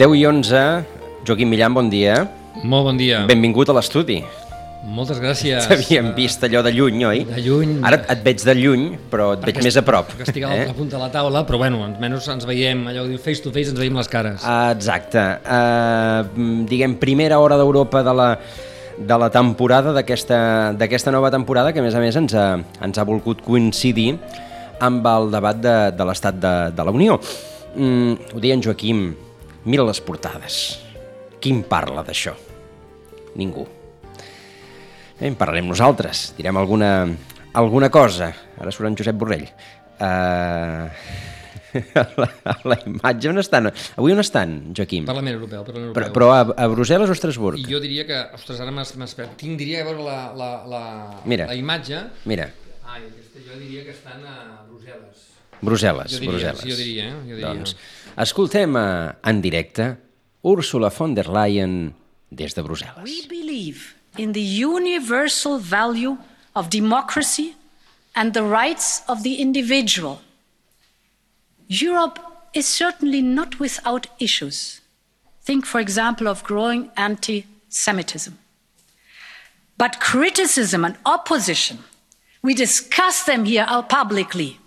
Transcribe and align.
Deu 0.00 0.14
i 0.16 0.22
11, 0.24 0.60
Joaquim 1.28 1.50
Millan, 1.52 1.74
bon 1.76 1.90
dia. 1.92 2.22
Molt 2.64 2.86
bon 2.86 2.96
dia. 2.96 3.18
Benvingut 3.28 3.68
a 3.68 3.74
l'estudi. 3.76 4.22
Moltes 4.88 5.18
gràcies. 5.20 5.66
T'havíem 5.68 6.14
vist 6.16 6.40
allò 6.48 6.62
de 6.64 6.72
lluny, 6.72 7.04
oi? 7.04 7.20
De 7.28 7.42
lluny. 7.44 7.74
Ara 7.84 7.98
et 8.14 8.22
veig 8.24 8.40
de 8.48 8.54
lluny, 8.56 8.86
però 9.12 9.34
et 9.34 9.44
veig 9.44 9.58
Perquè 9.58 9.66
més 9.68 9.76
a 9.76 9.84
prop. 9.84 10.08
Que 10.16 10.24
estic 10.24 10.46
a 10.48 10.54
l'altra 10.54 10.78
punta 10.78 10.96
de 10.96 11.02
la 11.02 11.10
taula, 11.12 11.44
però 11.44 11.60
bueno, 11.60 11.82
almenys 11.84 12.30
ens 12.32 12.48
veiem, 12.48 12.80
allò 12.88 13.04
que 13.04 13.12
diu 13.12 13.20
face 13.20 13.44
to 13.44 13.52
face, 13.52 13.74
ens 13.74 13.82
veiem 13.82 14.00
les 14.00 14.08
cares. 14.08 14.40
Ah, 14.40 14.72
Exacte. 14.72 15.28
Uh, 15.44 16.64
diguem, 16.72 16.96
primera 17.04 17.36
hora 17.44 17.60
d'Europa 17.60 18.00
de 18.00 18.18
la, 18.22 18.32
de 18.96 19.22
la 19.26 19.28
temporada, 19.36 19.92
d'aquesta 19.92 21.12
nova 21.12 21.28
temporada, 21.28 21.76
que 21.76 21.84
a 21.84 21.90
més 21.90 21.92
a 21.92 22.00
més 22.00 22.16
ens 22.24 22.32
ha, 22.32 22.50
ens 22.56 22.96
ha 22.96 23.04
volgut 23.04 23.44
coincidir 23.44 24.14
amb 24.80 25.04
el 25.12 25.28
debat 25.36 25.60
de, 25.60 25.80
de 25.92 26.08
l'estat 26.08 26.40
de, 26.40 26.58
de 26.72 26.88
la 26.88 27.00
Unió. 27.02 27.20
Mm, 27.76 28.32
ho 28.32 28.40
deia 28.40 28.56
en 28.56 28.64
Joaquim, 28.64 29.10
mira 29.64 29.84
les 29.86 30.00
portades. 30.00 30.78
Qui 31.40 31.52
en 31.54 31.62
parla 31.64 32.02
d'això? 32.04 32.34
Ningú. 33.40 33.66
Eh, 35.20 35.28
en 35.28 35.36
parlarem 35.36 35.68
nosaltres, 35.68 36.30
direm 36.36 36.56
alguna, 36.56 37.08
alguna 37.52 37.90
cosa. 37.92 38.32
Ara 38.60 38.72
surt 38.72 38.88
en 38.90 38.96
Josep 39.00 39.16
Borrell. 39.20 39.48
Uh, 40.00 40.88
la, 42.16 42.54
la 42.64 42.76
imatge 42.88 43.28
on 43.28 43.38
estan? 43.42 43.68
Avui 44.00 44.14
on 44.14 44.22
estan, 44.22 44.54
Joaquim? 44.72 45.04
Parlament 45.04 45.36
Europeu, 45.36 45.60
Parlament 45.66 45.92
Però, 45.92 46.06
Europeu. 46.08 46.14
però 46.16 46.28
a, 46.32 46.64
a 46.64 46.68
Brussel·les 46.72 47.10
o 47.10 47.12
a 47.12 47.16
Estrasburg? 47.18 47.60
I 47.60 47.66
jo 47.68 47.78
diria 47.84 48.06
que, 48.08 48.16
ostres, 48.38 48.62
ara 48.64 48.72
m'has. 48.72 48.94
Tinc, 49.36 49.58
diria, 49.60 49.82
a 49.84 49.88
veure 49.90 50.02
la, 50.06 50.16
la, 50.40 50.48
la, 50.72 50.80
Mira. 51.28 51.50
la 51.52 51.58
imatge. 51.60 52.00
Mira, 52.32 52.48
Ai, 52.90 53.04
aquesta, 53.06 53.44
jo 53.44 53.60
diria 53.60 53.84
que 53.86 53.92
estan 53.92 54.24
a 54.24 54.64
Brussel·les. 54.70 55.26
Brussel·les, 55.60 56.10
Jo 56.16 56.22
diria, 56.24 56.32
Brussel·les. 56.32 56.64
sí, 56.64 56.72
jo 56.72 56.80
diria, 56.80 57.04
eh? 57.10 57.20
Jo 57.28 57.36
diria. 57.36 57.52
Doncs 57.52 57.76
escoltem 58.16 58.74
uh, 58.76 59.12
en 59.22 59.40
directe 59.40 59.96
Úrsula 60.42 60.90
von 60.90 61.14
der 61.14 61.28
Leyen 61.28 61.94
des 62.30 62.54
de 62.54 62.62
Brussel·les. 62.62 63.02
We 63.04 63.26
believe 63.28 63.94
in 64.16 64.32
the 64.32 64.64
universal 64.64 65.58
value 65.58 66.16
of 66.54 66.68
democracy 66.70 67.54
and 68.14 68.32
the 68.32 68.42
rights 68.42 69.02
of 69.08 69.22
the 69.22 69.40
individual. 69.40 70.20
Europe 71.68 72.18
is 72.52 72.66
certainly 72.66 73.22
not 73.22 73.60
without 73.60 74.08
issues. 74.18 74.80
Think, 75.44 75.66
for 75.66 75.80
example, 75.80 76.26
of 76.28 76.42
growing 76.42 76.90
anti 76.96 77.46
Semitism. 77.68 78.36
But 79.78 80.00
criticism 80.00 80.84
and 80.84 80.96
opposition, 81.06 81.78
we 82.42 82.52
discuss 82.52 83.22
them 83.22 83.44
here 83.44 83.66
publicly. 83.88 84.58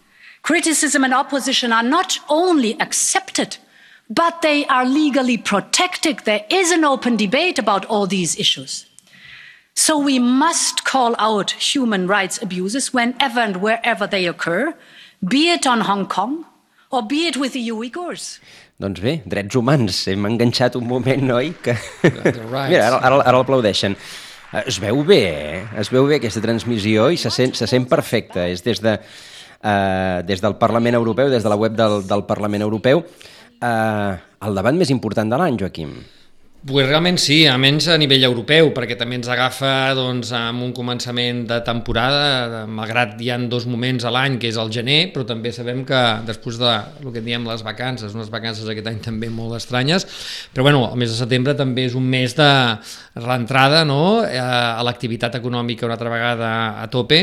Criticism 0.44 1.06
and 1.06 1.14
opposition 1.14 1.72
are 1.72 1.84
not 1.84 2.20
only 2.28 2.76
accepted, 2.82 3.58
but 4.10 4.42
they 4.42 4.66
are 4.66 4.86
legally 4.86 5.38
protected. 5.38 6.20
There 6.26 6.44
is 6.50 6.70
an 6.72 6.84
open 6.84 7.16
debate 7.16 7.58
about 7.58 7.86
all 7.86 8.06
these 8.08 8.38
issues. 8.38 8.86
So 9.74 9.98
we 9.98 10.20
must 10.20 10.84
call 10.84 11.16
out 11.18 11.52
human 11.52 12.08
rights 12.08 12.42
abuses 12.42 12.94
whenever 12.94 13.40
and 13.40 13.58
wherever 13.58 14.06
they 14.06 14.28
occur, 14.28 14.76
be 15.26 15.50
it 15.50 15.66
on 15.66 15.82
Hong 15.82 16.06
Kong 16.08 16.46
or 16.92 17.02
be 17.02 17.26
it 17.28 17.38
with 17.38 17.54
the 17.54 17.70
Uyghurs. 17.72 18.40
Doncs 18.80 19.00
bé, 19.00 19.22
drets 19.26 19.56
humans, 19.56 20.04
hem 20.10 20.26
enganxat 20.28 20.76
un 20.76 20.86
moment, 20.86 21.32
oi? 21.32 21.54
Que... 21.64 21.74
rights. 22.04 22.70
Mira, 22.70 22.86
ara, 22.90 23.00
ara, 23.00 23.20
ara 23.24 23.38
l'aplaudeixen. 23.40 23.96
Eh, 24.52 24.64
Es 24.68 24.78
veu 24.78 25.04
bé, 25.08 25.22
eh? 25.24 25.62
Es 25.80 25.90
veu 25.90 26.06
bé 26.10 26.20
aquesta 26.20 26.42
transmissió 26.44 27.08
i 27.14 27.18
se 27.18 27.32
sent, 27.32 27.56
se 27.56 27.66
sent 27.70 27.88
perfecta. 27.90 28.44
És 28.52 28.62
des, 28.66 28.82
de, 28.84 28.98
uh, 29.64 30.22
des 30.28 30.44
del 30.44 30.58
Parlament 30.62 31.00
Europeu, 31.00 31.32
des 31.32 31.44
de 31.44 31.50
la 31.50 31.60
web 31.60 31.78
del, 31.80 32.04
del 32.08 32.26
Parlament 32.30 32.64
Europeu. 32.64 33.04
Uh, 33.64 34.20
el 34.44 34.60
debat 34.60 34.76
més 34.76 34.92
important 34.92 35.30
de 35.30 35.40
l'any, 35.40 35.58
Joaquim. 35.60 35.96
Pues 36.64 36.86
realment 36.88 37.18
sí, 37.20 37.42
almenys 37.44 37.90
a 37.92 37.98
nivell 38.00 38.24
europeu, 38.24 38.70
perquè 38.72 38.96
també 38.96 39.18
ens 39.18 39.28
agafa 39.28 39.92
doncs, 39.98 40.30
amb 40.38 40.64
un 40.64 40.70
començament 40.72 41.42
de 41.50 41.58
temporada, 41.68 42.62
malgrat 42.72 43.20
hi 43.20 43.34
han 43.36 43.50
dos 43.52 43.66
moments 43.68 44.06
a 44.08 44.14
l'any, 44.16 44.38
que 44.40 44.48
és 44.48 44.60
el 44.62 44.72
gener, 44.72 45.10
però 45.12 45.26
també 45.28 45.52
sabem 45.52 45.82
que 45.84 46.00
després 46.24 46.62
de 46.62 46.72
el 47.04 47.12
que 47.12 47.26
diem 47.26 47.44
les 47.52 47.66
vacances, 47.68 48.16
unes 48.16 48.32
vacances 48.32 48.72
aquest 48.72 48.88
any 48.88 49.02
també 49.04 49.28
molt 49.28 49.58
estranyes, 49.60 50.08
però 50.56 50.64
bueno, 50.64 50.86
el 50.88 51.04
mes 51.04 51.12
de 51.12 51.20
setembre 51.20 51.52
també 51.60 51.90
és 51.90 52.00
un 52.00 52.08
mes 52.08 52.32
de 52.40 52.48
reentrada 53.16 53.84
no? 53.86 54.24
Eh, 54.26 54.40
a 54.40 54.82
l'activitat 54.86 55.38
econòmica 55.38 55.86
una 55.86 55.94
altra 55.94 56.10
vegada 56.10 56.50
a 56.82 56.88
tope 56.90 57.20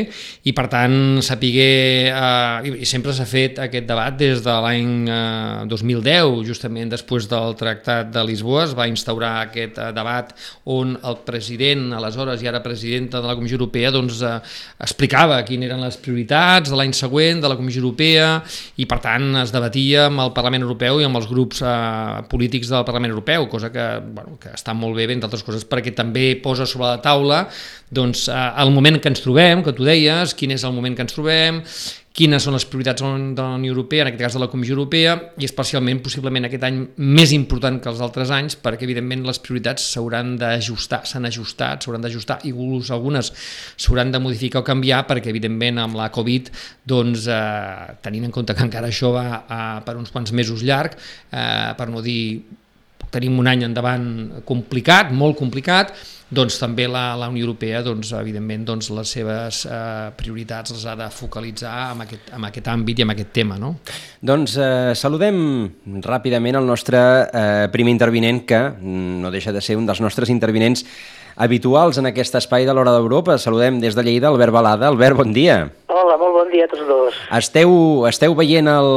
i 0.46 0.52
per 0.54 0.68
tant 0.70 1.18
sapiguer, 1.24 2.12
eh, 2.14 2.74
i 2.82 2.86
sempre 2.86 3.14
s'ha 3.16 3.26
fet 3.26 3.58
aquest 3.58 3.88
debat 3.88 4.14
des 4.14 4.42
de 4.44 4.54
l'any 4.64 5.08
eh, 5.10 5.66
2010, 5.70 6.44
justament 6.46 6.92
després 6.92 7.26
del 7.30 7.56
Tractat 7.58 8.12
de 8.14 8.22
Lisboa, 8.26 8.64
es 8.68 8.76
va 8.78 8.86
instaurar 8.90 9.32
aquest 9.48 9.80
eh, 9.82 9.90
debat 9.96 10.30
on 10.70 10.94
el 10.94 11.18
president, 11.26 11.88
aleshores 11.98 12.42
i 12.44 12.50
ara 12.50 12.62
presidenta 12.62 13.20
de 13.20 13.26
la 13.26 13.34
Comissió 13.38 13.58
Europea, 13.58 13.90
doncs 13.90 14.22
eh, 14.22 14.36
explicava 14.78 15.40
quines 15.48 15.70
eren 15.70 15.82
les 15.82 15.98
prioritats 16.00 16.70
de 16.70 16.78
l'any 16.78 16.94
següent 16.96 17.42
de 17.42 17.50
la 17.50 17.58
Comissió 17.58 17.82
Europea 17.82 18.30
i 18.78 18.86
per 18.86 19.00
tant 19.02 19.42
es 19.42 19.50
debatia 19.54 20.06
amb 20.06 20.22
el 20.22 20.34
Parlament 20.36 20.64
Europeu 20.66 21.00
i 21.00 21.08
amb 21.08 21.18
els 21.18 21.28
grups 21.30 21.64
eh, 21.66 22.22
polítics 22.30 22.70
del 22.70 22.86
Parlament 22.86 23.10
Europeu, 23.10 23.48
cosa 23.50 23.72
que, 23.74 23.90
bueno, 24.06 24.38
que 24.40 24.54
està 24.54 24.74
molt 24.76 24.94
bé, 24.94 25.10
entre 25.10 25.26
altres 25.26 25.42
coses, 25.46 25.66
perquè 25.80 25.96
també 25.96 26.34
posa 26.44 26.68
sobre 26.68 26.92
la 26.92 27.00
taula 27.02 27.46
doncs, 27.90 28.28
eh, 28.28 28.52
el 28.62 28.70
moment 28.70 29.00
que 29.00 29.10
ens 29.10 29.24
trobem, 29.24 29.64
que 29.66 29.74
tu 29.74 29.82
deies, 29.82 30.36
quin 30.38 30.54
és 30.54 30.62
el 30.62 30.76
moment 30.76 30.94
que 30.94 31.02
ens 31.02 31.16
trobem, 31.16 31.58
quines 32.14 32.42
són 32.42 32.56
les 32.56 32.64
prioritats 32.66 33.02
de 33.02 33.40
la 33.40 33.56
Unió 33.56 33.72
Europea, 33.72 34.02
en 34.02 34.10
aquest 34.10 34.22
cas 34.22 34.36
de 34.36 34.42
la 34.42 34.48
Comissió 34.50 34.74
Europea, 34.74 35.14
i 35.38 35.46
especialment, 35.46 36.00
possiblement, 36.02 36.46
aquest 36.46 36.66
any 36.66 36.80
més 36.98 37.32
important 37.34 37.78
que 37.82 37.90
els 37.90 38.02
altres 38.02 38.32
anys, 38.34 38.58
perquè, 38.60 38.84
evidentment, 38.86 39.22
les 39.26 39.38
prioritats 39.42 39.86
s'hauran 39.94 40.34
d'ajustar, 40.40 41.00
s'han 41.06 41.26
ajustat, 41.30 41.82
s'hauran 41.82 42.06
d'ajustar, 42.06 42.40
i 42.46 42.52
algunes 42.52 43.32
s'hauran 43.76 44.10
de 44.10 44.22
modificar 44.22 44.62
o 44.62 44.66
canviar, 44.66 45.04
perquè, 45.08 45.30
evidentment, 45.30 45.78
amb 45.86 45.98
la 45.98 46.10
Covid, 46.14 46.50
doncs, 46.84 47.26
eh, 47.30 47.98
tenint 48.02 48.26
en 48.26 48.34
compte 48.34 48.58
que 48.58 48.66
encara 48.66 48.90
això 48.90 49.14
va 49.14 49.26
eh, 49.40 49.76
per 49.86 49.96
uns 49.96 50.10
quants 50.10 50.34
mesos 50.34 50.66
llarg, 50.66 50.98
eh, 51.30 51.70
per 51.78 51.88
no 51.90 52.02
dir 52.02 52.42
tenim 53.10 53.38
un 53.42 53.50
any 53.50 53.66
endavant 53.66 54.06
complicat, 54.46 55.10
molt 55.12 55.38
complicat, 55.38 55.94
doncs 56.30 56.60
també 56.60 56.86
la, 56.86 57.16
la 57.18 57.26
Unió 57.30 57.42
Europea, 57.42 57.80
doncs, 57.82 58.12
evidentment, 58.14 58.62
doncs, 58.68 58.90
les 58.94 59.14
seves 59.16 59.64
eh, 59.66 60.10
prioritats 60.18 60.70
les 60.76 60.84
ha 60.86 60.94
de 60.98 61.08
focalitzar 61.10 61.74
en 61.90 62.04
aquest, 62.06 62.30
en 62.36 62.46
aquest 62.46 62.70
àmbit 62.70 63.02
i 63.02 63.06
en 63.06 63.14
aquest 63.16 63.32
tema. 63.34 63.58
No? 63.58 63.72
Doncs 64.22 64.54
eh, 64.62 64.92
saludem 64.98 65.40
ràpidament 66.06 66.60
el 66.60 66.70
nostre 66.70 67.00
eh, 67.26 67.66
primer 67.74 67.96
intervinent, 67.96 68.44
que 68.46 68.62
no 68.80 69.34
deixa 69.34 69.52
de 69.52 69.62
ser 69.64 69.78
un 69.80 69.90
dels 69.90 70.02
nostres 70.04 70.30
intervinents 70.30 70.86
habituals 71.40 71.98
en 71.98 72.06
aquest 72.10 72.36
espai 72.36 72.66
de 72.68 72.74
l'Hora 72.76 72.92
d'Europa. 72.92 73.38
Saludem 73.40 73.80
des 73.80 73.96
de 73.96 74.04
Lleida 74.04 74.28
Albert 74.28 74.52
Balada. 74.52 74.88
Albert, 74.92 75.16
bon 75.16 75.32
dia. 75.32 75.70
Hola, 75.88 76.16
molt 76.20 76.36
bon 76.36 76.50
dia 76.52 76.66
a 76.68 76.70
tots 76.70 76.84
dos. 76.88 77.16
Esteu, 77.38 77.72
esteu 78.10 78.36
veient 78.36 78.68
el, 78.68 78.90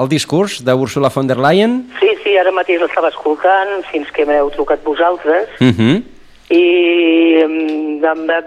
el 0.00 0.08
discurs 0.08 0.60
d'Ursula 0.64 1.12
von 1.12 1.28
der 1.28 1.38
Leyen? 1.38 1.82
Sí, 2.00 2.14
sí, 2.24 2.38
ara 2.40 2.54
mateix 2.56 2.80
l'estava 2.80 3.12
escoltant 3.12 3.84
fins 3.92 4.08
que 4.16 4.24
m'heu 4.28 4.50
trucat 4.56 4.82
vosaltres 4.84 5.48
Uh 5.60 5.72
-huh. 5.76 6.02
i 6.50 7.40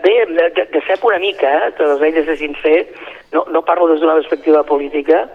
bé, 0.03 0.15
de, 0.27 0.67
de 0.71 0.81
cep 0.87 1.03
una 1.03 1.19
mica, 1.19 1.67
eh, 1.67 1.71
te 1.77 1.83
les 1.85 2.01
he 2.01 2.23
de 2.23 2.37
sincer, 2.37 2.87
no, 3.31 3.45
no 3.51 3.61
parlo 3.63 3.87
des 3.87 3.99
d'una 3.99 4.15
perspectiva 4.15 4.63
política, 4.63 5.29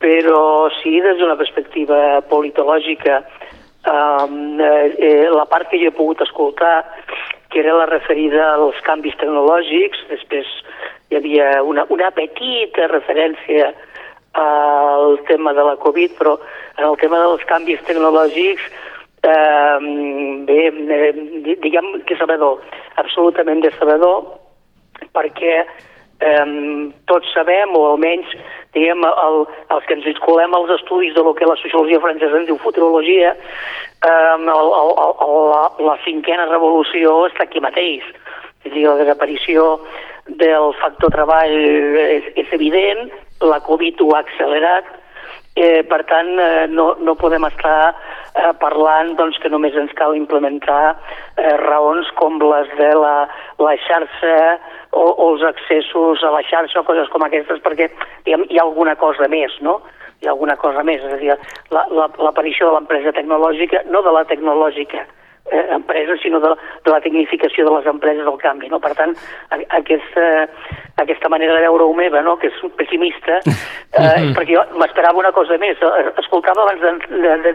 però 0.00 0.68
sí 0.82 1.00
des 1.00 1.18
d'una 1.18 1.36
perspectiva 1.36 2.20
politològica. 2.28 3.22
Um, 3.86 4.58
eh, 4.58 5.28
la 5.30 5.44
part 5.46 5.68
que 5.70 5.78
jo 5.78 5.92
he 5.92 5.94
pogut 5.94 6.20
escoltar, 6.24 6.82
que 7.50 7.60
era 7.60 7.76
la 7.78 7.86
referida 7.86 8.48
als 8.56 8.80
canvis 8.82 9.14
tecnològics, 9.20 10.00
després 10.10 10.48
hi 11.10 11.20
havia 11.20 11.62
una, 11.62 11.84
una 11.94 12.10
petita 12.10 12.88
referència 12.90 13.70
al 14.36 15.20
tema 15.28 15.54
de 15.54 15.62
la 15.64 15.76
Covid, 15.80 16.16
però 16.18 16.34
en 16.76 16.84
el 16.88 16.98
tema 17.00 17.22
dels 17.22 17.46
canvis 17.48 17.84
tecnològics 17.86 18.66
eh, 19.22 19.78
bé, 20.50 20.60
eh, 20.98 21.12
diguem 21.62 22.02
que 22.10 22.18
sabedor, 22.18 22.60
absolutament 23.00 23.62
de 23.62 23.70
sabedor, 23.78 24.26
perquè 25.14 25.62
eh, 26.20 26.92
tots 27.10 27.32
sabem, 27.34 27.74
o 27.76 27.82
almenys 27.92 28.32
diguem, 28.76 29.04
el, 29.08 29.38
els 29.72 29.86
que 29.88 29.96
ens 29.96 30.04
vinculem 30.04 30.54
als 30.54 30.72
estudis 30.76 31.14
de 31.16 31.24
lo 31.24 31.34
que 31.34 31.48
la 31.48 31.56
sociologia 31.62 32.00
francesa 32.02 32.40
en 32.40 32.48
diu 32.48 32.58
futurologia, 32.60 33.32
eh, 33.32 34.34
el, 34.36 34.50
el, 34.50 34.92
el, 34.92 35.38
la, 35.52 35.62
la 35.90 35.96
cinquena 36.04 36.48
revolució 36.50 37.22
està 37.30 37.46
aquí 37.46 37.62
mateix. 37.64 38.04
És 38.66 38.72
dir, 38.74 38.84
la 38.88 38.98
desaparició 39.00 39.76
del 40.26 40.72
factor 40.80 41.12
treball 41.14 41.54
és, 42.02 42.30
és 42.34 42.54
evident, 42.56 43.06
la 43.46 43.60
Covid 43.64 44.00
ho 44.02 44.12
ha 44.14 44.24
accelerat, 44.24 44.88
eh, 45.56 45.82
per 45.88 46.04
tant, 46.04 46.28
eh, 46.38 46.66
no, 46.68 46.90
no 47.00 47.16
podem 47.16 47.46
estar 47.48 47.78
eh, 47.90 48.52
parlant 48.60 49.14
doncs, 49.18 49.40
que 49.40 49.50
només 49.50 49.74
ens 49.80 49.92
cal 49.96 50.14
implementar 50.14 50.82
eh, 50.92 51.56
raons 51.64 52.12
com 52.20 52.36
les 52.44 52.70
de 52.78 52.92
la, 53.00 53.16
la 53.64 53.74
xarxa 53.88 54.36
o, 54.92 55.02
o 55.08 55.30
els 55.32 55.46
accessos 55.48 56.22
a 56.22 56.32
la 56.36 56.44
xarxa 56.46 56.82
o 56.82 56.86
coses 56.88 57.08
com 57.12 57.24
aquestes, 57.24 57.62
perquè 57.64 57.88
diguem, 58.28 58.46
hi 58.50 58.60
ha 58.60 58.66
alguna 58.68 58.96
cosa 59.00 59.28
més, 59.32 59.56
no? 59.64 59.80
Hi 60.20 60.28
ha 60.28 60.34
alguna 60.36 60.56
cosa 60.60 60.84
més, 60.84 61.02
és 61.04 61.16
a 61.16 61.20
dir, 61.20 61.34
l'aparició 61.72 62.68
la, 62.68 62.72
la, 62.72 62.76
de 62.76 62.78
l'empresa 62.78 63.16
tecnològica, 63.16 63.84
no 63.92 64.04
de 64.04 64.12
la 64.12 64.24
tecnològica, 64.28 65.04
eh, 65.50 65.66
empreses, 65.76 66.20
sinó 66.22 66.40
de, 66.40 66.52
de 66.84 66.90
la 66.90 67.00
tecnificació 67.00 67.66
de 67.66 67.74
les 67.76 67.86
empreses 67.86 68.24
del 68.24 68.38
canvi. 68.42 68.70
No? 68.72 68.80
Per 68.82 68.92
tant, 68.98 69.14
a, 69.50 69.60
aquesta, 69.78 70.26
aquesta 71.02 71.30
manera 71.32 71.54
de 71.56 71.64
veure-ho 71.66 71.94
meva, 71.94 72.22
no? 72.26 72.36
que 72.40 72.50
és 72.50 72.60
pessimista, 72.80 73.40
eh, 74.00 74.28
perquè 74.36 74.52
jo 74.52 74.66
m'esperava 74.80 75.22
una 75.22 75.32
cosa 75.36 75.58
més. 75.62 75.80
Escoltava 76.24 76.66
abans 76.66 77.06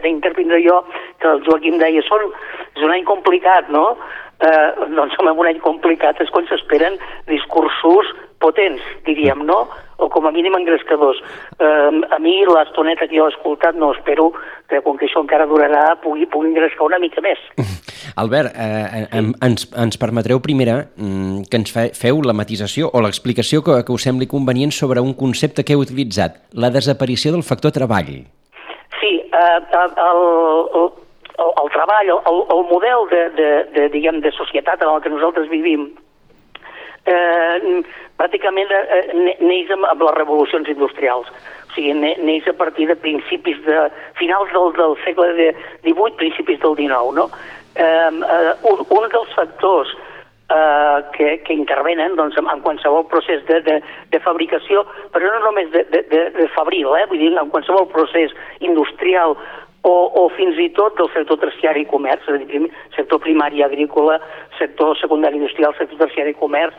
d'intervindre 0.03 0.61
jo 0.65 0.81
que 1.21 1.29
el 1.35 1.45
Joaquim 1.47 1.79
deia 1.81 2.03
són, 2.07 2.27
és 2.75 2.83
un 2.83 2.95
any 2.95 3.07
complicat, 3.07 3.69
no? 3.73 3.95
Eh, 4.41 4.87
doncs 4.95 5.13
home, 5.21 5.35
un 5.37 5.51
any 5.51 5.59
complicat 5.61 6.17
és 6.23 6.31
quan 6.33 6.47
s'esperen 6.49 6.95
discursos 7.29 8.09
potents, 8.41 8.81
diríem, 9.05 9.43
no? 9.45 9.67
O 10.01 10.09
com 10.09 10.25
a 10.25 10.31
mínim 10.33 10.55
engrescadors. 10.57 11.19
Eh, 11.61 12.01
a 12.09 12.17
mi 12.19 12.39
l'estoneta 12.49 13.05
que 13.07 13.19
jo 13.19 13.27
he 13.27 13.33
escoltat 13.33 13.77
no 13.77 13.91
espero 13.93 14.31
que 14.69 14.81
com 14.81 14.97
que 14.97 15.05
això 15.05 15.21
encara 15.21 15.45
durarà 15.45 15.83
pugui, 16.01 16.25
pugui 16.25 16.49
engrescar 16.49 16.87
una 16.87 16.99
mica 16.99 17.21
més. 17.21 17.39
Albert, 18.21 18.55
eh, 18.55 19.05
sí. 19.11 19.23
ens, 19.45 19.67
ens 19.85 20.01
permetreu 20.01 20.41
primera 20.41 20.79
mm, 20.95 21.45
que 21.51 21.61
ens 21.61 21.75
feu 21.99 22.23
la 22.25 22.35
matització 22.37 22.89
o 22.89 23.03
l'explicació 23.05 23.61
que, 23.67 23.77
que 23.85 23.93
us 23.93 24.07
sembli 24.07 24.29
convenient 24.31 24.73
sobre 24.73 25.03
un 25.05 25.13
concepte 25.13 25.65
que 25.67 25.77
heu 25.77 25.85
utilitzat, 25.85 26.41
la 26.53 26.71
desaparició 26.73 27.35
del 27.35 27.45
factor 27.45 27.75
treball. 27.75 28.13
Sí, 28.99 29.13
eh, 29.21 29.59
el, 29.83 29.97
el, 30.09 30.91
el, 31.45 31.51
el 31.63 31.73
treball, 31.75 32.13
el, 32.15 32.39
el 32.57 32.63
model 32.71 33.09
de, 33.11 33.23
de, 33.37 33.49
de, 33.75 33.89
diguem, 33.93 34.21
de 34.25 34.33
societat 34.35 34.81
en 34.81 34.95
el 34.95 35.03
que 35.03 35.13
nosaltres 35.13 35.49
vivim, 35.49 35.91
eh, 37.05 37.83
pràcticament 38.21 38.69
eh, 38.77 39.01
neix 39.41 39.73
amb, 39.73 39.87
amb 39.89 40.05
les 40.05 40.19
revolucions 40.19 40.69
industrials. 40.69 41.31
O 41.71 41.73
sigui, 41.75 41.95
neix 41.97 42.47
a 42.51 42.55
partir 42.57 42.87
de 42.91 42.99
principis 42.99 43.57
de... 43.65 43.87
finals 44.19 44.53
del, 44.53 44.71
del 44.77 44.95
segle 45.05 45.31
XVIII, 45.39 46.15
principis 46.21 46.61
del 46.61 46.77
XIX, 46.77 47.17
no? 47.17 47.27
Eh, 47.75 47.83
eh, 47.83 48.53
un, 48.67 48.81
un 48.91 49.11
dels 49.13 49.35
factors 49.37 49.93
eh, 50.51 50.97
que, 51.15 51.29
que 51.47 51.53
intervenen 51.53 52.17
doncs, 52.19 52.37
en, 52.37 52.49
en 52.51 52.61
qualsevol 52.65 53.07
procés 53.07 53.45
de, 53.47 53.61
de, 53.67 53.79
de 54.11 54.19
fabricació, 54.19 54.83
però 55.15 55.31
no 55.31 55.39
només 55.47 55.71
de, 55.71 55.85
de, 55.93 56.03
de, 56.11 56.21
de 56.35 56.47
fabril, 56.55 56.91
eh? 56.99 57.07
vull 57.09 57.23
dir, 57.23 57.31
en 57.39 57.51
qualsevol 57.53 57.87
procés 57.93 58.35
industrial 58.59 59.37
o, 59.83 59.93
o 60.21 60.29
fins 60.37 60.57
i 60.61 60.69
tot 60.77 60.97
del 60.99 61.09
sector 61.13 61.39
terciari 61.41 61.83
i 61.85 61.89
comerç, 61.89 62.27
és 62.29 62.37
a 62.37 62.49
dir, 62.49 62.61
sector 62.95 63.21
primari 63.23 63.63
agrícola, 63.65 64.19
sector 64.59 64.97
secundari 64.99 65.39
industrial, 65.39 65.73
sector 65.77 66.03
terciari 66.03 66.35
i 66.35 66.37
comerç, 66.37 66.75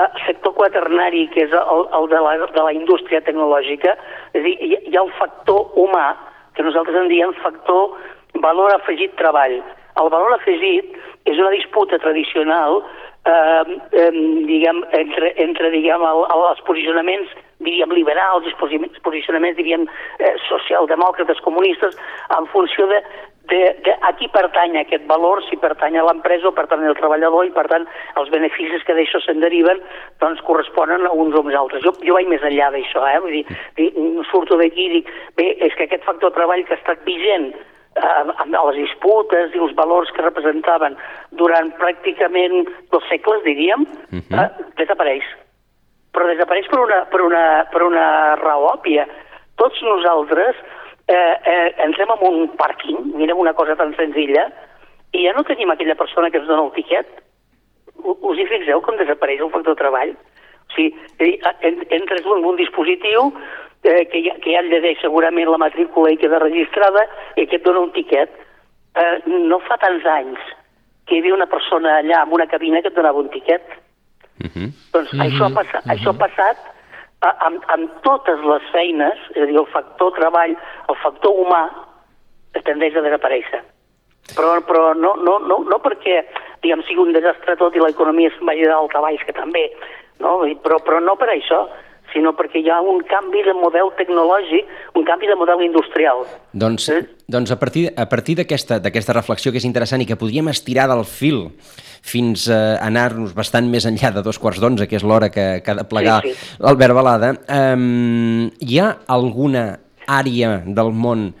eh, 0.00 0.06
sector 0.24 0.54
quaternari, 0.56 1.26
que 1.34 1.44
és 1.44 1.56
el, 1.56 1.84
el 1.98 2.08
de, 2.12 2.22
la, 2.26 2.36
de 2.56 2.66
la 2.68 2.74
indústria 2.76 3.20
tecnològica, 3.26 3.96
és 4.32 4.40
a 4.40 4.44
dir, 4.46 4.56
hi, 4.56 4.78
hi 4.88 4.96
ha 4.96 5.04
el 5.04 5.12
factor 5.20 5.76
humà, 5.76 6.08
que 6.56 6.64
nosaltres 6.64 6.96
en 6.96 7.10
diem 7.12 7.34
factor 7.42 7.92
valor 8.40 8.72
afegit 8.72 9.12
treball. 9.20 9.58
El 10.00 10.08
valor 10.12 10.38
afegit 10.38 10.96
és 11.28 11.36
una 11.36 11.52
disputa 11.52 11.98
tradicional 12.00 12.80
eh, 13.28 13.76
eh, 14.00 14.10
diguem, 14.48 14.80
entre, 14.96 15.34
entre 15.44 15.72
diguem, 15.74 16.04
el, 16.08 16.24
els 16.36 16.64
posicionaments 16.68 17.36
diríem, 17.58 17.92
liberals, 17.96 18.44
els 18.46 18.56
posicionaments, 19.02 19.56
diríem, 19.56 19.86
eh, 20.18 20.34
socialdemòcrates, 20.48 21.40
comunistes, 21.40 21.96
en 22.36 22.46
funció 22.52 22.86
de, 22.90 23.02
de, 23.48 23.60
de 23.84 23.94
a 24.02 24.12
qui 24.18 24.28
pertany 24.32 24.76
aquest 24.80 25.06
valor, 25.06 25.42
si 25.48 25.56
pertany 25.60 25.96
a 25.96 26.04
l'empresa 26.06 26.50
o 26.50 26.54
pertany 26.56 26.86
al 26.86 26.98
treballador, 26.98 27.46
i 27.46 27.54
per 27.54 27.66
tant 27.70 27.86
els 28.20 28.32
beneficis 28.34 28.84
que 28.86 28.96
d'això 28.98 29.22
se'n 29.24 29.40
deriven 29.44 29.80
doncs 30.22 30.42
corresponen 30.48 31.06
a 31.06 31.14
uns 31.14 31.36
o 31.36 31.44
uns 31.44 31.54
altres. 31.54 31.84
Jo, 31.86 31.94
jo 32.02 32.18
vaig 32.18 32.28
més 32.32 32.44
enllà 32.44 32.72
d'això, 32.74 33.06
eh? 33.08 33.22
Vull 33.24 33.38
dir, 33.38 33.46
dir, 33.78 33.88
surto 34.32 34.58
d'aquí 34.60 34.88
i 34.88 34.92
dic, 34.98 35.14
bé, 35.38 35.54
és 35.64 35.74
que 35.78 35.88
aquest 35.88 36.04
factor 36.08 36.34
treball 36.36 36.66
que 36.66 36.76
ha 36.76 36.80
estat 36.80 37.06
vigent 37.08 37.52
eh, 37.54 38.36
amb 38.42 38.52
les 38.52 38.82
disputes 38.82 39.54
i 39.54 39.64
els 39.64 39.74
valors 39.78 40.12
que 40.12 40.26
representaven 40.26 40.98
durant 41.40 41.72
pràcticament 41.80 42.66
dos 42.92 43.10
segles, 43.12 43.42
diríem, 43.48 43.86
uh 43.86 44.20
-huh. 44.20 44.44
eh, 44.44 44.70
desapareix 44.82 45.24
però 46.16 46.30
desapareix 46.30 46.70
per 46.72 46.80
una, 46.80 47.02
per 47.12 47.20
una, 47.20 47.44
per 47.68 47.82
una 47.84 48.06
raó 48.40 48.70
òbvia. 48.72 49.04
Tots 49.60 49.82
nosaltres 49.84 50.56
eh, 51.12 51.14
eh, 51.14 51.74
entrem 51.84 52.14
en 52.16 52.24
un 52.30 52.48
pàrquing, 52.56 53.12
mirem 53.20 53.42
una 53.42 53.52
cosa 53.58 53.76
tan 53.76 53.92
senzilla, 54.00 54.48
i 55.12 55.26
ja 55.26 55.34
no 55.36 55.44
tenim 55.48 55.70
aquella 55.72 55.98
persona 55.98 56.30
que 56.32 56.40
ens 56.40 56.48
dona 56.48 56.64
el 56.64 56.72
tiquet. 56.76 57.12
Us 58.06 58.40
hi 58.40 58.48
fixeu 58.48 58.80
com 58.84 58.96
desapareix 58.96 59.44
el 59.44 59.52
factor 59.52 59.76
treball? 59.76 60.16
O 60.66 60.74
sigui, 60.74 61.36
entres 61.94 62.24
en 62.24 62.44
un 62.48 62.58
dispositiu 62.58 63.30
eh, 63.84 64.04
que, 64.10 64.24
ja, 64.24 64.34
que 64.42 64.56
ja 64.56 64.64
llegeix 64.66 65.00
segurament 65.04 65.52
la 65.52 65.62
matrícula 65.62 66.12
i 66.12 66.20
queda 66.20 66.42
registrada 66.42 67.06
i 67.36 67.46
que 67.46 67.60
et 67.60 67.64
dona 67.64 67.84
un 67.86 67.92
tiquet. 67.96 68.32
Eh, 68.96 69.16
no 69.28 69.60
fa 69.68 69.76
tants 69.84 70.08
anys 70.08 70.40
que 71.06 71.14
hi 71.14 71.20
havia 71.22 71.36
una 71.36 71.46
persona 71.46 72.00
allà 72.00 72.24
amb 72.24 72.34
una 72.34 72.48
cabina 72.50 72.80
que 72.82 72.90
et 72.90 72.96
donava 72.96 73.20
un 73.22 73.28
tiquet 73.30 73.76
Uh 74.44 74.50
-huh. 74.50 74.72
Doncs 74.92 75.12
uh 75.12 75.18
-huh. 75.18 75.26
això, 75.26 75.44
ha 75.46 75.54
passat, 75.54 75.82
uh 75.82 75.86
-huh. 75.86 75.94
això 75.94 76.08
ha 76.10 76.18
passat 76.24 76.56
amb, 77.20 77.62
amb 77.72 77.90
totes 78.02 78.40
les 78.44 78.62
feines, 78.72 79.18
és 79.34 79.42
a 79.42 79.46
dir, 79.46 79.56
el 79.56 79.66
factor 79.72 80.12
treball, 80.12 80.56
el 80.88 80.96
factor 81.02 81.32
humà, 81.32 81.70
tendeix 82.64 82.96
a 82.96 83.00
desaparèixer. 83.00 83.62
Però, 84.36 84.60
però 84.66 84.94
no, 84.94 85.14
no, 85.22 85.38
no, 85.38 85.58
no 85.70 85.78
perquè 85.78 86.24
diguem, 86.62 86.82
sigui 86.82 87.04
un 87.04 87.12
desastre 87.12 87.56
tot 87.56 87.76
i 87.76 87.82
l'economia 87.82 88.30
se'n 88.34 88.48
vagi 88.48 88.66
dalt 88.66 88.94
a 88.94 89.00
baix, 89.00 89.22
que 89.26 89.32
també, 89.32 89.70
no? 90.18 90.40
però, 90.64 90.80
però 90.82 91.00
no 91.00 91.14
per 91.16 91.28
això, 91.30 91.68
sinó 92.16 92.32
perquè 92.36 92.62
hi 92.64 92.70
ha 92.72 92.80
un 92.80 93.02
canvi 93.06 93.44
de 93.44 93.54
model 93.56 93.92
tecnològic, 93.98 94.68
un 94.96 95.04
canvi 95.06 95.28
de 95.28 95.36
model 95.38 95.62
industrial. 95.68 96.24
Doncs, 96.56 96.88
eh? 96.94 97.02
doncs 97.28 97.52
a 97.52 97.58
partir, 97.60 97.86
a 97.92 98.08
partir 98.08 98.38
d'aquesta 98.40 99.16
reflexió 99.16 99.52
que 99.52 99.60
és 99.60 99.68
interessant 99.68 100.02
i 100.02 100.08
que 100.08 100.18
podríem 100.18 100.48
estirar 100.52 100.88
del 100.90 101.04
fil 101.04 101.50
fins 102.06 102.46
a 102.52 102.78
anar-nos 102.86 103.34
bastant 103.36 103.68
més 103.70 103.86
enllà 103.88 104.12
de 104.14 104.22
dos 104.24 104.38
quarts 104.40 104.62
d'onze, 104.62 104.86
que 104.88 104.96
és 104.98 105.04
l'hora 105.04 105.28
que, 105.30 105.46
que 105.60 105.74
ha 105.74 105.80
de 105.82 105.86
plegar 105.88 106.20
sí, 106.24 106.32
sí. 106.32 106.60
l'Albert 106.62 106.96
Balada, 106.96 107.34
um, 107.74 108.46
hi 108.62 108.80
ha 108.80 108.92
alguna 109.12 109.66
àrea 110.06 110.60
del 110.64 110.94
món 110.94 111.32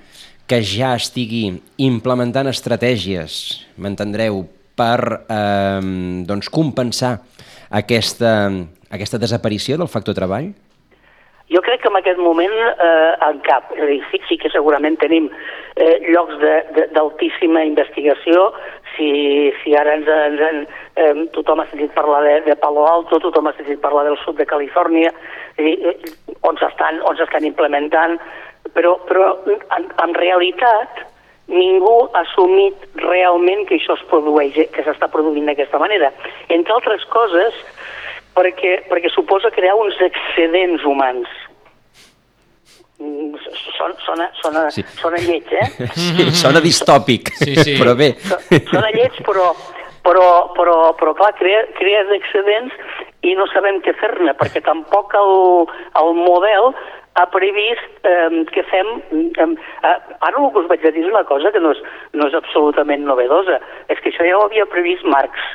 que 0.46 0.60
ja 0.62 0.92
estigui 0.98 1.48
implementant 1.82 2.50
estratègies, 2.50 3.64
m'entendreu, 3.82 4.44
per 4.76 5.24
eh, 5.32 5.80
doncs 6.28 6.50
compensar 6.52 7.16
aquesta, 7.72 8.50
aquesta 8.92 9.18
desaparició 9.18 9.78
del 9.80 9.90
factor 9.90 10.14
treball? 10.18 10.52
Jo 11.52 11.60
crec 11.62 11.82
que 11.82 11.88
en 11.88 11.96
aquest 12.00 12.18
moment 12.18 12.54
eh, 12.58 13.12
en 13.28 13.38
cap. 13.46 13.70
És 13.76 13.86
dir, 13.86 14.00
sí, 14.10 14.20
sí 14.26 14.38
que 14.42 14.50
segurament 14.50 14.96
tenim 14.98 15.28
eh, 15.76 16.00
llocs 16.10 16.40
d'altíssima 16.96 17.62
investigació. 17.68 18.48
Si, 18.96 19.10
si 19.60 19.76
ara 19.78 19.94
ens, 19.94 20.10
ens, 20.10 20.72
eh, 20.98 21.12
tothom 21.36 21.62
ha 21.62 21.68
sentit 21.70 21.94
parlar 21.94 22.24
de, 22.26 22.40
de 22.48 22.56
Palo 22.58 22.88
Alto, 22.90 23.20
tothom 23.22 23.46
ha 23.46 23.54
sentit 23.58 23.78
parlar 23.82 24.06
del 24.08 24.18
sud 24.24 24.40
de 24.40 24.48
Califòrnia, 24.48 25.12
dir, 25.60 25.76
eh, 25.92 25.96
on 26.48 26.58
s'estan 26.58 26.98
on 27.06 27.18
s'estan 27.18 27.46
implementant, 27.46 28.18
però, 28.74 28.96
però 29.06 29.36
en, 29.46 29.86
en 30.02 30.16
realitat 30.18 31.04
ningú 31.46 32.08
ha 32.08 32.24
assumit 32.24 32.88
realment 33.04 33.68
que 33.68 33.78
això 33.78 33.94
es 33.94 34.02
produeix, 34.10 34.58
que 34.74 34.82
s'està 34.82 35.06
produint 35.12 35.46
d'aquesta 35.46 35.78
manera. 35.78 36.10
Entre 36.50 36.74
altres 36.74 37.06
coses, 37.12 37.54
perquè, 38.36 38.78
perquè 38.90 39.10
suposa 39.14 39.50
crear 39.54 39.76
uns 39.80 39.98
excedents 40.04 40.84
humans. 40.84 41.30
Mm, 43.00 43.34
sona, 43.76 43.94
sona, 44.06 44.26
sona, 44.40 44.66
sí. 44.72 44.84
sona 45.00 45.20
lleig, 45.20 45.48
eh? 45.52 45.68
Sí, 45.96 46.30
sona 46.40 46.62
distòpic, 46.64 47.32
sí, 47.36 47.56
sí. 47.56 47.74
però 47.80 47.96
bé. 47.98 48.14
Sona 48.70 48.92
lleig, 48.94 49.18
però, 49.26 49.50
però, 50.06 50.28
però, 50.56 50.76
però 51.00 51.16
clar, 51.18 51.34
crea, 51.40 51.66
crea 51.76 52.06
excedents 52.16 52.76
i 53.26 53.34
no 53.36 53.48
sabem 53.52 53.82
què 53.84 53.96
fer-ne, 54.00 54.36
perquè 54.38 54.62
tampoc 54.64 55.16
el, 55.18 55.66
el 56.00 56.14
model 56.20 56.72
ha 57.16 57.26
previst 57.32 58.08
eh, 58.08 58.44
que 58.52 58.64
fem... 58.70 58.90
Eh, 59.12 59.46
ara 59.88 60.32
el 60.36 60.50
que 60.52 60.62
us 60.62 60.68
vaig 60.72 60.84
a 60.84 60.92
dir 60.92 61.04
és 61.04 61.12
una 61.12 61.24
cosa 61.28 61.52
que 61.52 61.60
no 61.60 61.72
és, 61.76 61.84
no 62.16 62.28
és 62.28 62.36
absolutament 62.36 63.04
novedosa, 63.08 63.60
és 63.92 64.00
que 64.00 64.12
això 64.12 64.24
ja 64.28 64.36
ho 64.36 64.44
havia 64.48 64.68
previst 64.72 65.04
Marx, 65.08 65.48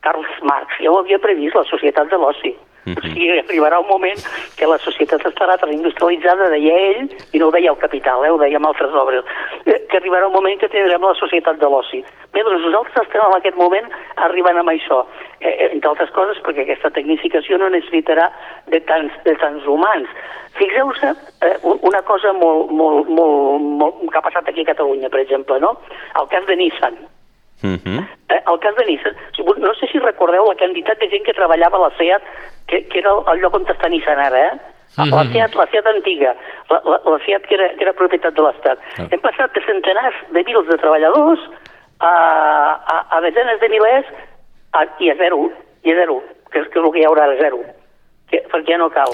Karl 0.00 0.24
Marx 0.42 0.80
ja 0.80 0.90
ho 0.90 0.98
havia 0.98 1.18
previst, 1.18 1.56
la 1.56 1.64
societat 1.68 2.10
de 2.10 2.16
l'oci. 2.16 2.56
Uh 2.86 2.92
-huh. 2.92 2.98
O 2.98 3.02
sigui, 3.02 3.28
arribarà 3.38 3.78
un 3.78 3.88
moment 3.88 4.20
que 4.56 4.66
la 4.66 4.78
societat 4.78 5.20
estarà 5.20 5.58
tan 5.58 5.72
industrialitzada, 5.72 6.48
deia 6.48 6.76
ell, 6.92 7.08
i 7.32 7.38
no 7.38 7.48
ho 7.48 7.50
deia 7.50 7.70
el 7.70 7.76
capital, 7.76 8.24
eh, 8.24 8.30
ho 8.30 8.38
deia 8.38 8.56
amb 8.56 8.66
altres 8.66 8.94
obres, 8.94 9.24
eh, 9.66 9.86
que 9.88 9.98
arribarà 9.98 10.26
un 10.26 10.32
moment 10.32 10.58
que 10.58 10.68
tindrem 10.68 11.02
la 11.02 11.14
societat 11.14 11.58
de 11.58 11.66
l'oci. 11.66 12.04
Bé, 12.32 12.42
doncs 12.42 12.62
nosaltres 12.62 13.06
estem 13.06 13.20
en 13.20 13.36
aquest 13.36 13.56
moment 13.56 13.86
arribant 14.16 14.58
amb 14.58 14.70
això, 14.70 15.06
eh, 15.40 15.68
entre 15.72 15.90
altres 15.90 16.10
coses 16.10 16.42
perquè 16.42 16.62
aquesta 16.62 16.90
tecnificació 16.90 17.58
no 17.58 17.68
necessitarà 17.68 18.30
de 18.66 18.80
tants, 18.80 19.12
de 19.24 19.34
tants 19.36 19.66
humans. 19.66 20.08
Fixeu-se 20.54 21.08
eh, 21.42 21.58
una 21.62 22.02
cosa 22.02 22.32
molt, 22.32 22.70
molt, 22.70 23.08
molt, 23.08 23.60
molt, 23.60 24.10
que 24.10 24.18
ha 24.18 24.28
passat 24.28 24.48
aquí 24.48 24.62
a 24.62 24.72
Catalunya, 24.72 25.08
per 25.10 25.20
exemple, 25.20 25.60
no? 25.60 25.76
El 26.20 26.28
cas 26.28 26.46
de 26.46 26.56
Nissan. 26.56 26.96
Uh 27.62 27.76
-huh. 27.76 28.06
el 28.52 28.58
cas 28.58 28.74
de 28.76 28.84
Nissan, 28.86 29.14
no 29.58 29.74
sé 29.74 29.86
si 29.92 29.98
recordeu 29.98 30.44
la 30.46 30.54
quantitat 30.54 30.98
de 30.98 31.08
gent 31.10 31.24
que 31.24 31.34
treballava 31.34 31.76
a 31.76 31.80
la 31.88 31.96
SEAT, 31.98 32.22
que, 32.66 32.88
que 32.88 32.98
era 32.98 33.10
el 33.32 33.40
lloc 33.40 33.54
on 33.54 33.66
està 33.66 33.88
Nissan 33.88 34.18
ara, 34.18 34.38
eh? 34.38 34.52
Uh 34.96 35.04
-huh. 35.04 35.10
La 35.16 35.24
SEAT, 35.32 35.54
la 35.54 35.66
SEAT 35.66 35.86
antiga, 35.86 36.34
la, 36.70 36.80
la, 36.84 37.00
la 37.04 37.18
SEAT 37.24 37.42
que 37.46 37.54
era, 37.54 37.68
que 37.76 37.82
era 37.82 37.92
propietat 37.92 38.34
de 38.34 38.42
l'Estat. 38.42 38.78
Uh 38.78 38.84
-huh. 38.84 39.08
Hem 39.12 39.20
passat 39.20 39.52
de 39.54 39.60
centenars 39.60 40.16
de 40.30 40.42
mils 40.42 40.66
de 40.66 40.76
treballadors 40.78 41.40
a, 41.98 42.12
a, 42.94 43.16
a 43.16 43.20
desenes 43.20 43.60
de 43.60 43.68
milers 43.68 44.06
a, 44.72 44.86
i 44.98 45.10
a 45.10 45.14
zero, 45.16 45.50
i 45.82 45.92
a 45.92 45.94
zero, 45.94 46.22
que 46.50 46.60
és, 46.60 46.68
que 46.68 46.78
és 46.78 46.84
el 46.84 46.92
que 46.92 47.00
hi 47.00 47.04
haurà 47.04 47.24
a 47.24 47.36
zero, 47.36 47.58
que, 48.30 48.42
perquè 48.52 48.72
ja 48.72 48.78
no 48.78 48.90
cal. 48.90 49.12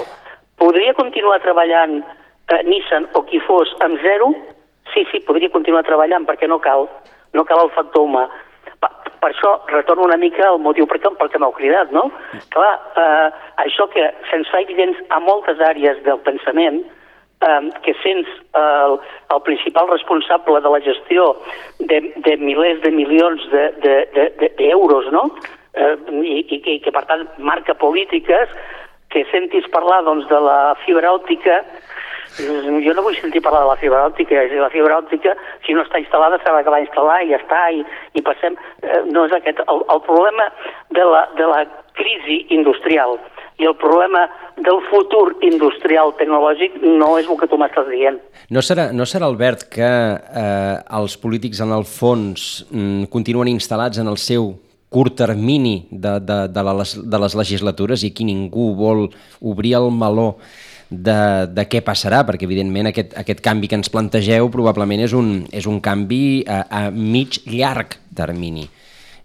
Podria 0.57 0.93
continuar 0.93 1.41
treballant 1.41 2.03
eh, 2.47 2.63
Nissan 2.63 3.07
o 3.13 3.23
qui 3.23 3.39
fos 3.39 3.75
amb 3.79 3.99
zero? 4.01 4.33
Sí, 4.93 5.05
sí, 5.11 5.19
podria 5.19 5.49
continuar 5.49 5.83
treballant 5.83 6.25
perquè 6.25 6.47
no 6.47 6.59
cal 6.59 6.87
no 7.33 7.45
cal 7.45 7.65
el 7.65 7.73
factor 7.75 8.07
humà. 8.07 8.27
Per, 8.77 8.91
per 9.21 9.31
això 9.31 9.53
retorno 9.71 10.05
una 10.05 10.19
mica 10.21 10.45
al 10.47 10.59
motiu 10.61 10.87
per 10.87 10.99
què, 11.01 11.09
què 11.17 11.41
m'heu 11.41 11.55
cridat, 11.57 11.91
no? 11.95 12.07
Clar, 12.53 12.73
eh, 13.03 13.27
això 13.65 13.87
que 13.93 14.11
se'ns 14.29 14.51
fa 14.53 14.61
evidents 14.61 14.99
a 15.09 15.19
moltes 15.23 15.61
àrees 15.63 16.03
del 16.05 16.21
pensament, 16.27 16.83
eh, 17.41 17.61
que 17.85 17.95
sents 18.03 18.29
el, 18.57 18.97
el 19.33 19.41
principal 19.49 19.89
responsable 19.89 20.61
de 20.61 20.73
la 20.73 20.81
gestió 20.85 21.29
de, 21.79 22.01
de 22.25 22.37
milers 22.37 22.81
de 22.85 22.91
milions 22.91 23.43
d'euros, 23.51 23.81
de, 23.83 24.27
de, 24.39 24.49
de, 24.49 24.53
de 24.57 25.11
no? 25.11 25.29
Eh, 25.77 25.95
i, 26.23 26.41
i, 26.41 26.61
i 26.75 26.79
que 26.81 26.91
per 26.93 27.05
tant 27.09 27.27
marca 27.37 27.75
polítiques, 27.77 28.53
que 29.13 29.23
sentis 29.31 29.67
parlar 29.71 30.01
doncs, 30.03 30.27
de 30.29 30.39
la 30.41 30.75
fibra 30.85 31.13
òptica, 31.15 31.61
jo 32.37 32.93
no 32.93 33.05
vull 33.05 33.17
sentir 33.19 33.41
parlar 33.45 33.63
de 33.65 33.71
la 33.71 33.79
fibra 33.81 34.05
òptica, 34.09 34.43
és 34.43 34.53
la 34.59 34.71
fibra 34.73 34.99
òptica, 35.01 35.35
si 35.65 35.75
no 35.75 35.85
està 35.85 36.01
instal·lada, 36.01 36.39
s'ha 36.43 36.53
d'acabar 36.55 36.83
instal·lar 36.83 37.21
i 37.23 37.31
ja 37.33 37.41
està, 37.41 37.63
i, 37.73 37.83
i 38.17 38.23
passem... 38.25 38.57
Eh, 38.83 39.01
no 39.11 39.25
és 39.27 39.33
aquest. 39.35 39.63
El, 39.67 39.83
el 39.93 40.03
problema 40.05 40.49
de 40.93 41.05
la, 41.07 41.23
de 41.37 41.49
la 41.49 41.63
crisi 41.97 42.43
industrial 42.53 43.17
i 43.57 43.65
el 43.65 43.73
problema 43.81 44.27
del 44.61 44.83
futur 44.91 45.33
industrial 45.41 46.13
tecnològic 46.19 46.77
no 46.83 47.15
és 47.17 47.25
el 47.25 47.39
que 47.39 47.49
tu 47.49 47.57
m'estàs 47.57 47.89
dient. 47.89 48.19
No 48.53 48.61
serà, 48.61 48.91
no 48.93 49.07
serà, 49.09 49.25
Albert, 49.25 49.65
que 49.73 49.89
eh, 49.89 50.77
els 50.99 51.17
polítics 51.17 51.63
en 51.65 51.73
el 51.73 51.87
fons 51.89 52.67
mm, 52.69 53.09
continuen 53.13 53.49
instal·lats 53.49 54.01
en 54.03 54.13
el 54.13 54.21
seu 54.21 54.53
curt 54.93 55.17
termini 55.19 55.87
de, 55.91 56.19
de, 56.23 56.37
de, 56.53 56.63
les, 56.79 56.93
de 57.03 57.19
les 57.19 57.35
legislatures 57.35 58.05
i 58.05 58.13
aquí 58.13 58.27
ningú 58.27 58.69
vol 58.77 59.07
obrir 59.41 59.75
el 59.81 59.89
meló 59.91 60.35
de, 60.89 61.19
de 61.51 61.65
què 61.67 61.81
passarà, 61.85 62.23
perquè 62.27 62.47
evidentment 62.47 62.91
aquest, 62.91 63.15
aquest 63.19 63.43
canvi 63.45 63.69
que 63.71 63.77
ens 63.79 63.91
plantegeu 63.91 64.49
probablement 64.53 65.03
és 65.03 65.15
un, 65.17 65.41
és 65.51 65.67
un 65.67 65.81
canvi 65.83 66.43
a, 66.47 66.63
a 66.69 66.81
mig 66.91 67.41
llarg 67.49 67.97
termini. 68.15 68.67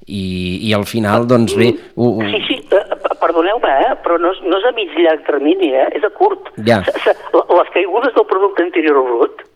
I, 0.03 0.25
i 0.67 0.73
al 0.75 0.85
final, 0.91 1.29
doncs 1.31 1.55
bé... 1.55 1.71
Ho, 1.95 2.09
ho... 2.19 2.27
Sí, 2.33 2.43
sí, 2.49 2.59
eh, 2.75 2.83
perdoneu-me, 3.23 3.71
eh? 3.87 3.95
però 4.03 4.19
no 4.19 4.33
no 4.43 4.59
és 4.59 4.67
a 4.67 4.75
mig 4.75 4.91
llarg 4.99 5.23
termini, 5.29 5.71
eh? 5.79 5.87
és 5.95 6.03
a 6.03 6.11
curt. 6.17 6.51
Ja. 6.67 6.81
Les 6.83 7.73
caigudes 7.77 8.15
del 8.17 8.27
producte 8.27 8.67
interior 8.67 8.99
brut 9.07 9.47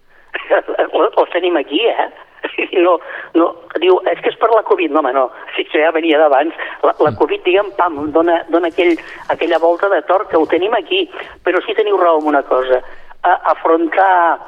les 1.16 1.32
tenim 1.32 1.56
aquí, 1.58 1.80
eh? 1.90 2.08
no, 2.86 2.98
no, 3.34 3.48
diu, 3.82 3.98
és 4.10 4.20
que 4.22 4.32
és 4.32 4.38
per 4.40 4.50
la 4.52 4.64
Covid, 4.68 4.92
no 4.92 5.02
home, 5.02 5.12
no, 5.16 5.26
si 5.54 5.64
això 5.64 5.82
ja 5.82 5.94
venia 5.94 6.20
d'abans, 6.20 6.54
la, 6.82 6.92
la 6.92 7.10
mm. 7.12 7.18
Covid, 7.20 7.42
diguem, 7.46 7.72
pam, 7.78 7.98
dona, 8.14 8.40
dona 8.52 8.70
aquell, 8.72 8.96
aquella 9.32 9.60
volta 9.62 9.90
de 9.92 10.02
tort 10.08 10.30
que 10.30 10.40
ho 10.40 10.46
tenim 10.50 10.76
aquí, 10.78 11.06
però 11.44 11.62
sí 11.64 11.76
teniu 11.76 11.98
raó 12.00 12.20
en 12.20 12.30
una 12.34 12.44
cosa, 12.48 12.82
a, 13.22 13.34
afrontar 13.52 14.38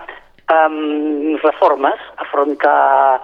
um, 0.53 1.37
reformes, 1.43 2.01
afrontar 2.25 3.21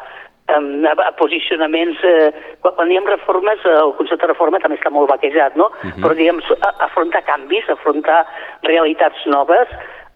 um, 0.56 0.84
posicionaments, 1.20 2.02
eh, 2.04 2.30
quan, 2.60 2.76
quan 2.76 2.92
diem 2.92 3.08
reformes, 3.08 3.64
el 3.64 3.94
concepte 3.98 4.26
de 4.26 4.32
reforma 4.32 4.60
també 4.62 4.78
està 4.80 4.92
molt 4.92 5.10
vaquejat, 5.12 5.56
no? 5.56 5.70
Uh 5.70 5.86
mhm. 5.86 5.92
-huh. 5.92 6.02
Però 6.02 6.14
diguem, 6.14 6.42
afrontar 6.88 7.24
canvis, 7.24 7.68
afrontar 7.68 8.26
realitats 8.62 9.26
noves, 9.26 9.68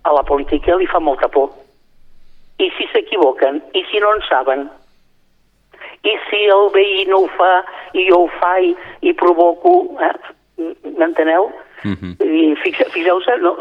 a 0.04 0.12
la 0.12 0.22
política 0.22 0.76
li 0.76 0.86
fa 0.86 1.00
molta 1.00 1.28
por 1.28 1.50
i 2.58 2.70
si 2.76 2.88
s'equivoquen, 2.92 3.62
i 3.74 3.84
si 3.90 4.00
no 4.02 4.14
en 4.16 4.22
saben, 4.28 4.68
i 6.02 6.16
si 6.28 6.44
el 6.46 6.68
veí 6.74 7.06
no 7.08 7.24
ho 7.24 7.30
fa 7.38 7.52
i 7.94 8.08
jo 8.08 8.24
ho 8.24 8.28
fa 8.40 8.58
i, 8.62 8.74
i 9.02 9.14
provoco, 9.14 9.80
eh? 10.02 10.12
m'enteneu? 10.98 11.50
Uh 11.84 11.88
mhm. 11.90 12.16
-huh. 12.18 12.26
I 12.26 12.56
fixeu-se, 12.56 13.36
no, 13.36 13.54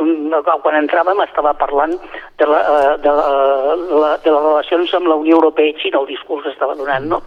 quan 0.61 0.75
entràvem 0.75 1.21
estava 1.23 1.53
parlant 1.53 1.93
de, 2.37 2.45
la, 2.45 2.59
eh, 2.59 2.97
de, 2.97 3.11
la, 3.17 3.27
de, 3.75 3.93
la, 4.01 4.17
de 4.17 4.31
les 4.31 4.43
relacions 4.43 4.93
amb 4.93 5.07
la 5.07 5.15
Unió 5.15 5.35
Europea 5.35 5.67
i 5.67 5.75
Xina, 5.77 5.99
el 5.99 6.07
discurs 6.07 6.45
estava 6.45 6.75
donant, 6.75 7.05
no? 7.05 7.21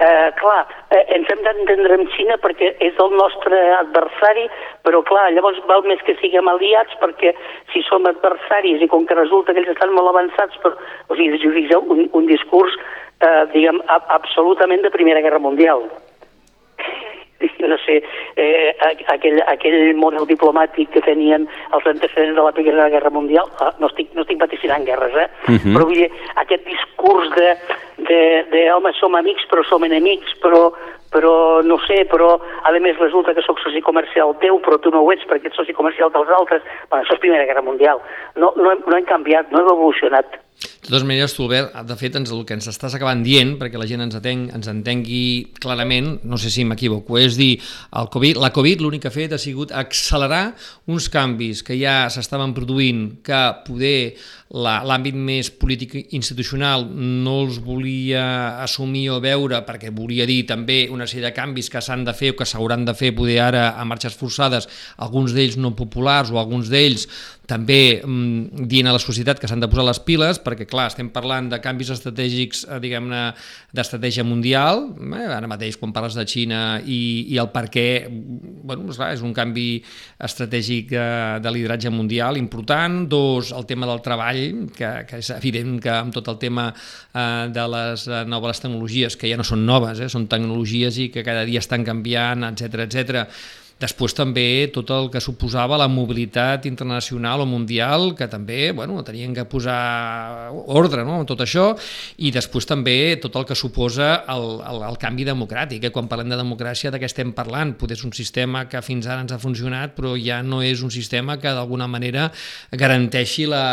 Eh, 0.00 0.32
clar, 0.40 0.62
eh, 0.96 1.02
ens 1.12 1.28
hem 1.28 1.42
d'entendre 1.44 1.98
amb 1.98 2.08
Xina 2.14 2.38
perquè 2.40 2.70
és 2.86 3.00
el 3.04 3.10
nostre 3.20 3.58
adversari, 3.82 4.46
però 4.86 5.02
clar, 5.04 5.26
llavors 5.36 5.60
val 5.68 5.84
més 5.84 6.00
que 6.06 6.14
siguem 6.22 6.48
aliats 6.48 6.96
perquè 7.02 7.34
si 7.74 7.84
som 7.84 8.08
adversaris 8.08 8.80
i 8.80 8.88
com 8.88 9.04
que 9.04 9.18
resulta 9.18 9.52
que 9.52 9.60
ells 9.60 9.74
estan 9.74 9.92
molt 9.92 10.08
avançats, 10.08 10.56
però, 10.64 10.72
o 11.08 11.20
sigui, 11.20 11.68
un, 11.76 12.06
un 12.16 12.30
discurs, 12.32 12.80
eh, 13.20 13.44
diguem, 13.52 13.82
absolutament 14.16 14.88
de 14.88 14.96
Primera 14.96 15.20
Guerra 15.20 15.42
Mundial 15.50 15.84
no 17.72 17.78
sé, 17.84 18.02
eh, 18.36 18.74
aquell, 19.14 19.40
aquell 19.48 19.94
model 19.96 20.26
diplomàtic 20.28 20.90
que 20.94 21.04
tenien 21.06 21.46
els 21.76 21.86
antecedents 21.86 22.36
de 22.36 22.44
la 22.44 22.52
Primera 22.56 22.88
Guerra 22.92 23.12
Mundial, 23.14 23.48
ah, 23.60 23.72
no 23.80 23.90
estic, 23.90 24.12
no 24.14 24.24
estic 24.26 24.40
vaticinant 24.40 24.86
guerres, 24.88 25.14
eh? 25.16 25.28
Uh 25.48 25.52
mhm. 25.52 25.58
-huh. 25.58 25.74
però 25.74 25.84
vull 25.88 26.00
dir, 26.02 26.10
aquest 26.36 26.64
discurs 26.66 27.30
de, 27.36 27.50
de, 28.08 28.22
de 28.52 28.72
home, 28.72 28.92
som 29.00 29.14
amics 29.14 29.46
però 29.50 29.64
som 29.64 29.84
enemics, 29.84 30.34
però, 30.42 30.72
però 31.10 31.62
no 31.66 31.78
sé, 31.86 32.04
però 32.10 32.36
a 32.38 32.72
més 32.78 32.98
resulta 32.98 33.34
que 33.34 33.42
sóc 33.42 33.58
soci 33.62 33.82
comercial 33.82 34.36
teu, 34.42 34.60
però 34.62 34.78
tu 34.78 34.92
no 34.94 35.02
ho 35.02 35.10
ets 35.12 35.26
perquè 35.26 35.50
ets 35.50 35.58
soci 35.58 35.74
comercial 35.74 36.12
dels 36.14 36.30
altres, 36.38 36.62
bueno, 36.88 37.02
això 37.02 37.16
és 37.16 37.24
Primera 37.24 37.48
Guerra 37.48 37.66
Mundial. 37.66 37.98
No, 38.36 38.54
no, 38.56 38.70
hem, 38.70 38.86
no 38.86 38.96
hem 38.96 39.08
canviat, 39.08 39.50
no 39.50 39.64
hem 39.64 39.74
evolucionat. 39.74 40.38
De 40.60 40.88
totes 40.88 41.04
maneres, 41.08 41.32
tu, 41.32 41.46
Albert, 41.46 41.72
de 41.88 41.96
fet, 41.96 42.16
ens, 42.18 42.30
el 42.34 42.42
que 42.44 42.56
ens 42.56 42.66
estàs 42.68 42.92
acabant 42.96 43.22
dient, 43.24 43.54
perquè 43.60 43.80
la 43.80 43.86
gent 43.88 44.04
ens, 44.04 44.16
atenc, 44.16 44.50
ens 44.56 44.68
entengui 44.68 45.52
clarament, 45.60 46.18
no 46.28 46.36
sé 46.40 46.52
si 46.52 46.66
m'equivoco, 46.68 47.16
és 47.20 47.38
dir, 47.40 47.54
el 47.96 48.10
COVID, 48.12 48.40
la 48.42 48.52
Covid 48.52 48.84
l'únic 48.84 49.04
que 49.04 49.10
ha 49.10 49.14
fet 49.14 49.32
ha 49.32 49.40
sigut 49.40 49.72
accelerar 49.72 50.50
uns 50.90 51.08
canvis 51.12 51.64
que 51.64 51.78
ja 51.80 52.02
s'estaven 52.12 52.52
produint, 52.56 53.06
que 53.24 53.40
poder 53.64 54.16
l'àmbit 54.50 55.14
més 55.14 55.46
polític 55.54 55.92
institucional 56.16 56.88
no 56.90 57.36
els 57.44 57.60
volia 57.62 58.58
assumir 58.64 59.04
o 59.14 59.20
veure 59.22 59.60
perquè 59.66 59.92
volia 59.94 60.26
dir 60.26 60.42
també 60.48 60.88
una 60.90 61.06
sèrie 61.06 61.28
de 61.28 61.36
canvis 61.36 61.70
que 61.70 61.82
s'han 61.82 62.02
de 62.04 62.14
fer 62.18 62.32
o 62.32 62.38
que 62.40 62.48
s'hauran 62.48 62.82
de 62.84 62.94
fer 62.98 63.12
poder 63.14 63.38
ara 63.44 63.68
a 63.78 63.84
marxes 63.86 64.16
forçades, 64.18 64.66
alguns 64.98 65.36
d'ells 65.36 65.54
no 65.56 65.76
populars 65.78 66.34
o 66.34 66.40
alguns 66.42 66.70
d'ells 66.72 67.06
també 67.50 67.98
mm, 67.98 68.66
dient 68.70 68.88
a 68.90 68.94
la 68.94 69.02
societat 69.02 69.40
que 69.40 69.48
s'han 69.50 69.62
de 69.62 69.68
posar 69.70 69.84
les 69.88 70.00
piles, 70.06 70.38
perquè 70.42 70.66
clar, 70.70 70.88
estem 70.90 71.10
parlant 71.14 71.48
de 71.50 71.58
canvis 71.62 71.90
estratègics, 71.96 72.62
eh, 72.68 72.78
diguem-ne, 72.82 73.22
d'estratègia 73.74 74.24
mundial, 74.26 74.84
eh, 75.00 75.24
ara 75.26 75.50
mateix 75.50 75.78
quan 75.80 75.94
parles 75.96 76.18
de 76.18 76.26
Xina 76.30 76.62
i, 76.84 77.00
i 77.34 77.40
el 77.42 77.50
per 77.54 77.66
què, 77.72 77.88
bueno, 78.10 78.86
esclar, 78.92 79.12
és 79.16 79.24
un 79.26 79.34
canvi 79.36 79.68
estratègic 80.30 80.92
de, 80.94 81.02
eh, 81.02 81.40
de 81.42 81.54
lideratge 81.56 81.90
mundial 81.94 82.38
important, 82.40 83.02
dos, 83.10 83.54
el 83.56 83.66
tema 83.66 83.88
del 83.90 84.02
treball, 84.04 84.39
que, 84.76 84.90
que 85.08 85.20
és 85.22 85.30
evident 85.36 85.78
que 85.82 85.92
amb 85.94 86.14
tot 86.14 86.28
el 86.32 86.38
tema 86.42 86.68
eh, 86.72 87.46
de 87.52 87.66
les 87.74 88.06
eh, 88.08 88.24
noves 88.28 88.62
tecnologies, 88.62 89.16
que 89.20 89.30
ja 89.30 89.38
no 89.40 89.46
són 89.46 89.64
noves, 89.68 90.00
eh, 90.00 90.10
són 90.12 90.28
tecnologies 90.30 91.00
i 91.00 91.10
que 91.14 91.26
cada 91.26 91.46
dia 91.48 91.62
estan 91.62 91.86
canviant, 91.86 92.46
etc 92.52 92.86
etc 92.86 93.26
Després 93.80 94.12
també 94.16 94.68
tot 94.74 94.90
el 94.92 95.08
que 95.12 95.22
suposava 95.24 95.78
la 95.80 95.88
mobilitat 95.88 96.66
internacional 96.68 97.40
o 97.40 97.46
mundial, 97.48 98.10
que 98.16 98.28
també 98.28 98.72
bueno, 98.76 99.00
tenien 99.06 99.32
que 99.34 99.46
posar 99.48 100.50
ordre 100.52 101.04
no? 101.08 101.22
tot 101.24 101.40
això, 101.40 101.70
i 102.20 102.32
després 102.34 102.68
també 102.68 103.16
tot 103.22 103.38
el 103.40 103.48
que 103.48 103.56
suposa 103.56 104.10
el, 104.34 104.46
el, 104.68 104.84
el 104.90 105.00
canvi 105.00 105.24
democràtic. 105.28 105.88
Eh? 105.88 105.94
Quan 105.94 106.10
parlem 106.10 106.28
de 106.32 106.40
democràcia, 106.40 106.92
de 106.92 107.00
què 107.00 107.08
estem 107.08 107.32
parlant? 107.36 107.72
Potser 107.80 107.96
és 107.96 108.04
un 108.04 108.12
sistema 108.16 108.66
que 108.68 108.84
fins 108.84 109.08
ara 109.08 109.24
ens 109.24 109.32
ha 109.32 109.40
funcionat, 109.40 109.96
però 109.96 110.12
ja 110.20 110.42
no 110.44 110.60
és 110.66 110.84
un 110.84 110.92
sistema 110.92 111.38
que 111.40 111.56
d'alguna 111.56 111.88
manera 111.88 112.28
garanteixi 112.76 113.48
la, 113.48 113.64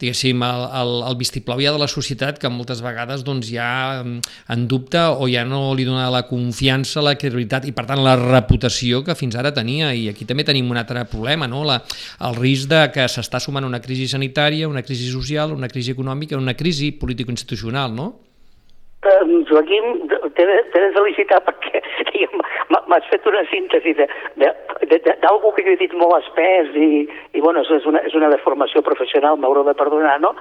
diguéssim, 0.00 0.40
el, 0.42 0.64
el, 0.80 0.92
el 1.10 1.16
vistiplau 1.20 1.60
ja 1.60 1.74
de 1.74 1.80
la 1.80 1.88
societat 1.90 2.40
que 2.40 2.50
moltes 2.52 2.80
vegades 2.84 3.22
doncs, 3.26 3.50
ja 3.52 4.00
en 4.00 4.66
dubte 4.70 5.02
o 5.20 5.28
ja 5.30 5.44
no 5.44 5.74
li 5.76 5.84
dona 5.88 6.08
la 6.12 6.24
confiança, 6.28 7.04
la 7.04 7.16
credibilitat 7.20 7.68
i 7.68 7.74
per 7.76 7.84
tant 7.90 8.00
la 8.04 8.16
reputació 8.16 9.04
que 9.04 9.16
fins 9.18 9.36
ara 9.36 9.49
encara 9.50 9.62
tenia 9.62 9.92
i 9.94 10.08
aquí 10.08 10.24
també 10.26 10.44
tenim 10.44 10.70
un 10.70 10.78
altre 10.78 11.04
problema, 11.10 11.46
no? 11.48 11.64
La, 11.64 11.80
el 12.26 12.36
risc 12.36 12.68
de 12.70 12.90
que 12.94 13.06
s'està 13.08 13.40
sumant 13.40 13.64
una 13.66 13.80
crisi 13.80 14.08
sanitària, 14.08 14.68
una 14.68 14.82
crisi 14.82 15.10
social, 15.10 15.52
una 15.52 15.68
crisi 15.68 15.92
econòmica, 15.92 16.38
una 16.38 16.54
crisi 16.54 16.92
político-institucional, 16.92 17.92
no? 17.92 18.29
Um, 19.00 19.46
Joaquim, 19.48 20.08
t'he 20.36 20.44
de, 20.44 20.56
felicitar 20.92 21.38
perquè 21.46 21.80
m'has 22.68 23.06
fet 23.08 23.24
una 23.30 23.40
síntesi 23.48 23.94
d'algú 23.96 25.52
que 25.56 25.64
he 25.64 25.76
dit 25.80 25.94
molt 25.96 26.18
espès 26.18 26.68
i, 26.76 27.06
i 27.32 27.40
bueno, 27.40 27.62
és 27.64 27.86
una, 27.88 28.02
és 28.04 28.16
una 28.18 28.28
deformació 28.28 28.82
professional, 28.84 29.38
m'haureu 29.40 29.64
de 29.64 29.72
perdonar, 29.78 30.18
no? 30.20 30.34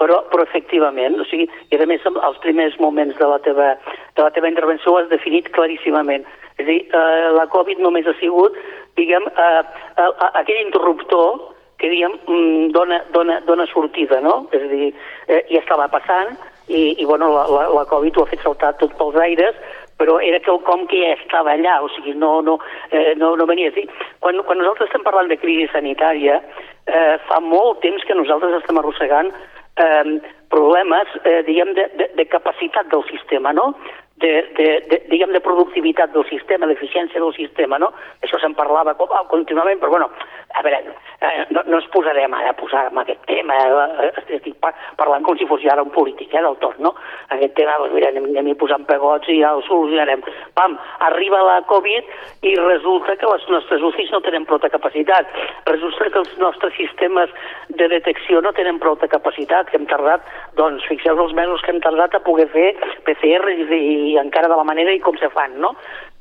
Però, 0.00 0.22
però 0.32 0.46
efectivament, 0.48 1.20
o 1.20 1.28
sigui, 1.28 1.44
i 1.68 1.76
a 1.76 1.90
més 1.90 2.08
els 2.08 2.40
primers 2.40 2.80
moments 2.80 3.20
de 3.20 3.28
la 3.28 3.36
teva, 3.44 3.68
de 4.16 4.24
la 4.24 4.32
teva 4.32 4.48
intervenció 4.48 4.94
ho 4.94 5.02
has 5.02 5.12
definit 5.12 5.52
claríssimament. 5.52 6.24
És 6.56 6.64
a 6.64 6.70
dir, 6.70 6.80
eh, 6.88 7.28
la 7.36 7.44
Covid 7.52 7.84
només 7.84 8.08
ha 8.08 8.16
sigut, 8.16 8.56
diguem, 8.96 9.28
eh, 9.28 9.62
eh, 9.92 10.10
aquell 10.32 10.64
interruptor 10.64 11.50
que 11.76 11.92
diguem, 11.92 12.16
mm, 12.24 12.72
dona, 12.72 13.04
dona, 13.12 13.42
dona 13.44 13.68
sortida, 13.68 14.24
no? 14.24 14.46
És 14.56 14.62
a 14.62 14.72
dir, 14.72 14.94
eh, 15.28 15.42
ja 15.52 15.60
estava 15.60 15.92
passant, 15.92 16.38
i, 16.68 16.96
i 17.00 17.04
bueno, 17.04 17.32
la, 17.34 17.46
la, 17.50 17.66
la 17.74 17.84
Covid 17.90 18.16
ho 18.16 18.24
ha 18.24 18.30
fet 18.30 18.42
saltar 18.44 18.74
tot 18.80 18.94
pels 18.98 19.18
aires, 19.22 19.58
però 19.96 20.18
era 20.20 20.40
quelcom 20.44 20.84
que 20.90 21.00
ja 21.00 21.14
estava 21.16 21.54
allà, 21.56 21.78
o 21.82 21.88
sigui, 21.94 22.12
no, 22.14 22.40
no, 22.44 22.58
eh, 22.90 23.14
no, 23.16 23.34
no 23.36 23.46
venia 23.48 23.70
a 23.72 23.76
dir. 23.76 23.86
Quan, 24.20 24.42
quan 24.44 24.60
nosaltres 24.60 24.90
estem 24.90 25.04
parlant 25.06 25.30
de 25.32 25.38
crisi 25.40 25.68
sanitària, 25.72 26.40
eh, 26.86 27.14
fa 27.28 27.40
molt 27.40 27.80
temps 27.84 28.04
que 28.04 28.18
nosaltres 28.18 28.58
estem 28.60 28.80
arrossegant 28.80 29.32
eh, 29.32 30.18
problemes, 30.52 31.14
eh, 31.24 31.40
diguem, 31.48 31.72
de, 31.78 31.88
de, 31.96 32.10
de 32.18 32.28
capacitat 32.28 32.90
del 32.92 33.06
sistema, 33.08 33.54
no? 33.56 33.72
De, 34.16 34.30
de, 34.56 34.66
de, 34.88 34.96
diguem, 35.10 35.32
de 35.34 35.42
productivitat 35.44 36.14
del 36.14 36.24
sistema, 36.30 36.64
d'eficiència 36.70 37.20
del 37.20 37.34
sistema, 37.36 37.76
no? 37.76 37.90
Això 38.24 38.38
se'n 38.40 38.54
parlava 38.56 38.94
contínuament, 38.96 39.76
però 39.82 39.90
bueno, 39.92 40.08
a 40.56 40.62
veure, 40.64 40.94
eh, 41.20 41.44
no, 41.50 41.62
no 41.66 41.80
ens 41.82 41.88
posarem 41.92 42.32
ara 42.32 42.54
a 42.54 42.56
posar 42.56 42.86
en 42.88 43.00
aquest 43.02 43.20
tema, 43.28 43.58
eh, 44.06 44.08
estic 44.38 44.56
parlant 44.96 45.24
com 45.26 45.36
si 45.36 45.44
fos 45.50 45.64
ara 45.68 45.84
un 45.84 45.92
polític, 45.92 46.32
eh, 46.32 46.42
del 46.42 46.56
tot, 46.62 46.78
no? 46.80 46.94
Aquest 47.34 47.52
tema, 47.58 47.76
doncs 47.82 47.92
mira, 47.92 48.08
anem, 48.08 48.30
anem 48.40 48.56
posant 48.56 48.86
pegots 48.88 49.28
i 49.28 49.40
ja 49.42 49.52
el 49.56 49.64
solucionarem. 49.68 50.24
Pam, 50.56 50.78
arriba 51.10 51.42
la 51.44 51.58
Covid 51.68 52.46
i 52.48 52.54
resulta 52.56 53.18
que 53.20 53.32
les 53.32 53.44
nostres 53.52 53.84
UCIs 53.90 54.14
no 54.14 54.22
tenen 54.24 54.46
prou 54.48 54.62
capacitat, 54.64 55.28
resulta 55.66 56.08
que 56.08 56.22
els 56.22 56.32
nostres 56.40 56.72
sistemes 56.78 57.32
de 57.68 57.88
detecció 57.92 58.40
no 58.40 58.54
tenen 58.56 58.80
prou 58.80 58.96
capacitat, 58.96 59.68
que 59.68 59.76
hem 59.76 59.86
tardat, 59.90 60.24
doncs, 60.56 60.86
fixeu 60.88 61.18
els 61.20 61.34
mesos 61.36 61.60
que 61.62 61.74
hem 61.74 61.82
tardat 61.84 62.14
a 62.14 62.22
poder 62.24 62.48
fer 62.54 62.70
PCR 63.04 63.52
i, 63.52 63.66
i 63.76 64.05
encara 64.20 64.48
de 64.52 64.56
la 64.58 64.66
manera 64.68 64.94
i 64.94 65.00
com 65.02 65.16
se 65.18 65.28
fan, 65.34 65.56
no? 65.62 65.72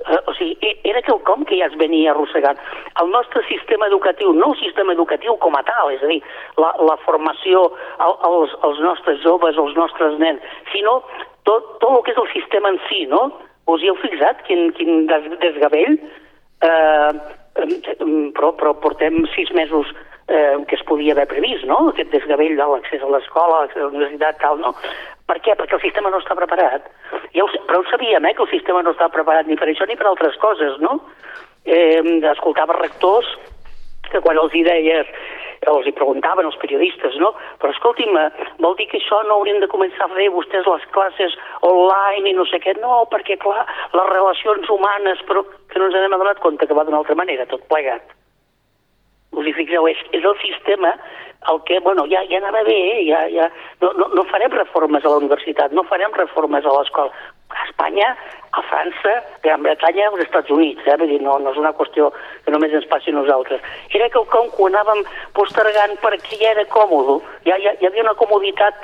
Eh, 0.02 0.18
o 0.26 0.34
sigui, 0.38 0.58
e, 0.66 0.74
era 0.90 1.04
quelcom 1.06 1.46
que 1.46 1.60
ja 1.60 1.70
es 1.70 1.78
venia 1.78 2.12
arrossegant. 2.12 2.60
El 3.02 3.14
nostre 3.14 3.44
sistema 3.50 3.88
educatiu, 3.92 4.34
no 4.34 4.52
el 4.54 4.60
sistema 4.64 4.98
educatiu 4.98 5.38
com 5.44 5.56
a 5.56 5.64
tal, 5.68 5.94
és 5.94 6.04
a 6.04 6.10
dir, 6.10 6.20
la, 6.62 6.74
la 6.90 6.98
formació 7.06 7.68
als, 8.02 8.58
als 8.66 8.82
nostres 8.84 9.22
joves, 9.24 9.62
als 9.62 9.78
nostres 9.78 10.18
nens, 10.22 10.44
sinó 10.74 11.00
tot, 11.46 11.78
tot 11.84 11.92
el 11.92 12.04
que 12.04 12.16
és 12.16 12.22
el 12.26 12.32
sistema 12.34 12.74
en 12.74 12.82
si, 12.90 13.06
no? 13.12 13.30
Us 13.70 13.82
hi 13.82 13.90
heu 13.90 13.98
fixat 14.02 14.44
quin, 14.50 14.72
quin 14.78 15.06
desgavell? 15.42 16.00
Eh, 16.66 17.14
però, 18.36 18.52
però 18.58 18.74
portem 18.84 19.24
sis 19.36 19.52
mesos 19.56 19.90
eh, 20.28 20.58
que 20.68 20.76
es 20.76 20.84
podia 20.84 21.14
haver 21.14 21.28
previst, 21.28 21.66
no? 21.70 21.90
Aquest 21.90 22.12
desgavell 22.14 22.58
de 22.58 22.68
l'accés 22.72 23.04
a 23.04 23.10
l'escola, 23.12 23.66
a 23.66 23.80
la 23.80 23.90
universitat, 23.92 24.40
tal, 24.42 24.60
no? 24.60 24.74
Per 25.30 25.40
què? 25.42 25.56
Perquè 25.58 25.78
el 25.78 25.84
sistema 25.84 26.12
no 26.14 26.22
està 26.22 26.38
preparat. 26.38 26.90
Ja 27.34 27.46
ho, 27.46 27.50
però 27.68 27.82
ho 27.82 27.88
sabíem, 27.92 28.26
eh, 28.26 28.34
que 28.34 28.46
el 28.46 28.54
sistema 28.54 28.82
no 28.86 28.94
està 28.96 29.10
preparat 29.14 29.48
ni 29.48 29.58
per 29.58 29.70
això 29.70 29.88
ni 29.88 29.98
per 29.98 30.10
altres 30.10 30.38
coses, 30.42 30.78
no? 30.82 31.00
Eh, 31.66 32.02
escoltava 32.32 32.78
rectors 32.78 33.30
que 34.12 34.22
quan 34.22 34.38
els 34.38 34.54
hi 34.54 34.62
deies 34.64 35.10
els 35.66 35.88
hi 35.88 35.94
preguntaven 35.98 36.46
els 36.46 36.58
periodistes, 36.62 37.16
no? 37.18 37.32
Però 37.62 37.72
escolti'm, 37.74 38.18
vol 38.62 38.76
dir 38.78 38.86
que 38.92 39.00
això 39.00 39.24
no 39.26 39.40
haurien 39.40 39.64
de 39.64 39.70
començar 39.72 40.06
a 40.06 40.14
fer 40.14 40.28
vostès 40.30 40.68
les 40.70 40.86
classes 40.94 41.38
online 41.66 42.30
i 42.30 42.36
no 42.38 42.46
sé 42.46 42.60
què? 42.62 42.76
No, 42.84 43.06
perquè 43.10 43.40
clar, 43.42 43.64
les 43.96 44.12
relacions 44.12 44.70
humanes, 44.70 45.26
però 45.26 45.42
que 45.72 45.82
no 45.82 45.90
ens 45.90 45.98
hem 45.98 46.14
adonat 46.20 46.44
compte 46.44 46.68
que 46.68 46.78
va 46.78 46.86
d'una 46.86 47.02
altra 47.02 47.18
manera, 47.18 47.50
tot 47.50 47.66
plegat 47.72 48.14
us 49.46 49.54
hi 49.54 49.60
fixeu, 49.62 49.88
és, 49.92 50.02
és 50.18 50.26
el 50.26 50.36
sistema 50.42 50.96
el 51.52 51.62
que, 51.64 51.80
bueno, 51.80 52.06
ja, 52.10 52.24
ja 52.30 52.40
anava 52.42 52.64
bé, 52.66 52.76
eh? 52.96 53.02
ja, 53.06 53.22
ja, 53.30 53.50
no, 53.82 53.92
no, 54.00 54.10
no 54.18 54.24
farem 54.32 54.54
reformes 54.58 55.06
a 55.06 55.12
la 55.14 55.20
universitat, 55.22 55.76
no 55.78 55.86
farem 55.86 56.14
reformes 56.18 56.66
a 56.66 56.74
l'escola. 56.74 57.14
A 57.54 57.64
Espanya, 57.68 58.16
a 58.52 58.62
França, 58.64 59.14
Gran 59.44 59.64
Bretanya, 59.64 60.08
als 60.10 60.24
Estats 60.26 60.50
Units, 60.50 60.86
eh? 60.88 60.98
Vull 60.98 61.12
dir, 61.12 61.22
no, 61.22 61.38
no 61.40 61.52
és 61.54 61.60
una 61.62 61.74
qüestió 61.78 62.10
que 62.46 62.54
només 62.54 62.74
ens 62.74 62.88
passi 62.92 63.14
a 63.14 63.18
nosaltres. 63.18 63.62
Era 63.94 64.10
que 64.10 64.24
com 64.34 64.50
que 64.50 64.64
ho 64.64 64.70
anàvem 64.72 65.04
postergant 65.38 65.98
perquè 66.02 66.40
ja 66.42 66.56
era 66.56 66.66
còmode, 66.74 67.20
ja, 67.46 67.60
ja, 67.62 67.76
hi 67.80 67.90
havia 67.90 68.08
una 68.08 68.18
comoditat 68.18 68.80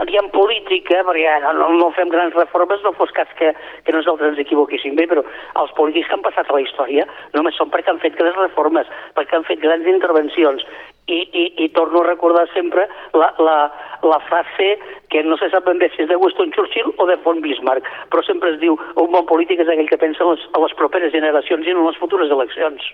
diguem, 0.00 0.30
política, 0.32 1.02
perquè 1.04 1.34
no, 1.44 1.52
no, 1.58 1.68
no 1.76 1.90
fem 1.96 2.08
grans 2.12 2.34
reformes, 2.34 2.80
no 2.84 2.94
fos 2.96 3.12
cas 3.12 3.28
que, 3.38 3.52
que 3.84 3.92
nosaltres 3.92 4.32
ens 4.32 4.40
equivoquéssim 4.40 4.96
bé, 4.96 5.06
però 5.10 5.24
els 5.60 5.74
polítics 5.76 6.08
que 6.08 6.16
han 6.16 6.24
passat 6.24 6.48
a 6.48 6.56
la 6.56 6.62
història 6.64 7.04
només 7.36 7.56
són 7.60 7.70
perquè 7.72 7.92
han 7.92 8.00
fet 8.00 8.16
grans 8.16 8.38
reformes, 8.40 8.88
perquè 9.18 9.36
han 9.36 9.46
fet 9.48 9.60
grans 9.60 9.88
intervencions, 9.92 10.64
i, 11.06 11.18
i, 11.32 11.64
i 11.64 11.68
torno 11.74 12.02
a 12.02 12.06
recordar 12.06 12.46
sempre 12.54 12.86
la, 13.12 13.32
la, 13.38 13.58
la 14.02 14.20
frase 14.28 14.78
que 15.10 15.22
no 15.26 15.36
se 15.36 15.50
sap 15.50 15.66
ben 15.66 15.80
bé 15.82 15.90
si 15.94 16.04
és 16.04 16.08
de 16.10 16.16
Winston 16.16 16.52
Churchill 16.54 16.92
o 16.96 17.06
de 17.10 17.18
von 17.24 17.42
Bismarck, 17.42 17.88
però 18.12 18.22
sempre 18.26 18.54
es 18.54 18.60
diu 18.62 18.78
un 18.78 19.10
bon 19.10 19.26
polític 19.26 19.64
és 19.64 19.72
aquell 19.72 19.90
que 19.90 20.00
pensa 20.00 20.22
en 20.24 20.32
les, 20.34 20.46
a 20.54 20.62
les 20.62 20.76
properes 20.78 21.12
generacions 21.14 21.66
i 21.66 21.74
en 21.74 21.82
les 21.86 21.98
futures 22.00 22.30
eleccions. 22.30 22.92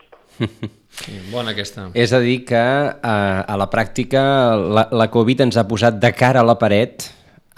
Sí, 0.98 1.12
bona 1.30 1.52
aquesta. 1.52 1.90
És 1.94 2.14
a 2.16 2.18
dir 2.24 2.40
que 2.48 2.58
a, 2.58 2.88
eh, 2.96 3.42
a 3.52 3.56
la 3.60 3.68
pràctica 3.70 4.22
la, 4.56 4.88
la 4.90 5.06
Covid 5.12 5.44
ens 5.44 5.58
ha 5.60 5.66
posat 5.68 6.00
de 6.00 6.10
cara 6.16 6.40
a 6.40 6.48
la 6.48 6.56
paret 6.58 7.04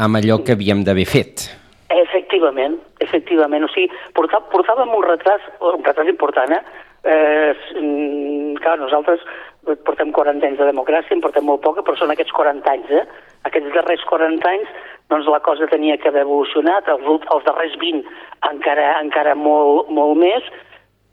amb 0.02 0.18
allò 0.18 0.40
que 0.44 0.56
havíem 0.58 0.82
d'haver 0.84 1.06
fet. 1.08 1.46
Efectivament, 1.94 2.76
efectivament. 3.06 3.64
O 3.66 3.70
sigui, 3.72 3.88
portà, 4.18 4.42
portàvem 4.52 4.92
un 4.96 5.06
retras, 5.06 5.46
un 5.62 5.84
retras 5.86 6.10
important, 6.10 6.52
eh? 6.58 6.60
eh 7.14 7.54
clar, 8.60 8.76
nosaltres 8.82 9.22
portem 9.86 10.12
40 10.12 10.46
anys 10.46 10.58
de 10.60 10.70
democràcia, 10.70 11.14
en 11.14 11.20
portem 11.24 11.44
molt 11.46 11.62
poca, 11.64 11.84
però 11.84 11.98
són 11.98 12.12
aquests 12.14 12.32
40 12.36 12.72
anys, 12.72 12.90
eh? 12.90 13.04
Aquests 13.48 13.74
darrers 13.74 14.06
40 14.08 14.48
anys, 14.48 14.72
doncs 15.12 15.28
la 15.28 15.42
cosa 15.44 15.68
tenia 15.70 15.98
que 16.00 16.08
haver 16.08 16.24
evolucionat, 16.26 16.88
els, 16.88 17.06
els 17.34 17.46
darrers 17.46 17.76
20 17.82 18.04
encara, 18.50 18.90
encara 19.02 19.36
molt, 19.36 19.90
molt 19.92 20.18
més, 20.20 20.46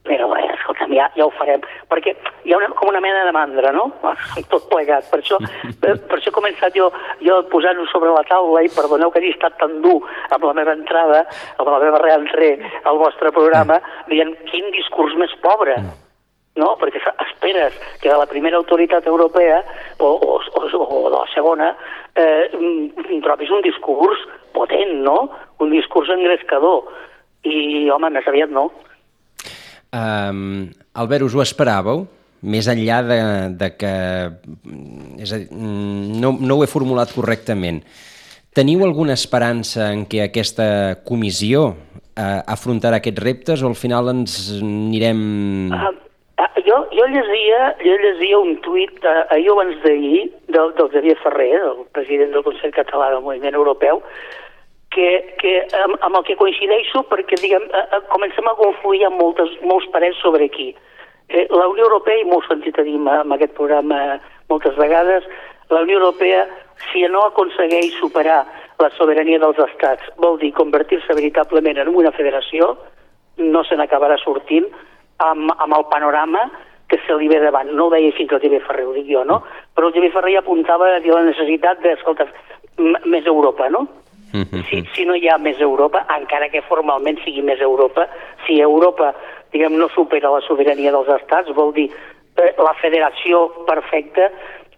però 0.07 0.29
bé, 0.31 0.39
escolta'm, 0.53 0.93
ja, 0.95 1.09
ja 1.19 1.25
ho 1.27 1.31
farem, 1.35 1.63
perquè 1.91 2.13
hi 2.47 2.53
ha 2.53 2.59
una, 2.61 2.69
com 2.79 2.87
una 2.87 3.01
mena 3.03 3.25
de 3.27 3.33
mandra, 3.35 3.73
no? 3.75 3.89
Tot 4.53 4.69
plegat, 4.71 5.09
per 5.11 5.19
això, 5.19 5.39
per 5.83 5.97
això 5.97 6.31
he 6.31 6.37
començat 6.37 6.77
jo, 6.79 6.87
jo 7.25 7.41
posant-ho 7.51 7.83
sobre 7.91 8.15
la 8.15 8.23
taula 8.29 8.63
i 8.63 8.71
perdoneu 8.71 9.11
que 9.11 9.19
hagi 9.19 9.35
estat 9.35 9.59
tan 9.59 9.81
dur 9.83 9.99
amb 10.31 10.47
la 10.47 10.55
meva 10.61 10.77
entrada, 10.79 11.25
amb 11.57 11.71
la 11.73 11.83
meva 11.83 12.01
reentré 12.05 12.55
al 12.87 13.03
vostre 13.03 13.35
programa, 13.35 13.81
dient 14.07 14.35
quin 14.47 14.71
discurs 14.79 15.19
més 15.19 15.35
pobre, 15.43 15.75
no? 16.57 16.73
perquè 16.81 17.01
esperes 17.27 17.77
que 18.01 18.09
de 18.09 18.17
la 18.17 18.27
primera 18.29 18.57
autoritat 18.57 19.05
europea 19.07 19.61
o, 19.99 20.09
o, 20.13 20.39
o, 20.41 20.83
o 20.83 21.03
de 21.09 21.15
la 21.15 21.25
segona 21.33 21.71
eh, 22.15 22.49
trobis 23.23 23.53
un 23.53 23.63
discurs 23.65 24.25
potent, 24.57 24.97
no? 25.05 25.29
un 25.63 25.71
discurs 25.73 26.11
engrescador 26.13 26.89
i 27.47 27.87
home, 27.93 28.11
més 28.11 28.27
aviat 28.27 28.51
no 28.51 28.67
Um, 29.97 30.67
Albert, 30.99 31.23
us 31.27 31.35
ho 31.35 31.43
esperàveu? 31.43 32.05
Més 32.47 32.67
enllà 32.69 32.99
de, 33.07 33.19
de 33.57 33.69
que... 33.79 33.93
És 35.23 35.33
a 35.33 35.39
dir, 35.41 35.47
no, 35.51 36.35
no 36.37 36.57
ho 36.57 36.63
he 36.63 36.69
formulat 36.69 37.13
correctament. 37.15 37.81
Teniu 38.57 38.83
alguna 38.85 39.15
esperança 39.17 39.91
en 39.93 40.05
que 40.09 40.23
aquesta 40.25 40.67
comissió 41.05 41.69
eh, 42.17 42.41
afrontarà 42.49 42.99
aquests 43.01 43.23
reptes 43.23 43.63
o 43.63 43.71
al 43.71 43.77
final 43.77 44.11
ens 44.13 44.37
anirem... 44.59 45.21
Uh, 45.73 45.93
uh, 46.41 46.59
jo, 46.65 46.81
jo, 46.93 47.05
llegia, 47.13 47.75
jo 47.83 47.95
llegia 48.01 48.39
un 48.39 48.57
tuit 48.65 49.05
uh, 49.05 49.23
ahir 49.35 49.51
abans 49.53 49.77
d'ahir 49.83 50.25
del, 50.47 50.73
del 50.77 50.91
Xavier 50.95 51.17
Ferrer, 51.23 51.53
el 51.61 51.85
president 51.97 52.35
del 52.35 52.45
Consell 52.45 52.75
Català 52.75 53.11
del 53.13 53.23
Moviment 53.25 53.55
Europeu, 53.55 54.01
que, 54.93 55.09
que 55.41 55.55
amb, 55.83 55.97
amb 56.01 56.19
el 56.19 56.27
que 56.27 56.37
coincideixo 56.39 57.03
perquè 57.11 57.39
diguem, 57.41 57.67
a, 57.73 57.83
a, 57.97 58.01
comencem 58.13 58.47
a 58.47 58.55
confluir 58.59 59.05
amb 59.07 59.21
moltes, 59.21 59.53
molts 59.61 59.89
parers 59.93 60.19
sobre 60.23 60.47
aquí. 60.49 60.71
Eh, 61.27 61.45
la 61.51 61.67
Unió 61.67 61.89
Europea, 61.89 62.21
i 62.21 62.23
he 62.23 62.41
sentit 62.47 62.79
a 62.79 62.85
dir 62.87 62.97
aquest 63.05 63.53
programa 63.53 64.19
moltes 64.49 64.77
vegades, 64.79 65.27
la 65.69 65.83
Unió 65.83 65.99
Europea, 65.99 66.47
si 66.91 67.03
no 67.11 67.25
aconsegueix 67.27 67.97
superar 67.99 68.45
la 68.79 68.89
sobirania 68.95 69.39
dels 69.41 69.59
estats, 69.59 70.05
vol 70.17 70.37
dir 70.39 70.53
convertir-se 70.53 71.13
veritablement 71.13 71.77
en 71.81 71.89
una 71.89 72.11
federació, 72.11 72.77
no 73.37 73.63
se 73.65 73.75
n'acabarà 73.77 74.17
sortint 74.21 74.65
amb, 75.23 75.51
amb 75.57 75.77
el 75.77 75.85
panorama 75.91 76.47
que 76.87 76.99
se 77.05 77.15
li 77.19 77.27
ve 77.27 77.39
davant. 77.43 77.69
No 77.75 77.87
ho 77.87 77.93
deia 77.93 78.11
així 78.11 78.25
el 78.27 78.41
Javier 78.41 78.63
Ferrer, 78.63 78.85
ho 78.87 78.95
dic 78.95 79.07
jo, 79.11 79.23
no? 79.27 79.41
Però 79.75 79.89
el 79.89 79.95
Javier 79.95 80.13
Ferrer 80.13 80.37
apuntava 80.39 80.89
a 80.95 80.99
dir 81.03 81.13
la 81.13 81.25
necessitat 81.27 81.81
de, 81.83 81.95
escolta, 81.97 82.27
més 83.05 83.25
Europa, 83.25 83.69
no? 83.69 83.87
Si, 84.67 84.81
si 84.93 85.05
no 85.07 85.15
hi 85.15 85.29
ha 85.31 85.37
més 85.39 85.59
Europa, 85.63 86.03
encara 86.17 86.49
que 86.51 86.61
formalment 86.67 87.19
sigui 87.23 87.41
més 87.41 87.61
Europa, 87.63 88.05
si 88.45 88.59
Europa 88.61 89.13
diguem, 89.53 89.77
no 89.79 89.87
supera 89.93 90.31
la 90.33 90.43
sobirania 90.43 90.91
dels 90.91 91.09
estats, 91.15 91.53
vol 91.55 91.71
dir 91.75 91.87
eh, 91.87 92.51
la 92.59 92.75
federació 92.81 93.47
perfecta, 93.69 94.29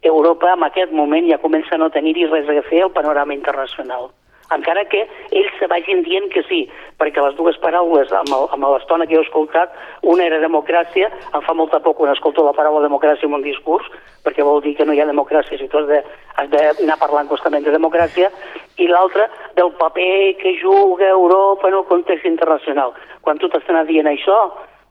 Europa 0.05 0.53
en 0.53 0.63
aquest 0.63 0.93
moment 0.95 1.27
ja 1.27 1.41
comença 1.41 1.75
a 1.75 1.81
no 1.81 1.89
tenir-hi 1.91 2.29
res 2.29 2.47
a 2.47 2.61
fer 2.69 2.85
al 2.85 2.93
panorama 2.95 3.35
internacional 3.35 4.07
encara 4.55 4.85
que 4.89 5.05
ells 5.31 5.57
se 5.59 5.67
vagin 5.69 6.01
dient 6.05 6.29
que 6.33 6.43
sí, 6.47 6.63
perquè 6.99 7.23
les 7.23 7.35
dues 7.37 7.57
paraules, 7.63 8.11
amb, 8.11 8.65
l'estona 8.73 9.07
que 9.07 9.15
he 9.15 9.21
escoltat, 9.23 9.73
una 10.03 10.25
era 10.27 10.41
democràcia, 10.43 11.09
em 11.33 11.43
fa 11.45 11.55
molta 11.55 11.79
por 11.79 11.95
quan 11.95 12.11
escolto 12.11 12.43
la 12.45 12.53
paraula 12.53 12.83
democràcia 12.85 13.27
en 13.27 13.37
un 13.39 13.45
discurs, 13.45 13.87
perquè 14.25 14.43
vol 14.43 14.61
dir 14.61 14.75
que 14.75 14.85
no 14.85 14.93
hi 14.93 14.99
ha 15.01 15.07
democràcia, 15.07 15.57
si 15.57 15.69
tu 15.71 15.79
has 15.79 16.49
d'anar 16.51 16.97
parlant 16.99 17.31
constantment 17.31 17.65
de 17.65 17.75
democràcia, 17.75 18.31
i 18.77 18.87
l'altra 18.87 19.29
del 19.55 19.71
paper 19.79 20.35
que 20.41 20.57
juga 20.61 21.07
Europa 21.07 21.67
en 21.67 21.79
el 21.79 21.87
context 21.87 22.25
internacional. 22.27 22.93
Quan 23.21 23.39
tu 23.39 23.47
t'estàs 23.47 23.87
dient 23.87 24.11
això, 24.11 24.39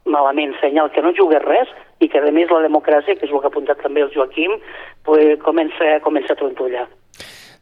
malament, 0.08 0.54
senyal 0.62 0.90
que 0.90 1.04
no 1.04 1.12
jugues 1.16 1.44
res 1.44 1.68
i 2.00 2.08
que, 2.08 2.20
a 2.20 2.32
més, 2.32 2.48
la 2.50 2.64
democràcia, 2.64 3.16
que 3.18 3.26
és 3.26 3.32
el 3.32 3.40
que 3.40 3.50
ha 3.50 3.52
apuntat 3.52 3.82
també 3.84 4.04
el 4.06 4.14
Joaquim, 4.14 4.56
pues, 5.04 5.36
comença, 5.44 5.98
comença 6.04 6.32
a 6.32 6.40
trontollar. 6.40 6.88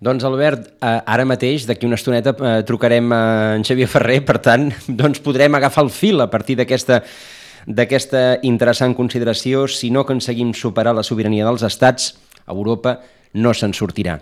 Doncs 0.01 0.25
Albert, 0.29 0.67
eh, 0.83 1.01
ara 1.07 1.25
mateix, 1.25 1.65
d'aquí 1.67 1.87
una 1.87 1.97
estoneta, 1.97 2.35
eh, 2.37 2.63
trucarem 2.69 3.13
a 3.13 3.55
en 3.57 3.65
Xavier 3.65 3.89
Ferrer, 3.89 4.21
per 4.25 4.39
tant, 4.45 4.69
doncs 4.89 5.23
podrem 5.25 5.55
agafar 5.57 5.87
el 5.87 5.91
fil 5.91 6.21
a 6.21 6.31
partir 6.31 6.57
d'aquesta 6.57 7.03
d'aquesta 7.67 8.39
interessant 8.47 8.93
consideració, 8.95 9.65
si 9.67 9.91
no 9.91 10.05
aconseguim 10.05 10.53
superar 10.55 10.93
la 10.95 11.03
sobirania 11.03 11.45
dels 11.49 11.65
estats, 11.67 12.13
Europa 12.47 13.01
no 13.35 13.53
se'n 13.55 13.75
sortirà. 13.75 14.21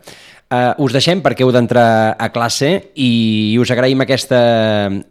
Uh, 0.53 0.77
us 0.85 0.93
deixem 0.93 1.23
perquè 1.25 1.41
heu 1.43 1.49
d'entrar 1.55 2.15
a 2.21 2.27
classe 2.31 2.69
i 3.01 3.57
us 3.59 3.71
agraïm 3.73 4.03
aquesta, 4.05 4.39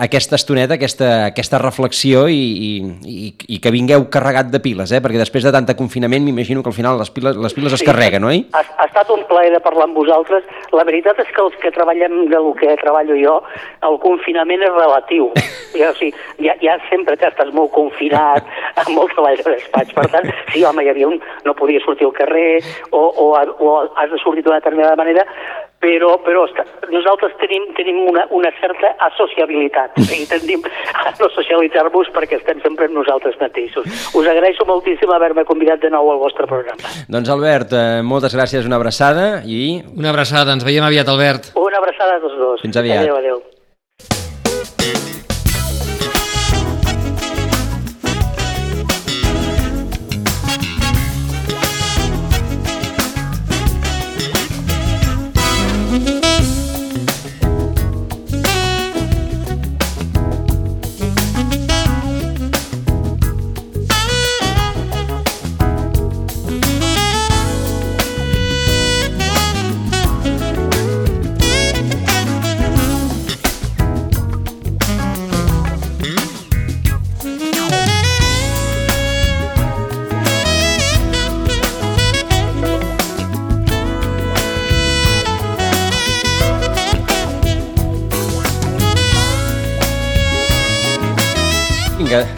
aquesta 0.05 0.37
estoneta, 0.37 0.77
aquesta, 0.77 1.07
aquesta 1.31 1.57
reflexió 1.57 2.27
i, 2.29 2.37
i, 2.37 3.25
i 3.55 3.57
que 3.59 3.73
vingueu 3.73 4.05
carregat 4.13 4.51
de 4.53 4.61
piles, 4.63 4.93
eh? 4.93 5.01
perquè 5.03 5.17
després 5.17 5.43
de 5.43 5.51
tanta 5.51 5.73
confinament 5.75 6.23
m'imagino 6.23 6.61
que 6.61 6.69
al 6.69 6.77
final 6.77 7.01
les 7.01 7.09
piles, 7.11 7.35
les 7.35 7.57
piles 7.57 7.73
es 7.75 7.83
carreguen, 7.83 8.27
oi? 8.29 8.43
Ha, 8.53 8.61
ha 8.77 8.85
estat 8.85 9.09
un 9.11 9.25
plaer 9.27 9.49
de 9.55 9.61
parlar 9.65 9.89
amb 9.89 9.97
vosaltres. 9.97 10.45
La 10.71 10.85
veritat 10.87 11.17
és 11.25 11.33
que 11.33 11.41
els 11.41 11.57
que 11.63 11.73
treballem 11.73 12.27
de 12.29 12.39
lo 12.39 12.53
que 12.59 12.77
treballo 12.79 13.17
jo, 13.17 13.39
el 13.89 13.99
confinament 14.05 14.63
és 14.69 14.77
relatiu. 14.77 15.31
Ja, 15.73 15.87
o 15.89 15.95
sigui, 15.97 16.11
ja, 16.45 16.53
ja 16.61 16.75
sempre 16.85 17.15
que 17.17 17.25
estàs 17.25 17.47
molt 17.57 17.71
confinat, 17.73 18.45
amb 18.77 18.91
molt 18.93 19.09
treball 19.15 19.39
de 19.39 19.55
despatx. 19.55 19.95
Per 19.97 20.03
tant, 20.13 20.27
sí, 20.51 20.61
home, 20.69 20.83
hi 20.85 20.91
havia 20.91 21.07
un... 21.09 21.17
no 21.47 21.55
podia 21.57 21.81
sortir 21.81 22.05
al 22.05 22.13
carrer 22.13 22.59
o, 22.91 23.01
o, 23.01 23.25
o 23.33 23.71
has 23.97 24.11
de 24.11 24.19
sortir 24.21 24.43
d'una 24.45 24.59
determinada 24.61 24.99
manera, 24.99 25.22
però, 25.83 26.15
però 26.23 26.45
nosaltres 26.91 27.35
tenim, 27.41 27.65
tenim 27.77 27.99
una, 28.07 28.23
una 28.31 28.51
certa 28.59 28.93
associabilitat 29.09 29.99
i 30.15 30.23
tendim 30.31 30.63
a 30.63 31.11
no 31.19 31.29
socialitzar-vos 31.35 32.11
perquè 32.15 32.39
estem 32.39 32.61
sempre 32.63 32.87
amb 32.87 32.95
nosaltres 33.01 33.35
mateixos. 33.41 33.87
Us 34.15 34.29
agraeixo 34.31 34.67
moltíssim 34.69 35.11
haver-me 35.11 35.43
convidat 35.49 35.83
de 35.83 35.91
nou 35.93 36.11
al 36.13 36.21
vostre 36.23 36.47
programa. 36.47 36.93
Doncs 37.11 37.33
Albert, 37.35 37.75
eh, 37.75 38.03
moltes 38.13 38.35
gràcies, 38.37 38.69
una 38.69 38.79
abraçada 38.79 39.41
i... 39.43 39.81
Una 39.99 40.13
abraçada, 40.13 40.55
ens 40.55 40.63
veiem 40.65 40.87
aviat, 40.87 41.11
Albert. 41.11 41.51
Una 41.59 41.83
abraçada 41.83 42.17
a 42.17 42.23
tots 42.23 42.39
dos. 42.39 42.63
Fins 42.63 42.79
aviat. 42.79 43.03
Adéu, 43.03 43.19
adéu. 43.19 43.43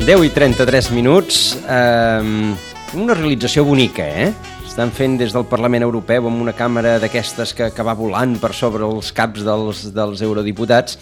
10 0.06 0.22
i 0.22 0.30
33 0.30 0.92
minuts. 0.94 1.56
Eh, 1.66 2.54
una 2.94 3.14
realització 3.18 3.64
bonica, 3.66 4.06
eh? 4.06 4.28
Estan 4.62 4.92
fent 4.94 5.16
des 5.18 5.34
del 5.34 5.48
Parlament 5.50 5.82
Europeu 5.82 6.28
amb 6.30 6.44
una 6.44 6.54
càmera 6.54 7.00
d'aquestes 7.02 7.56
que, 7.58 7.72
que 7.74 7.86
va 7.88 7.96
volant 7.98 8.36
per 8.38 8.52
sobre 8.54 8.86
els 8.86 9.10
caps 9.18 9.42
dels, 9.48 9.82
dels 9.96 10.22
eurodiputats 10.22 11.00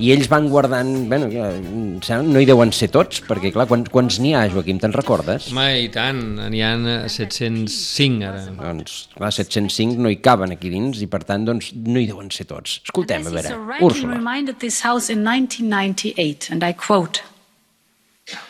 i 0.00 0.08
ells 0.14 0.30
van 0.32 0.48
guardant... 0.48 0.94
Bueno, 1.12 1.28
no 1.28 2.40
hi 2.40 2.48
deuen 2.48 2.72
ser 2.72 2.88
tots, 2.96 3.20
perquè, 3.28 3.52
clar, 3.52 3.68
quants, 3.68 3.92
quants 3.92 4.20
n'hi 4.24 4.32
ha, 4.32 4.46
Joaquim, 4.48 4.80
te'n 4.80 4.96
recordes? 4.96 5.52
Home, 5.52 5.68
i 5.84 5.92
tant, 5.92 6.24
n'hi 6.48 6.64
ha 6.64 6.72
705 7.12 8.24
ara. 8.32 8.42
Doncs, 8.56 8.98
clar, 9.20 9.34
705 9.36 10.00
no 10.00 10.08
hi 10.08 10.16
caben 10.24 10.56
aquí 10.56 10.72
dins 10.72 11.04
i, 11.04 11.12
per 11.12 11.26
tant, 11.28 11.44
doncs, 11.44 11.74
no 11.76 12.00
hi 12.00 12.08
deuen 12.08 12.32
ser 12.32 12.48
tots. 12.48 12.80
Escoltem, 12.88 13.28
a 13.28 13.36
veure, 13.36 13.56
Úrsula. 13.84 14.16
reminded 14.16 14.56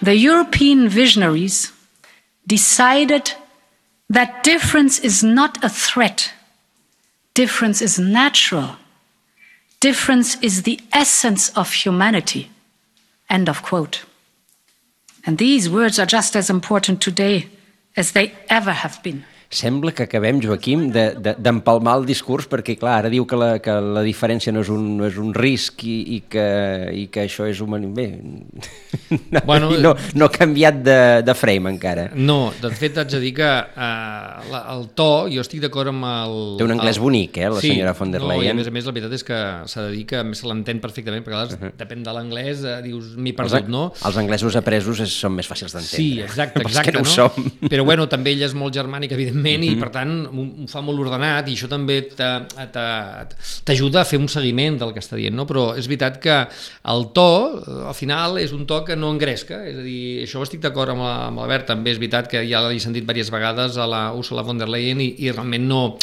The 0.01 0.17
European 0.17 0.89
visionaries 0.89 1.73
decided 2.47 3.33
that 4.09 4.45
difference 4.45 4.99
is 4.99 5.23
not 5.23 5.63
a 5.63 5.69
threat. 5.69 6.33
Difference 7.35 7.83
is 7.83 7.99
natural. 7.99 8.77
Difference 9.81 10.41
is 10.41 10.63
the 10.63 10.81
essence 10.93 11.51
of 11.51 11.73
humanity. 11.73 12.51
End 13.29 13.49
of 13.49 13.63
quote. 13.63 14.05
And 15.25 15.39
these 15.39 15.69
words 15.69 15.99
are 15.99 16.07
just 16.07 16.37
as 16.37 16.49
important 16.49 17.03
today 17.03 17.49
as 17.97 18.13
they 18.13 18.33
ever 18.49 18.73
have 18.73 19.03
been. 19.03 19.25
Sembla 19.47 19.93
que 19.95 20.03
acabem, 20.03 20.41
Joaquim, 20.43 20.89
d'empalmar 20.91 21.95
de, 21.95 22.01
de, 22.01 22.03
el 22.03 22.07
discurs, 22.09 22.49
perquè, 22.51 22.75
clar, 22.79 22.97
ara 23.05 23.11
diu 23.13 23.23
que 23.31 23.39
la, 23.39 23.51
que 23.63 23.77
la 23.79 24.03
diferència 24.03 24.51
no 24.53 24.65
és 24.65 24.71
un, 24.75 24.89
no 24.99 25.07
és 25.07 25.19
un 25.23 25.31
risc 25.37 25.85
i, 25.87 25.95
i, 26.17 26.19
que, 26.29 26.47
i 26.91 27.07
que 27.15 27.23
això 27.29 27.47
és 27.47 27.61
human... 27.63 27.87
Bé, 27.95 28.09
bueno, 29.47 29.71
no, 29.79 29.95
no 30.19 30.27
ha 30.27 30.33
canviat 30.35 30.81
de, 30.83 30.99
de 31.23 31.37
frame 31.39 31.71
encara. 31.77 32.09
No, 32.19 32.51
de 32.59 32.73
fet, 32.75 32.99
haig 32.99 33.13
de 33.15 33.21
dir 33.23 33.33
que 33.39 33.47
uh, 33.47 34.51
la, 34.51 34.65
el 34.75 34.89
to, 34.99 35.09
jo 35.31 35.45
estic 35.47 35.63
d'acord 35.63 35.93
amb 35.93 36.09
el... 36.11 36.37
Té 36.59 36.67
un 36.67 36.75
anglès 36.75 36.99
el... 36.99 37.05
bonic, 37.07 37.39
eh, 37.39 37.53
la 37.55 37.63
sí, 37.63 37.71
senyora 37.71 37.95
von 37.95 38.17
der 38.17 38.25
Leyen. 38.27 38.43
No, 38.43 38.49
i 38.49 38.51
a 38.51 38.59
més 38.59 38.73
a 38.73 38.75
més, 38.75 38.91
la 38.91 38.97
veritat 38.99 39.15
és 39.15 39.27
que 39.31 39.41
s'ha 39.71 39.87
de 39.87 39.95
dir 39.95 40.03
que 40.11 40.25
se 40.35 40.51
l'entén 40.51 40.83
perfectament, 40.83 41.23
perquè 41.23 41.39
a 41.39 41.45
vegades, 41.45 41.55
uh 41.55 41.69
-huh. 41.69 41.73
depèn 41.79 42.03
de 42.03 42.17
l'anglès, 42.19 42.67
eh, 42.67 42.81
dius, 42.83 43.15
m'hi 43.15 43.33
perdut, 43.39 43.63
els, 43.63 43.71
no? 43.71 43.87
Els 44.05 44.19
anglesos 44.19 44.59
apresos 44.59 45.07
és, 45.07 45.15
són 45.23 45.39
més 45.39 45.47
fàcils 45.47 45.71
d'entendre. 45.71 46.03
Sí, 46.03 46.21
exacte, 46.21 46.63
exacte. 46.67 46.99
no, 46.99 47.07
no? 47.07 47.15
som. 47.15 47.31
Però 47.71 47.85
bueno, 47.85 48.09
també 48.11 48.35
ell 48.35 48.43
és 48.43 48.55
molt 48.55 48.75
germànic, 48.75 49.13
evidentment, 49.13 49.36
mm 49.37 49.45
-hmm. 49.45 49.73
i 49.73 49.77
per 49.81 49.91
tant 49.91 50.27
ho 50.27 50.67
fa 50.69 50.81
molt 50.81 50.99
ordenat 51.01 51.49
i 51.49 51.55
això 51.55 51.69
també 51.69 52.03
t'ajuda 53.65 54.01
a 54.01 54.05
fer 54.05 54.19
un 54.19 54.29
seguiment 54.29 54.79
del 54.79 54.93
que 54.93 55.01
està 55.01 55.17
dient, 55.17 55.35
no? 55.35 55.47
però 55.47 55.77
és 55.77 55.87
veritat 55.87 56.19
que 56.19 56.49
el 56.85 57.13
to, 57.13 57.63
al 57.89 57.95
final, 57.95 58.39
és 58.39 58.53
un 58.53 58.67
to 58.67 58.85
que 58.85 58.97
no 58.97 59.11
engresca, 59.11 59.65
és 59.67 59.77
a 59.77 59.83
dir, 59.83 60.23
això 60.25 60.43
estic 60.43 60.61
d'acord 60.61 60.91
amb 60.91 61.01
l'Albert, 61.37 61.67
també 61.67 61.91
és 61.91 61.99
veritat 61.99 62.29
que 62.29 62.45
ja 62.49 62.61
l'he 62.69 62.81
sentit 62.81 63.05
diverses 63.05 63.31
vegades 63.31 63.77
a 63.77 63.87
la 63.87 64.13
Ursula 64.13 64.43
von 64.43 64.59
der 64.59 64.69
Leyen 64.69 65.01
i, 65.01 65.15
i 65.19 65.31
realment 65.31 65.67
no, 65.67 65.99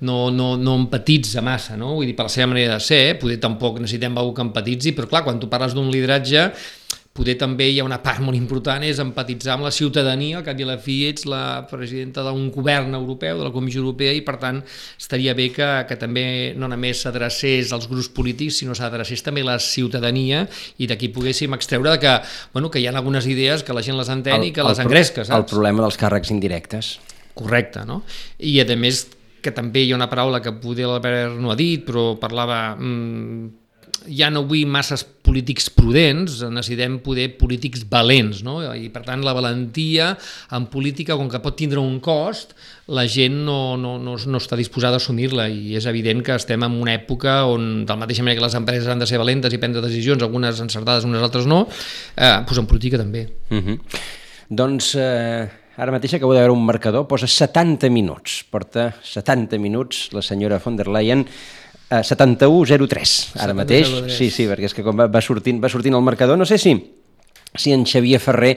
no, 0.00 0.30
no, 0.30 0.56
no 0.56 0.74
empatitza 0.76 1.42
massa, 1.42 1.76
no? 1.76 1.94
vull 1.94 2.06
dir, 2.06 2.14
per 2.16 2.28
la 2.28 2.32
seva 2.32 2.46
manera 2.52 2.74
de 2.78 2.84
ser, 2.84 3.18
poder 3.18 3.38
tampoc 3.42 3.80
necessitem 3.80 4.16
algú 4.18 4.34
que 4.36 4.42
empatitzi, 4.46 4.92
però 4.94 5.08
clar, 5.10 5.24
quan 5.26 5.40
tu 5.40 5.48
parles 5.50 5.74
d'un 5.74 5.90
lideratge 5.90 6.52
poder 7.18 7.34
també 7.40 7.66
hi 7.72 7.80
ha 7.82 7.86
una 7.86 7.98
part 8.02 8.22
molt 8.22 8.38
important 8.38 8.84
és 8.86 9.00
empatitzar 9.02 9.56
amb 9.56 9.66
la 9.66 9.72
ciutadania, 9.74 10.38
al 10.38 10.46
cap 10.46 10.58
i 10.60 10.66
a 10.66 10.70
la 10.70 10.78
fi 10.82 11.00
ets 11.08 11.26
la 11.28 11.42
presidenta 11.70 12.22
d'un 12.26 12.48
govern 12.54 12.94
europeu, 12.98 13.40
de 13.40 13.48
la 13.48 13.54
Comissió 13.54 13.82
Europea, 13.82 14.14
i 14.14 14.22
per 14.26 14.36
tant 14.42 14.62
estaria 14.94 15.34
bé 15.38 15.50
que, 15.54 15.68
que 15.88 15.98
també 15.98 16.54
no 16.58 16.70
només 16.70 17.02
s'adrecés 17.02 17.74
als 17.74 17.88
grups 17.90 18.10
polítics, 18.14 18.62
sinó 18.62 18.76
s'adrecés 18.78 19.24
també 19.26 19.42
a 19.42 19.50
la 19.50 19.58
ciutadania 19.62 20.44
i 20.78 20.88
d'aquí 20.90 21.10
poguéssim 21.14 21.54
extreure 21.58 21.98
que, 21.98 22.16
bueno, 22.54 22.70
que 22.70 22.82
hi 22.82 22.88
ha 22.88 22.94
algunes 22.94 23.26
idees 23.26 23.66
que 23.66 23.76
la 23.76 23.82
gent 23.82 23.98
les 23.98 24.10
entén 24.14 24.38
el, 24.38 24.50
i 24.50 24.54
que 24.54 24.66
les 24.66 24.82
engresca, 24.84 25.26
saps? 25.26 25.36
El 25.38 25.48
problema 25.50 25.84
dels 25.86 25.98
càrrecs 25.98 26.34
indirectes. 26.34 26.96
Correcte, 27.38 27.84
no? 27.86 28.02
I 28.38 28.58
a 28.62 28.66
més 28.78 29.06
que 29.42 29.54
també 29.54 29.84
hi 29.84 29.92
ha 29.92 29.98
una 29.98 30.10
paraula 30.10 30.42
que 30.42 30.54
poder 30.62 30.86
l'Albert 30.90 31.38
no 31.38 31.50
ha 31.52 31.58
dit, 31.58 31.86
però 31.86 32.12
parlava... 32.20 32.76
Mmm, 32.76 33.66
ja 34.06 34.28
no 34.30 34.44
vull 34.48 34.66
masses 34.70 35.02
polítics 35.02 35.68
prudents, 35.74 36.38
necessitem 36.46 36.98
poder 37.04 37.28
polítics 37.38 37.82
valents, 37.90 38.42
no? 38.46 38.60
I 38.74 38.88
per 38.94 39.02
tant 39.06 39.24
la 39.26 39.34
valentia 39.36 40.12
en 40.54 40.68
política, 40.72 41.16
com 41.18 41.28
que 41.28 41.40
pot 41.44 41.56
tindre 41.58 41.82
un 41.82 41.98
cost, 42.04 42.54
la 42.88 43.04
gent 43.10 43.36
no, 43.44 43.76
no, 43.80 43.96
no, 44.00 44.16
no 44.16 44.40
està 44.40 44.56
disposada 44.56 44.96
a 44.96 45.02
assumir-la 45.02 45.48
i 45.52 45.76
és 45.76 45.88
evident 45.90 46.22
que 46.24 46.36
estem 46.38 46.64
en 46.64 46.78
una 46.80 46.94
època 46.96 47.42
on, 47.50 47.84
de 47.84 47.92
la 47.92 48.00
mateixa 48.04 48.24
manera 48.24 48.40
que 48.40 48.46
les 48.46 48.58
empreses 48.58 48.88
han 48.88 49.02
de 49.02 49.08
ser 49.10 49.20
valentes 49.20 49.52
i 49.52 49.60
prendre 49.60 49.84
decisions, 49.84 50.24
algunes 50.24 50.62
encertades, 50.64 51.08
unes 51.08 51.24
altres 51.24 51.48
no, 51.50 51.64
eh, 52.16 52.34
doncs 52.44 52.64
en 52.64 52.70
política 52.70 53.00
també. 53.00 53.26
Uh 53.50 53.60
-huh. 53.60 53.78
Doncs 54.48 54.94
eh, 54.96 55.48
ara 55.76 55.92
mateix 55.92 56.14
acabo 56.14 56.32
de 56.32 56.40
veure 56.40 56.52
un 56.52 56.64
marcador, 56.64 57.06
posa 57.06 57.26
70 57.26 57.90
minuts, 57.90 58.44
porta 58.50 58.94
70 59.02 59.58
minuts 59.58 60.08
la 60.12 60.22
senyora 60.22 60.58
von 60.58 60.76
der 60.76 60.88
Leyen, 60.88 61.26
eh, 61.90 62.02
71.03 62.02 63.16
ara 63.42 63.56
mateix, 63.56 63.88
71.03. 63.88 64.18
sí, 64.18 64.30
sí, 64.34 64.46
perquè 64.50 64.68
és 64.68 64.76
que 64.76 64.84
com 64.86 64.98
va, 64.98 65.08
va, 65.10 65.24
sortint, 65.24 65.62
va 65.62 65.72
sortint 65.72 65.96
el 65.96 66.04
marcador, 66.04 66.38
no 66.38 66.46
sé 66.48 66.58
si, 66.58 66.74
si 67.54 67.72
en 67.72 67.86
Xavier 67.88 68.20
Ferrer 68.22 68.56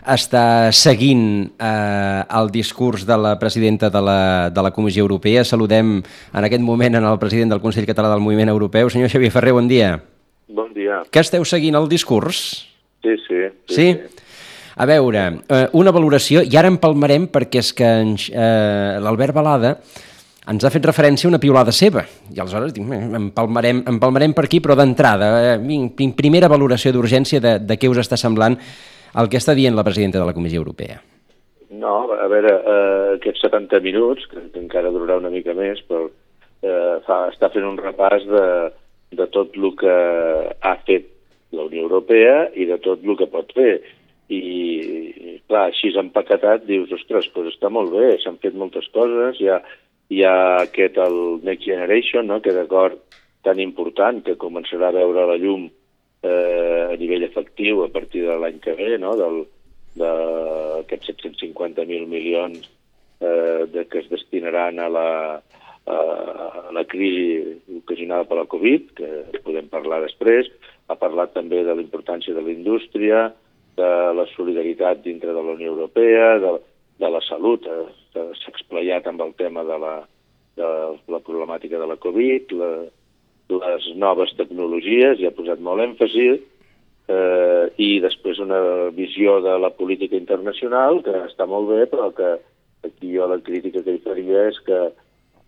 està 0.00 0.72
seguint 0.72 1.50
eh, 1.60 2.22
el 2.38 2.50
discurs 2.52 3.04
de 3.06 3.16
la 3.20 3.34
presidenta 3.38 3.90
de 3.90 4.00
la, 4.00 4.50
de 4.50 4.62
la 4.62 4.70
Comissió 4.70 5.02
Europea. 5.04 5.44
Saludem 5.44 5.98
en 6.00 6.44
aquest 6.46 6.64
moment 6.64 6.96
en 6.96 7.04
el 7.04 7.18
president 7.18 7.52
del 7.52 7.60
Consell 7.60 7.88
Català 7.88 8.08
del 8.12 8.24
Moviment 8.24 8.48
Europeu. 8.48 8.88
Senyor 8.90 9.10
Xavier 9.12 9.32
Ferrer, 9.34 9.52
bon 9.52 9.68
dia. 9.68 9.98
Bon 10.48 10.72
dia. 10.74 11.02
Que 11.12 11.20
esteu 11.20 11.44
seguint 11.44 11.76
el 11.78 11.88
discurs? 11.88 12.66
Sí, 13.04 13.16
sí. 13.26 13.44
Sí? 13.68 13.88
A 14.80 14.86
veure, 14.88 15.24
eh, 15.48 15.66
una 15.76 15.92
valoració, 15.92 16.40
i 16.40 16.56
ara 16.56 16.70
empalmarem 16.72 17.28
perquè 17.28 17.60
és 17.60 17.74
que 17.76 17.88
eh, 17.90 18.96
l'Albert 19.02 19.36
Balada 19.36 19.76
ens 20.48 20.64
ha 20.64 20.70
fet 20.72 20.86
referència 20.86 21.28
a 21.28 21.30
una 21.32 21.40
piulada 21.42 21.72
seva, 21.72 22.04
i 22.32 22.40
aleshores 22.40 22.72
dic, 22.72 22.84
"Eh, 22.88 23.02
empalmarem, 23.18 23.82
empalmarem 23.86 24.32
per 24.32 24.44
aquí, 24.44 24.60
però 24.60 24.74
d'entrada, 24.76 25.54
eh, 25.56 26.12
primera 26.16 26.48
valoració 26.48 26.92
d'urgència 26.92 27.40
de, 27.40 27.58
de 27.58 27.76
què 27.76 27.90
us 27.90 27.98
està 27.98 28.16
semblant 28.16 28.56
el 29.16 29.28
que 29.28 29.36
està 29.36 29.54
dient 29.54 29.74
la 29.74 29.84
presidenta 29.84 30.18
de 30.18 30.26
la 30.26 30.32
Comissió 30.32 30.58
Europea. 30.58 31.00
No, 31.70 32.10
a 32.12 32.26
veure, 32.26 32.50
eh, 32.50 33.14
aquests 33.16 33.42
70 33.42 33.80
minuts, 33.80 34.26
que, 34.26 34.40
que 34.52 34.58
encara 34.58 34.90
durarà 34.90 35.18
una 35.18 35.30
mica 35.30 35.54
més, 35.54 35.80
però 35.86 36.08
eh, 36.62 36.96
fa, 37.06 37.28
està 37.30 37.50
fent 37.52 37.64
un 37.64 37.78
repàs 37.78 38.26
de, 38.26 38.72
de 39.12 39.26
tot 39.34 39.54
el 39.56 39.76
que 39.76 39.94
ha 40.60 40.76
fet 40.86 41.06
la 41.52 41.66
Unió 41.66 41.86
Europea 41.86 42.50
i 42.54 42.66
de 42.66 42.78
tot 42.78 43.02
el 43.04 43.16
que 43.16 43.30
pot 43.30 43.52
fer. 43.54 43.80
I, 44.30 45.40
clar, 45.50 45.68
així 45.72 45.90
empaquetat, 45.98 46.62
dius, 46.68 46.92
ostres, 46.94 47.26
doncs 47.34 47.56
està 47.56 47.70
molt 47.72 47.90
bé, 47.90 48.12
s'han 48.22 48.38
fet 48.42 48.54
moltes 48.54 48.86
coses, 48.94 49.40
hi 49.40 49.48
ha, 49.50 49.58
hi 50.10 50.24
ha 50.26 50.62
aquest, 50.64 50.98
el 50.98 51.40
Next 51.46 51.66
Generation, 51.66 52.26
no?, 52.26 52.40
que 52.42 52.54
d'acord 52.54 52.98
tan 53.46 53.60
important 53.62 54.20
que 54.26 54.38
començarà 54.40 54.90
a 54.90 54.96
veure 54.98 55.28
la 55.30 55.38
llum 55.40 55.68
eh, 55.68 56.82
a 56.90 56.96
nivell 57.00 57.24
efectiu 57.24 57.84
a 57.84 57.88
partir 57.94 58.26
de 58.26 58.36
l'any 58.36 58.58
que 58.64 58.74
ve, 58.78 58.96
no?, 58.98 59.14
del, 59.20 59.44
d'aquests 60.00 61.14
750.000 61.14 62.10
milions 62.10 62.66
eh, 63.20 63.66
de, 63.70 63.86
que 63.90 64.02
es 64.02 64.10
destinaran 64.10 64.78
a 64.78 64.88
la, 64.90 65.10
a, 65.86 65.96
a 65.96 66.74
la 66.74 66.84
crisi 66.90 67.60
ocasionada 67.80 68.26
per 68.26 68.40
la 68.40 68.48
Covid, 68.50 68.90
que 68.98 69.42
podem 69.46 69.70
parlar 69.70 70.02
després, 70.04 70.50
ha 70.90 70.98
parlat 70.98 71.34
també 71.34 71.62
de 71.66 71.74
la 71.74 71.82
importància 71.86 72.34
de 72.34 72.42
la 72.42 72.52
indústria, 72.54 73.28
de 73.78 73.90
la 74.18 74.26
solidaritat 74.34 75.02
dintre 75.06 75.32
de 75.32 75.42
la 75.42 75.54
Unió 75.54 75.70
Europea, 75.72 76.36
de, 76.42 76.54
de 77.00 77.10
la 77.14 77.22
salut, 77.26 77.66
eh, 77.66 77.99
s'ha 78.14 78.50
explayat 78.52 79.06
amb 79.06 79.22
el 79.22 79.34
tema 79.38 79.64
de 79.64 79.76
la, 79.78 79.94
de 80.58 80.70
la 81.12 81.20
problemàtica 81.26 81.78
de 81.78 81.86
la 81.86 81.96
Covid, 82.00 82.54
la, 82.58 82.70
les 83.50 83.90
noves 83.98 84.32
tecnologies, 84.38 85.18
hi 85.20 85.26
ha 85.28 85.34
posat 85.36 85.60
molt 85.62 85.82
èmfasi, 85.84 86.28
eh, 87.10 87.64
i 87.82 87.90
després 88.02 88.38
una 88.42 88.60
visió 88.94 89.40
de 89.44 89.56
la 89.58 89.70
política 89.74 90.16
internacional, 90.18 91.02
que 91.06 91.14
està 91.26 91.46
molt 91.50 91.70
bé, 91.72 91.84
però 91.90 92.10
que 92.14 92.36
aquí 92.86 93.12
jo 93.14 93.26
la 93.28 93.40
crítica 93.44 93.82
que 93.84 93.96
hi 93.96 94.04
faria 94.04 94.46
és 94.48 94.60
que, 94.66 94.78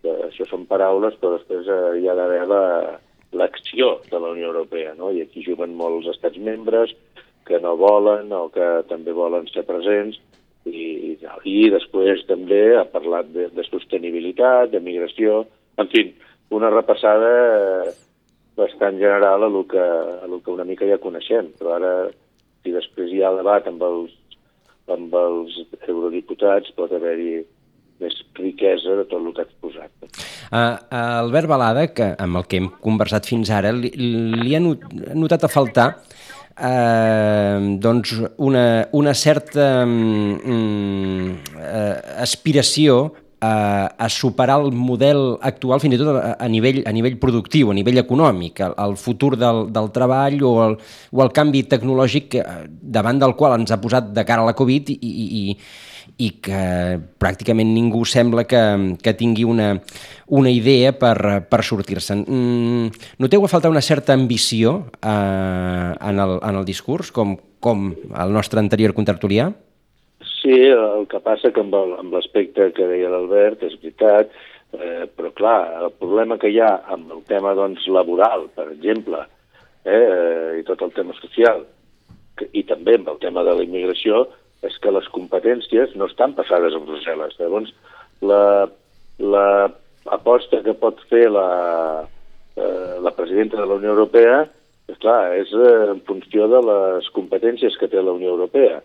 que 0.03 0.17
això 0.27 0.47
són 0.49 0.67
paraules, 0.69 1.15
però 1.21 1.37
després 1.37 1.67
eh, 1.67 1.81
hi 2.01 2.09
ha 2.09 2.15
d'haver 2.19 2.45
la- 2.51 2.99
l'acció 3.33 3.95
de 4.11 4.19
la 4.19 4.29
Unió 4.29 4.51
Europea, 4.51 4.93
no? 4.93 5.09
i 5.11 5.23
aquí 5.23 5.41
juguen 5.41 5.73
molts 5.73 6.05
estats 6.11 6.37
membres 6.37 6.91
que 7.47 7.57
no 7.59 7.75
volen 7.75 8.29
o 8.31 8.45
que 8.53 8.67
també 8.87 9.11
volen 9.11 9.47
ser 9.49 9.63
presents, 9.65 10.19
i, 10.65 11.17
i 11.49 11.69
després 11.73 12.23
també 12.29 12.61
ha 12.77 12.85
parlat 12.89 13.29
de, 13.33 13.49
de 13.53 13.65
sostenibilitat, 13.67 14.71
de 14.71 14.81
migració, 14.83 15.43
en 15.81 15.89
fi, 15.91 16.07
una 16.53 16.69
repassada 16.73 17.31
eh, 17.87 17.93
bastant 18.57 18.99
general 19.01 19.43
a 19.43 19.49
lo, 19.49 19.65
que, 19.67 19.79
a 19.79 20.27
lo 20.29 20.41
que 20.41 20.53
una 20.53 20.67
mica 20.67 20.87
ja 20.89 21.01
coneixem, 21.01 21.51
però 21.59 21.77
ara 21.79 21.93
si 22.63 22.71
després 22.71 23.11
hi 23.11 23.23
ha 23.23 23.33
debat 23.35 23.67
amb 23.67 23.81
els, 23.83 24.13
amb 24.93 25.13
els 25.17 25.57
eurodiputats 25.87 26.71
pot 26.77 26.93
haver-hi 26.93 27.41
més 28.01 28.15
riquesa 28.37 28.97
de 28.99 29.05
tot 29.07 29.19
el 29.21 29.33
que 29.33 29.43
ha 29.43 29.47
exposat. 29.47 29.91
Uh, 30.53 30.75
Albert 31.23 31.49
Balada, 31.49 31.87
que 31.95 32.11
amb 32.19 32.39
el 32.39 32.47
que 32.49 32.59
hem 32.61 32.69
conversat 32.83 33.27
fins 33.29 33.51
ara, 33.53 33.71
li, 33.75 33.91
li 33.95 34.55
ha 34.55 34.61
not- 34.63 34.85
notat 35.15 35.47
a 35.47 35.51
faltar 35.51 35.87
eh, 36.57 37.77
doncs 37.79 38.13
una, 38.37 38.87
una 38.91 39.13
certa 39.13 39.85
mm, 39.85 41.29
eh, 41.57 41.97
aspiració 42.23 43.13
a, 43.43 43.93
a 43.97 44.09
superar 44.09 44.61
el 44.61 44.71
model 44.71 45.37
actual 45.41 45.81
fins 45.83 45.97
i 45.97 45.99
tot 45.99 46.15
a, 46.15 46.35
a, 46.39 46.47
nivell, 46.47 46.81
a 46.87 46.93
nivell 46.95 47.17
productiu, 47.19 47.71
a 47.73 47.75
nivell 47.75 47.99
econòmic, 47.99 48.61
el, 48.63 48.75
el 48.85 48.95
futur 49.01 49.33
del, 49.39 49.65
del 49.75 49.89
treball 49.95 50.39
o 50.47 50.53
el, 50.67 50.77
o 51.11 51.23
el 51.25 51.33
canvi 51.35 51.65
tecnològic 51.73 52.29
que, 52.35 52.45
davant 52.69 53.19
del 53.19 53.35
qual 53.39 53.57
ens 53.59 53.73
ha 53.73 53.81
posat 53.83 54.13
de 54.15 54.23
cara 54.27 54.45
a 54.45 54.51
la 54.51 54.55
Covid 54.57 54.93
i, 54.95 54.99
i, 55.01 55.27
i, 55.41 55.57
i 56.21 56.29
que 56.43 56.99
pràcticament 57.19 57.71
ningú 57.73 58.03
sembla 58.05 58.45
que, 58.45 58.61
que 59.01 59.15
tingui 59.17 59.45
una, 59.49 59.73
una 60.29 60.51
idea 60.53 60.93
per, 60.93 61.15
per 61.49 61.61
sortir-se'n. 61.65 62.23
Mm, 62.27 63.03
noteu 63.23 63.45
a 63.45 63.51
faltar 63.51 63.71
una 63.73 63.81
certa 63.81 64.13
ambició 64.13 64.75
eh, 65.01 65.09
en, 65.09 66.21
el, 66.21 66.37
en 66.39 66.61
el 66.61 66.65
discurs, 66.65 67.11
com, 67.11 67.35
com 67.63 67.91
el 67.93 68.33
nostre 68.35 68.61
anterior 68.61 68.93
contertulià? 68.93 69.49
Sí, 70.43 70.57
el 70.69 71.07
que 71.07 71.21
passa 71.23 71.53
que 71.55 71.63
amb 71.63 71.75
amb 71.79 72.13
l'aspecte 72.13 72.71
que 72.75 72.87
deia 72.89 73.11
l'Albert 73.11 73.63
és 73.63 73.77
veritat, 73.79 74.33
eh, 74.75 75.05
però 75.07 75.31
clar, 75.35 75.59
el 75.85 75.93
problema 75.99 76.37
que 76.37 76.51
hi 76.51 76.59
ha 76.59 76.73
amb 76.93 77.13
el 77.15 77.23
tema 77.29 77.53
doncs, 77.57 77.87
laboral, 77.87 78.49
per 78.55 78.67
exemple, 78.73 79.23
eh, 79.85 80.59
i 80.59 80.65
tot 80.67 80.83
el 80.83 80.91
tema 80.95 81.15
social, 81.19 81.63
que, 82.37 82.49
i 82.51 82.65
també 82.67 82.97
amb 82.99 83.13
el 83.13 83.21
tema 83.23 83.45
de 83.47 83.55
la 83.55 83.65
immigració, 83.65 84.25
és 84.67 84.77
que 84.79 84.93
les 84.95 85.07
competències 85.11 85.93
no 85.99 86.07
estan 86.09 86.35
passades 86.37 86.75
a 86.75 86.81
Brussel·les. 86.81 87.35
Llavors, 87.39 87.73
la, 88.23 88.69
la 89.19 89.47
aposta 90.15 90.61
que 90.63 90.75
pot 90.79 90.99
fer 91.11 91.25
la, 91.31 92.07
eh, 92.55 92.95
la 93.03 93.13
presidenta 93.15 93.59
de 93.59 93.67
la 93.67 93.79
Unió 93.79 93.93
Europea, 93.95 94.43
és 94.91 94.99
clar, 95.03 95.33
és 95.39 95.51
eh, 95.55 95.91
en 95.91 96.01
funció 96.07 96.47
de 96.51 96.63
les 96.67 97.09
competències 97.15 97.77
que 97.79 97.89
té 97.91 98.01
la 98.01 98.15
Unió 98.15 98.33
Europea. 98.35 98.81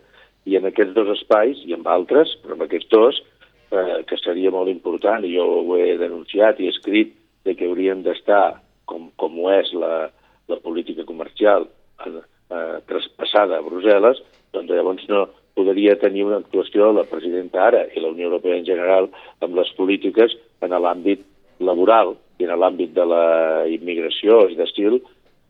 I 0.49 0.57
en 0.59 0.69
aquests 0.69 0.95
dos 0.97 1.11
espais, 1.17 1.61
i 1.67 1.75
en 1.77 1.87
altres, 1.87 2.37
però 2.43 2.57
en 2.57 2.65
aquests 2.67 2.91
dos, 2.95 3.23
eh, 3.71 4.01
que 4.09 4.19
seria 4.23 4.53
molt 4.55 4.71
important, 4.73 5.27
i 5.27 5.35
jo 5.37 5.47
ho 5.63 5.79
he 5.79 5.97
denunciat 6.01 6.61
i 6.61 6.69
he 6.69 6.75
escrit, 6.75 7.15
de 7.47 7.55
que 7.57 7.69
haurien 7.69 8.03
d'estar, 8.05 8.59
com, 8.89 9.09
com 9.17 9.39
ho 9.41 9.53
és 9.55 9.71
la, 9.77 10.09
la 10.51 10.59
política 10.65 11.07
comercial, 11.09 11.69
eh, 12.05 12.19
eh, 12.51 12.79
traspassada 12.89 13.59
a 13.59 13.65
Brussel·les, 13.67 14.23
doncs 14.55 14.73
llavors 14.73 15.05
no 15.11 15.27
podria 15.59 15.99
tenir 15.99 16.25
una 16.29 16.39
actuació 16.39 16.93
la 16.95 17.07
presidenta 17.11 17.67
ara 17.67 17.83
i 17.91 18.01
la 18.01 18.13
Unió 18.15 18.31
Europea 18.31 18.61
en 18.61 18.67
general 18.69 19.11
amb 19.43 19.59
les 19.59 19.75
polítiques 19.77 20.39
en 20.63 20.75
l'àmbit 20.79 21.27
laboral 21.59 22.15
i 22.39 22.47
en 22.47 22.55
l'àmbit 22.55 22.95
de 22.95 23.07
la 23.11 23.25
immigració 23.67 24.45
i 24.49 24.59
d'estil 24.59 25.01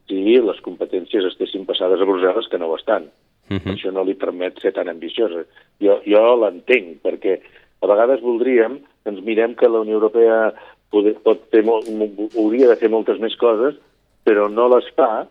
si 0.09 0.39
les 0.41 0.61
competències 0.65 1.27
estessin 1.29 1.67
passades 1.69 2.01
a 2.01 2.07
Brussel·les 2.09 2.49
que 2.49 2.59
no 2.59 2.71
ho 2.71 2.77
estan. 2.77 3.11
Uh 3.51 3.57
-huh. 3.57 3.75
Això 3.75 3.93
no 3.93 4.05
li 4.05 4.15
permet 4.15 4.61
ser 4.61 4.73
tan 4.73 4.89
ambiciosa. 4.89 5.45
Jo, 5.81 6.01
jo 6.05 6.37
l'entenc, 6.37 7.03
perquè 7.03 7.41
a 7.81 7.87
vegades 7.87 8.23
voldríem 8.23 8.79
que 9.03 9.11
ens 9.11 9.21
mirem 9.25 9.55
que 9.55 9.69
la 9.69 9.81
Unió 9.81 9.95
Europea 9.95 10.55
poder, 10.91 11.15
pot 11.23 11.39
fer 11.51 11.63
molt, 11.65 11.87
hauria 12.37 12.69
de 12.69 12.77
fer 12.77 12.89
moltes 12.89 13.19
més 13.19 13.37
coses, 13.37 13.75
però 14.25 14.49
no 14.49 14.69
les 14.69 14.89
fa 14.97 15.27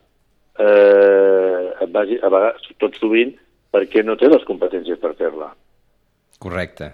eh, 0.60 1.74
a, 1.82 1.86
base, 1.86 2.20
a 2.22 2.30
vegades, 2.30 2.62
tot 2.78 2.96
sovint, 2.96 3.36
perquè 3.74 4.04
no 4.06 4.16
té 4.20 4.30
les 4.32 4.46
competències 4.48 5.00
per 5.02 5.14
fer-la. 5.20 5.52
Correcte. 6.40 6.92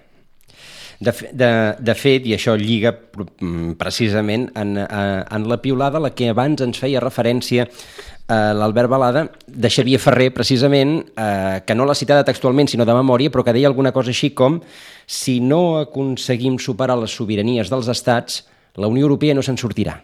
De, 1.03 1.11
fe- 1.11 1.31
de, 1.35 1.49
de 1.83 1.93
fet, 1.99 2.23
i 2.29 2.35
això 2.35 2.53
lliga 2.55 2.93
mm, 2.93 3.73
precisament 3.81 4.45
en, 4.55 4.77
en 4.79 5.47
la 5.49 5.57
piulada 5.59 5.99
a 5.99 6.03
la 6.05 6.13
que 6.15 6.29
abans 6.31 6.61
ens 6.63 6.79
feia 6.79 7.01
referència 7.03 7.65
eh, 7.65 8.53
l'Albert 8.55 8.87
Balada, 8.91 9.25
de 9.47 9.71
Xavier 9.73 9.99
Ferrer, 9.99 10.29
precisament, 10.31 11.01
eh, 11.17 11.59
que 11.65 11.75
no 11.75 11.89
l'ha 11.89 11.97
citada 11.97 12.23
textualment, 12.23 12.71
sinó 12.71 12.85
de 12.87 12.95
memòria, 12.95 13.33
però 13.33 13.43
que 13.43 13.55
deia 13.57 13.67
alguna 13.67 13.91
cosa 13.91 14.13
així 14.13 14.31
com 14.37 14.61
si 15.09 15.39
no 15.43 15.81
aconseguim 15.81 16.55
superar 16.61 16.95
les 17.01 17.11
sobiranies 17.11 17.73
dels 17.73 17.89
estats, 17.91 18.43
la 18.79 18.87
Unió 18.87 19.09
Europea 19.09 19.35
no 19.35 19.43
se'n 19.43 19.59
sortirà. 19.59 19.97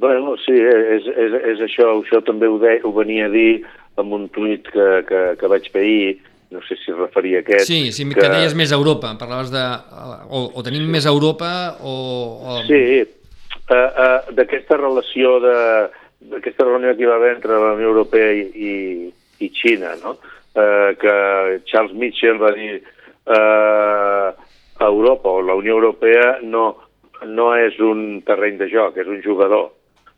Bueno, 0.00 0.34
sí, 0.42 0.56
és, 0.58 1.06
és, 1.06 1.34
és 1.54 1.60
això, 1.68 1.92
això 2.00 2.18
també 2.26 2.48
ho, 2.50 2.58
de, 2.58 2.80
ho 2.82 2.90
venia 2.96 3.28
a 3.28 3.30
dir 3.30 3.62
amb 4.00 4.14
un 4.16 4.28
tuit 4.34 4.68
que, 4.70 4.86
que, 5.08 5.24
que 5.40 5.50
vaig 5.50 5.66
fer 5.72 5.82
ahir, 5.82 6.14
no 6.54 6.62
sé 6.68 6.76
si 6.78 6.92
es 6.92 6.98
referia 6.98 7.40
a 7.40 7.44
aquest. 7.44 7.66
Sí, 7.66 7.90
sí 7.92 8.06
que, 8.10 8.20
que 8.20 8.30
deies 8.30 8.54
més 8.58 8.72
Europa, 8.74 9.12
parlaves 9.18 9.50
de... 9.54 9.64
O, 10.28 10.46
o 10.54 10.64
tenim 10.66 10.86
sí. 10.86 10.94
més 10.96 11.08
Europa 11.10 11.50
o... 11.82 11.94
o... 12.38 12.56
Sí, 12.68 13.02
uh, 13.02 13.74
uh, 13.74 14.34
d'aquesta 14.38 14.80
relació 14.80 15.38
de 15.44 15.58
d'aquesta 16.24 16.64
reunió 16.64 16.94
que 16.96 17.04
hi 17.04 17.08
va 17.10 17.18
haver 17.18 17.34
entre 17.34 17.58
la 17.60 17.74
Unió 17.76 17.90
Europea 17.92 18.30
i, 18.32 18.44
i, 18.56 18.74
i 19.44 19.50
Xina, 19.52 19.92
no? 20.00 20.16
Uh, 20.54 20.94
que 20.96 21.14
Charles 21.68 21.92
Mitchell 21.98 22.38
va 22.40 22.52
dir 22.56 22.78
uh, 22.78 24.30
Europa 24.80 25.28
o 25.28 25.42
la 25.42 25.56
Unió 25.58 25.74
Europea 25.76 26.38
no, 26.42 26.64
no 27.26 27.50
és 27.58 27.76
un 27.82 28.22
terreny 28.26 28.56
de 28.62 28.70
joc, 28.72 28.96
és 29.02 29.10
un 29.10 29.20
jugador. 29.24 29.72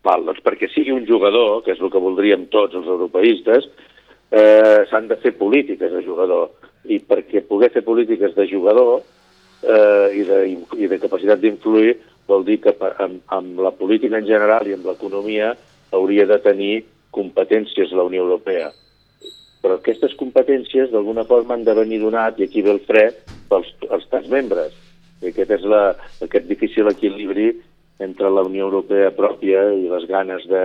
Val, 0.05 0.25
doncs 0.27 0.43
perquè 0.45 0.69
sigui 0.71 0.93
un 0.95 1.05
jugador, 1.07 1.63
que 1.65 1.73
és 1.73 1.81
el 1.81 1.91
que 1.91 2.01
voldríem 2.01 2.47
tots 2.53 2.75
els 2.77 2.87
europeistes, 2.87 3.67
eh, 4.31 4.85
s'han 4.89 5.07
de 5.07 5.17
fer 5.23 5.33
polítiques 5.39 5.91
de 5.91 6.03
jugador. 6.05 6.51
I 6.87 6.99
perquè 7.03 7.41
poder 7.47 7.71
fer 7.73 7.83
polítiques 7.83 8.35
de 8.35 8.45
jugador 8.47 9.01
eh, 9.63 10.07
i, 10.15 10.23
de, 10.23 10.39
i 10.77 10.87
de 10.87 10.99
capacitat 11.01 11.41
d'influir 11.41 11.97
vol 12.27 12.45
dir 12.47 12.59
que 12.63 12.73
amb, 13.03 13.21
amb 13.31 13.59
la 13.63 13.71
política 13.75 14.19
en 14.19 14.27
general 14.27 14.67
i 14.67 14.75
amb 14.75 14.87
l'economia 14.87 15.53
hauria 15.95 16.27
de 16.27 16.37
tenir 16.43 16.73
competències 17.15 17.93
la 17.95 18.05
Unió 18.07 18.25
Europea. 18.25 18.71
Però 19.63 19.77
aquestes 19.77 20.13
competències 20.19 20.91
d'alguna 20.91 21.25
forma 21.27 21.55
han 21.55 21.63
de 21.67 21.75
venir 21.75 22.01
donat, 22.03 22.39
i 22.39 22.45
aquí 22.45 22.61
ve 22.61 22.75
el 22.75 22.83
fre, 22.85 23.09
pels 23.49 23.71
els 23.87 24.03
estats 24.03 24.27
membres. 24.31 24.75
I 25.23 25.31
aquest 25.31 25.55
és 25.55 25.63
la, 25.65 25.95
aquest 26.23 26.45
difícil 26.51 26.91
equilibri 26.91 27.49
entre 27.99 28.29
la 28.29 28.43
Unió 28.45 28.67
Europea 28.67 29.11
pròpia 29.15 29.63
i 29.73 29.87
les 29.89 30.05
ganes 30.09 30.45
de, 30.49 30.63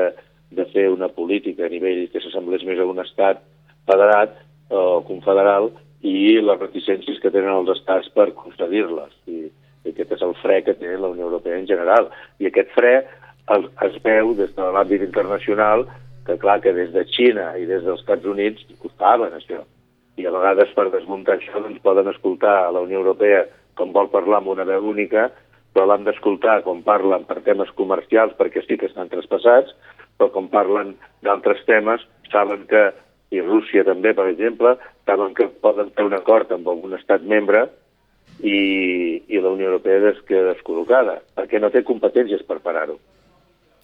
de 0.51 0.66
fer 0.73 0.88
una 0.92 1.09
política 1.09 1.66
a 1.66 1.73
nivell 1.73 2.09
que 2.12 2.21
s'assemblés 2.21 2.64
més 2.68 2.81
a 2.81 2.88
un 2.88 3.01
estat 3.03 3.40
federat 3.88 4.37
o 4.73 5.01
confederal 5.09 5.71
i 6.03 6.38
les 6.42 6.61
reticències 6.61 7.21
que 7.23 7.31
tenen 7.31 7.55
els 7.55 7.73
estats 7.77 8.11
per 8.14 8.33
concedir-les. 8.37 9.12
I, 9.31 9.49
I 9.83 9.92
aquest 9.92 10.16
és 10.18 10.23
el 10.27 10.35
fre 10.42 10.61
que 10.66 10.77
té 10.79 10.97
la 10.97 11.11
Unió 11.12 11.29
Europea 11.31 11.59
en 11.59 11.66
general. 11.71 12.11
I 12.42 12.51
aquest 12.51 12.73
fre 12.77 12.95
es, 13.01 13.68
es 13.88 13.99
veu 14.05 14.35
des 14.38 14.53
de 14.57 14.71
l'àmbit 14.75 15.05
internacional 15.07 15.87
que 16.27 16.38
clar 16.38 16.61
que 16.62 16.75
des 16.75 16.92
de 16.95 17.05
Xina 17.11 17.53
i 17.59 17.66
des 17.66 17.83
dels 17.87 18.03
Estats 18.03 18.27
Units 18.29 18.66
costaven 18.83 19.35
això. 19.38 19.62
I 20.18 20.27
a 20.27 20.35
vegades 20.35 20.75
per 20.77 20.90
desmuntar 20.92 21.38
això 21.38 21.62
doncs 21.62 21.83
poden 21.83 22.11
escoltar 22.12 22.59
a 22.66 22.71
la 22.75 22.83
Unió 22.85 23.01
Europea 23.01 23.47
com 23.79 23.95
vol 23.95 24.11
parlar 24.12 24.42
amb 24.42 24.53
una 24.53 24.66
veu 24.68 24.85
única, 24.90 25.31
però 25.73 25.87
l'han 25.89 26.05
d'escoltar 26.07 26.61
com 26.67 26.83
parlen 26.87 27.25
per 27.29 27.41
temes 27.47 27.71
comercials 27.79 28.35
perquè 28.39 28.65
sí 28.67 28.79
que 28.79 28.91
estan 28.91 29.11
traspassats, 29.13 29.73
però 30.19 30.31
com 30.35 30.51
parlen 30.53 30.95
d'altres 31.25 31.65
temes 31.69 32.05
saben 32.33 32.67
que, 32.71 32.91
i 33.33 33.41
Rússia 33.41 33.85
també, 33.85 34.13
per 34.17 34.29
exemple, 34.29 34.77
saben 35.09 35.33
que 35.37 35.49
poden 35.65 35.93
fer 35.97 36.05
un 36.05 36.17
acord 36.17 36.53
amb 36.53 36.69
algun 36.69 36.93
estat 36.99 37.25
membre 37.25 37.65
i, 38.41 39.23
i 39.29 39.41
la 39.41 39.55
Unió 39.55 39.71
Europea 39.71 40.13
es 40.13 40.21
queda 40.29 40.53
descol·locada, 40.53 41.19
perquè 41.37 41.61
no 41.61 41.73
té 41.73 41.85
competències 41.87 42.45
per 42.49 42.61
parar-ho. 42.65 42.99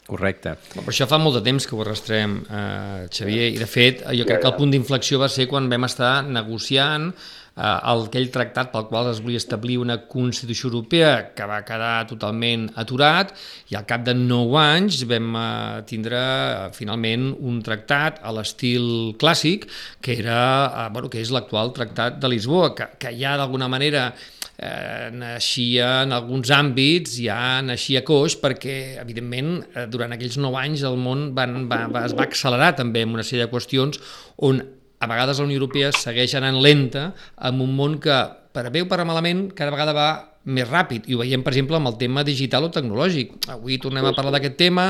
Correcte. 0.09 0.55
Però 0.73 0.89
això 0.89 1.05
fa 1.09 1.19
molt 1.21 1.37
de 1.37 1.43
temps 1.45 1.67
que 1.69 1.75
ho 1.77 1.83
arrastrem, 1.85 2.39
eh, 2.49 3.09
Xavier, 3.13 3.51
i 3.53 3.59
de 3.61 3.67
fet 3.69 4.01
jo 4.17 4.25
crec 4.25 4.41
que 4.41 4.49
el 4.49 4.57
punt 4.57 4.73
d'inflexió 4.73 5.21
va 5.21 5.29
ser 5.29 5.45
quan 5.51 5.69
vam 5.69 5.85
estar 5.85 6.23
negociant 6.25 7.11
eh, 7.59 7.93
aquell 7.93 8.31
tractat 8.35 8.71
pel 8.73 8.87
qual 8.89 9.11
es 9.11 9.21
volia 9.25 9.41
establir 9.43 9.79
una 9.83 9.99
Constitució 10.09 10.71
Europea 10.71 11.35
que 11.37 11.49
va 11.51 11.61
quedar 11.67 12.07
totalment 12.11 12.69
aturat 12.79 13.35
i 13.73 13.77
al 13.79 13.87
cap 13.89 14.07
de 14.07 14.15
nou 14.17 14.57
anys 14.61 15.03
vam 15.11 15.35
eh, 15.35 15.83
tindre 15.91 16.23
eh, 16.23 16.71
finalment 16.77 17.33
un 17.39 17.61
tractat 17.67 18.23
a 18.23 18.33
l'estil 18.37 19.15
clàssic 19.21 19.69
que 20.01 20.19
era, 20.23 20.41
eh, 20.71 20.89
bueno, 20.95 21.11
que 21.11 21.23
és 21.23 21.35
l'actual 21.35 21.75
tractat 21.77 22.21
de 22.23 22.31
Lisboa, 22.31 22.75
que, 22.79 22.93
que 22.99 23.15
ja 23.19 23.37
d'alguna 23.41 23.69
manera 23.69 24.13
eh, 24.59 25.11
naixia 25.15 26.03
en 26.05 26.15
alguns 26.17 26.51
àmbits, 26.55 27.19
ja 27.23 27.61
naixia 27.65 28.05
coix, 28.07 28.37
perquè, 28.41 28.99
evidentment, 29.03 29.63
eh, 29.75 29.87
durant 29.91 30.15
aquells 30.15 30.39
nou 30.43 30.59
anys 30.59 30.85
el 30.87 30.99
món 31.01 31.31
van, 31.37 31.65
va, 31.71 31.85
va, 31.93 32.07
es 32.09 32.17
va 32.19 32.27
accelerar 32.29 32.75
també 32.79 33.07
en 33.07 33.15
una 33.17 33.27
sèrie 33.27 33.47
de 33.47 33.53
qüestions 33.53 34.03
on 34.49 34.63
a 34.99 35.07
vegades 35.07 35.39
la 35.39 35.47
Unió 35.47 35.61
Europea 35.61 35.93
segueix 35.95 36.35
anant 36.39 36.59
lenta 36.63 37.13
amb 37.37 37.63
un 37.63 37.77
món 37.79 37.99
que, 38.03 38.17
per 38.53 38.69
bé 38.75 38.83
o 38.83 38.89
per 38.91 39.05
malament, 39.07 39.49
cada 39.55 39.75
vegada 39.75 39.95
va 39.95 40.11
més 40.49 40.69
ràpid. 40.69 41.07
I 41.09 41.15
ho 41.15 41.21
veiem, 41.21 41.43
per 41.45 41.53
exemple, 41.53 41.77
amb 41.77 41.91
el 41.91 41.99
tema 42.01 42.25
digital 42.25 42.67
o 42.67 42.71
tecnològic. 42.73 43.35
Avui 43.53 43.77
tornem 43.83 44.07
a 44.09 44.15
parlar 44.17 44.33
d'aquest 44.35 44.57
tema, 44.61 44.87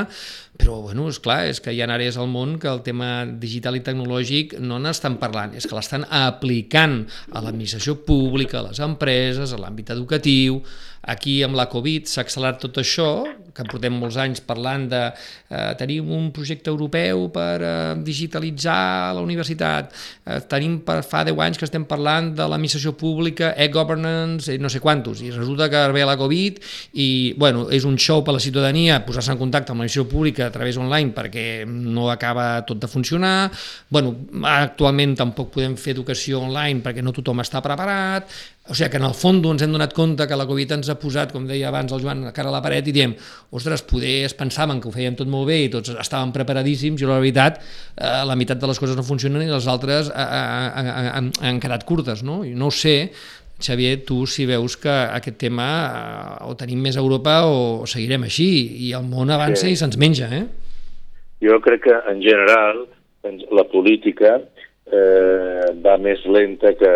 però, 0.59 0.79
bueno, 0.85 1.09
és 1.11 1.19
clar, 1.23 1.41
és 1.51 1.61
que 1.63 1.75
hi 1.75 1.83
ha 1.83 1.89
àrees 1.91 2.19
al 2.19 2.31
món 2.31 2.57
que 2.63 2.71
el 2.71 2.83
tema 2.87 3.27
digital 3.27 3.79
i 3.79 3.83
tecnològic 3.85 4.59
no 4.63 4.79
n'estan 4.83 5.19
parlant, 5.19 5.57
és 5.59 5.67
que 5.67 5.75
l'estan 5.77 6.07
aplicant 6.07 7.01
a 7.33 7.43
l'administració 7.43 7.99
pública, 8.07 8.61
a 8.61 8.69
les 8.69 8.83
empreses, 8.85 9.53
a 9.53 9.61
l'àmbit 9.61 9.91
educatiu. 9.97 10.63
Aquí, 11.03 11.43
amb 11.47 11.57
la 11.57 11.69
Covid, 11.71 12.09
s'ha 12.11 12.25
accelerat 12.25 12.59
tot 12.65 12.81
això, 12.83 13.11
que 13.59 13.67
portem 13.67 13.95
molts 13.99 14.19
anys 14.21 14.43
parlant 14.47 14.87
de 14.91 15.01
eh, 15.09 15.73
tenim 15.81 16.11
un 16.15 16.29
projecte 16.35 16.71
europeu 16.71 17.27
per 17.35 17.57
eh, 17.59 17.73
digitalitzar 18.07 19.15
la 19.17 19.25
universitat, 19.25 19.91
eh, 20.27 20.39
tenim 20.51 20.79
per 20.87 21.01
fa 21.07 21.25
10 21.27 21.43
anys 21.43 21.59
que 21.59 21.67
estem 21.67 21.87
parlant 21.89 22.31
de 22.39 22.47
l'administració 22.47 22.95
pública, 22.99 23.51
e-governance, 23.59 24.55
no 24.63 24.71
sé 24.71 24.83
quantos, 24.85 25.23
i 25.25 25.33
resulta 25.35 25.71
que 25.73 25.85
ve 25.95 26.05
la 26.07 26.19
Covid 26.21 26.61
i, 26.95 27.09
bueno, 27.39 27.67
és 27.75 27.87
un 27.89 27.99
show 27.99 28.23
per 28.27 28.37
la 28.37 28.43
ciutadania 28.43 29.01
posar-se 29.07 29.35
en 29.35 29.41
contacte 29.41 29.75
amb 29.75 29.83
l'administració 29.83 30.09
pública 30.11 30.47
a 30.47 30.55
través 30.55 30.79
online 30.79 31.15
perquè 31.17 31.65
no 31.67 32.09
acaba 32.13 32.63
tot 32.69 32.79
de 32.79 32.91
funcionar. 32.91 33.51
Bueno, 33.91 34.15
actualment 34.47 35.17
tampoc 35.19 35.51
podem 35.57 35.75
fer 35.81 35.97
educació 35.97 36.45
online 36.45 36.85
perquè 36.85 37.03
no 37.03 37.15
tothom 37.17 37.43
està 37.43 37.63
preparat. 37.65 38.31
O 38.69 38.75
sigui 38.77 38.91
que 38.93 38.99
en 39.01 39.07
el 39.09 39.15
fons 39.17 39.47
ens 39.49 39.63
hem 39.65 39.73
donat 39.73 39.95
compte 39.97 40.27
que 40.29 40.37
la 40.37 40.45
Covid 40.49 40.75
ens 40.77 40.91
ha 40.93 40.99
posat, 41.01 41.33
com 41.33 41.47
deia 41.49 41.71
abans 41.71 41.93
el 41.95 42.03
Joan, 42.03 42.27
cara 42.37 42.51
a 42.51 42.53
la 42.53 42.61
paret 42.61 42.91
i 42.91 42.93
diem, 42.93 43.15
ostres, 43.57 43.81
poder 43.89 44.27
es 44.27 44.37
pensaven 44.37 44.83
que 44.83 44.91
ho 44.91 44.93
fèiem 44.93 45.17
tot 45.17 45.31
molt 45.31 45.49
bé 45.49 45.57
i 45.65 45.71
tots 45.73 45.95
estàvem 45.95 46.35
preparadíssims 46.35 47.01
i 47.01 47.09
la 47.09 47.17
veritat 47.17 47.63
eh, 47.63 48.23
la 48.29 48.37
meitat 48.37 48.61
de 48.61 48.69
les 48.69 48.81
coses 48.81 48.99
no 48.99 49.07
funcionen 49.07 49.47
i 49.47 49.49
les 49.49 49.69
altres 49.73 50.13
eh, 50.13 50.21
eh, 50.21 50.85
eh, 50.85 51.09
han, 51.15 51.33
han 51.41 51.61
quedat 51.65 51.87
curtes, 51.89 52.21
no? 52.27 52.43
I 52.45 52.53
no 52.53 52.69
ho 52.69 52.75
sé, 52.75 52.97
Xavier, 53.59 54.05
tu 54.07 54.21
si 54.31 54.45
veus 54.47 54.77
que 54.79 54.93
aquest 54.93 55.41
tema 55.41 55.71
eh, 55.89 56.51
o 56.53 56.55
tenim 56.61 56.85
més 56.85 57.01
a 57.01 57.03
Europa 57.03 57.41
o 57.49 57.89
seguirem 57.89 58.29
així 58.29 58.51
i 58.89 58.93
el 58.99 59.09
món 59.09 59.33
avança 59.33 59.65
sí. 59.65 59.73
i 59.73 59.81
se'ns 59.81 59.97
menja, 59.97 60.29
eh? 60.29 60.45
Jo 61.41 61.57
crec 61.65 61.87
que 61.89 61.97
en 62.13 62.21
general 62.21 62.85
la 63.25 63.65
política 63.73 64.37
eh, 64.93 65.69
va 65.85 65.97
més 66.03 66.25
lenta 66.27 66.75
que, 66.79 66.95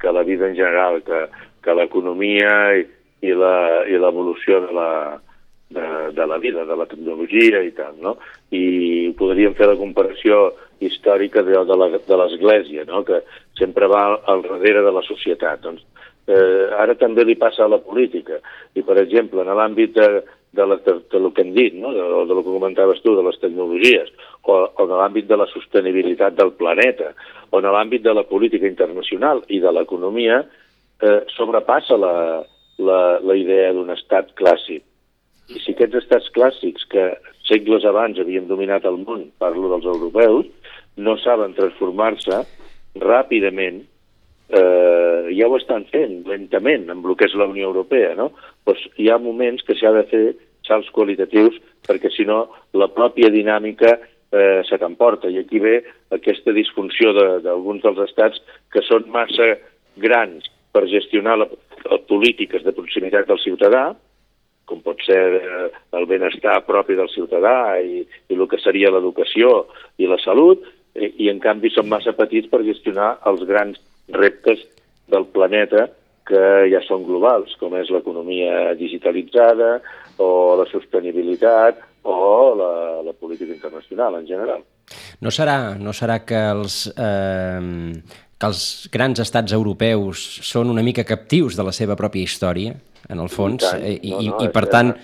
que 0.00 0.12
la 0.12 0.24
vida 0.26 0.48
en 0.48 0.56
general, 0.56 1.02
que, 1.06 1.26
que 1.64 1.76
l'economia 1.76 2.74
i, 2.78 2.84
i 3.24 3.34
l'evolució 3.34 4.60
de 4.66 4.74
la, 4.76 4.90
de, 5.74 5.86
de 6.12 6.26
la 6.26 6.38
vida, 6.38 6.64
de 6.64 6.76
la 6.76 6.86
tecnologia 6.86 7.62
i 7.64 7.72
tal, 7.76 7.96
no? 8.00 8.16
I 8.54 9.12
podríem 9.18 9.56
fer 9.58 9.68
la 9.70 9.80
comparació 9.80 10.52
històrica 10.84 11.42
de, 11.42 11.56
de 11.64 12.16
l'Església, 12.20 12.84
no? 12.88 13.02
que 13.04 13.22
sempre 13.58 13.88
va 13.90 14.04
al 14.30 14.42
darrere 14.44 14.82
de 14.84 14.92
la 14.92 15.02
societat. 15.06 15.62
Doncs 15.64 15.84
eh, 16.26 16.70
ara 16.78 16.96
també 17.00 17.24
li 17.24 17.36
passa 17.40 17.64
a 17.64 17.70
la 17.70 17.80
política. 17.82 18.40
I, 18.74 18.82
per 18.82 18.98
exemple, 19.02 19.42
en 19.42 19.52
l'àmbit 19.56 19.94
de, 19.96 20.08
de, 20.54 20.66
la, 20.66 20.76
de, 20.86 20.94
de 21.10 21.20
lo 21.20 21.32
que 21.34 21.42
hem 21.42 21.52
dit, 21.54 21.74
no? 21.74 21.92
de, 21.92 22.02
de 22.02 22.34
lo 22.34 22.42
que 22.42 22.54
comentaves 22.54 23.02
tu, 23.02 23.14
de 23.16 23.24
les 23.26 23.38
tecnologies, 23.42 24.10
o, 24.42 24.56
o 24.70 24.86
en 24.86 24.94
l'àmbit 24.94 25.28
de 25.28 25.38
la 25.40 25.48
sostenibilitat 25.50 26.36
del 26.38 26.54
planeta, 26.58 27.12
o 27.50 27.60
en 27.60 27.70
l'àmbit 27.74 28.04
de 28.06 28.14
la 28.14 28.24
política 28.28 28.68
internacional 28.70 29.42
i 29.48 29.60
de 29.62 29.72
l'economia, 29.74 30.42
eh, 31.02 31.20
sobrepassa 31.36 31.98
la, 32.00 32.16
la, 32.78 33.00
la 33.20 33.38
idea 33.38 33.72
d'un 33.74 33.90
estat 33.94 34.34
clàssic. 34.38 34.84
I 35.52 35.60
si 35.60 35.74
aquests 35.74 36.00
estats 36.00 36.30
clàssics 36.32 36.86
que 36.88 37.10
segles 37.48 37.84
abans 37.84 38.18
havien 38.20 38.46
dominat 38.48 38.86
el 38.88 39.02
món, 39.02 39.26
parlo 39.42 39.68
dels 39.74 39.88
europeus, 39.90 40.46
no 40.96 41.18
saben 41.20 41.56
transformar-se 41.58 42.44
ràpidament 43.02 43.82
eh, 44.48 45.34
ja 45.36 45.48
ho 45.48 45.56
estan 45.56 45.86
fent 45.92 46.22
lentament 46.28 46.90
amb 46.92 47.06
el 47.06 47.16
que 47.18 47.28
és 47.28 47.36
la 47.38 47.48
Unió 47.50 47.70
Europea, 47.70 48.14
no? 48.18 48.32
Pues 48.64 48.80
hi 49.00 49.10
ha 49.10 49.18
moments 49.18 49.64
que 49.64 49.76
s'ha 49.78 49.92
de 49.96 50.04
fer 50.10 50.24
salts 50.66 50.90
qualitatius 50.92 51.56
perquè 51.84 52.10
si 52.12 52.24
no 52.28 52.46
la 52.76 52.88
pròpia 52.92 53.30
dinàmica 53.32 53.92
eh, 54.34 54.62
se 54.68 54.78
t'emporta 54.80 55.30
i 55.30 55.38
aquí 55.40 55.60
ve 55.60 55.76
aquesta 56.14 56.54
disfunció 56.56 57.12
d'alguns 57.44 57.82
de, 57.82 57.90
dels 57.90 58.10
estats 58.10 58.40
que 58.72 58.82
són 58.88 59.08
massa 59.12 59.54
grans 60.00 60.48
per 60.74 60.88
gestionar 60.90 61.38
la, 61.38 61.48
les 61.90 62.04
polítiques 62.08 62.64
de 62.64 62.74
proximitat 62.74 63.28
del 63.28 63.40
ciutadà, 63.44 63.92
com 64.64 64.80
pot 64.82 65.00
ser 65.06 65.20
eh, 65.38 65.66
el 65.96 66.08
benestar 66.10 66.62
propi 66.66 66.96
del 66.98 67.12
ciutadà 67.12 67.78
i, 67.80 68.02
i 68.02 68.38
el 68.38 68.48
que 68.50 68.60
seria 68.62 68.92
l'educació 68.92 69.66
i 70.00 70.08
la 70.10 70.18
salut, 70.24 70.64
i, 70.94 71.10
i 71.26 71.30
en 71.30 71.40
canvi 71.42 71.70
són 71.74 71.90
massa 71.90 72.14
petits 72.16 72.48
per 72.50 72.64
gestionar 72.66 73.18
els 73.28 73.44
grans 73.48 73.80
reptes 74.08 74.64
del 75.10 75.26
planeta 75.32 75.88
que 76.24 76.40
ja 76.72 76.80
són 76.86 77.04
globals, 77.04 77.52
com 77.60 77.74
és 77.76 77.90
l'economia 77.92 78.72
digitalitzada 78.78 79.78
o 80.22 80.56
la 80.56 80.64
sostenibilitat 80.70 81.82
o 82.08 82.54
la, 82.56 82.72
la 83.04 83.12
política 83.12 83.52
internacional 83.52 84.16
en 84.20 84.26
general. 84.28 84.62
No 85.20 85.32
serà, 85.32 85.76
no 85.80 85.92
serà 85.96 86.20
que 86.24 86.40
els, 86.52 86.86
eh, 86.96 88.00
que 88.38 88.50
els 88.50 88.64
grans 88.92 89.20
estats 89.20 89.52
europeus 89.56 90.24
són 90.44 90.72
una 90.72 90.84
mica 90.84 91.04
captius 91.04 91.56
de 91.56 91.64
la 91.64 91.72
seva 91.76 91.96
pròpia 91.96 92.24
història, 92.24 92.74
en 93.08 93.20
el 93.20 93.28
fons, 93.28 93.60
I 93.60 93.68
tant. 93.68 93.84
eh, 93.84 93.98
i, 94.00 94.12
No, 94.12 94.20
i, 94.20 94.28
no, 94.32 94.42
i 94.44 94.52
per 94.52 94.64
tant 94.72 94.94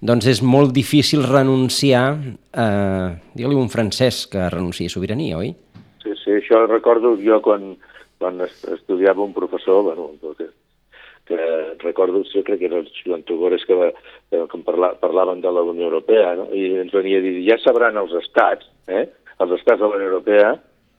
doncs 0.00 0.28
és 0.30 0.42
molt 0.46 0.70
difícil 0.74 1.24
renunciar, 1.26 2.06
eh, 2.54 3.08
digue-li 3.34 3.58
un 3.58 3.70
francès 3.70 4.26
que 4.30 4.46
renunciï 4.50 4.86
a 4.86 4.94
sobirania, 4.94 5.38
oi? 5.38 5.54
Sí, 6.04 6.14
sí, 6.22 6.36
això 6.38 6.66
recordo 6.70 7.16
jo 7.18 7.40
quan, 7.42 7.72
quan 8.18 8.40
es- 8.40 8.64
estudiava 8.64 9.22
un 9.22 9.34
professor, 9.34 9.82
bueno, 9.84 10.10
que, 10.36 10.48
que 11.26 11.74
recordo, 11.78 12.22
jo 12.24 12.42
crec 12.44 12.58
que 12.58 12.66
era 12.66 12.78
el 12.78 12.90
Joan 13.04 13.22
Tugores, 13.22 13.64
que, 13.66 13.74
va, 13.74 13.90
que 14.30 14.58
parla, 14.64 14.94
parlaven 15.00 15.40
de 15.40 15.52
la 15.52 15.62
Unió 15.62 15.84
Europea, 15.84 16.34
no? 16.36 16.48
i 16.54 16.78
ens 16.80 16.92
venia 16.92 17.18
a 17.18 17.24
dir, 17.24 17.36
ja 17.46 17.58
sabran 17.62 17.96
els 18.00 18.14
estats, 18.22 18.66
eh, 18.88 19.06
els 19.38 19.54
estats 19.58 19.80
de 19.80 19.86
la 19.86 19.96
Unió 20.00 20.08
Europea, 20.12 20.56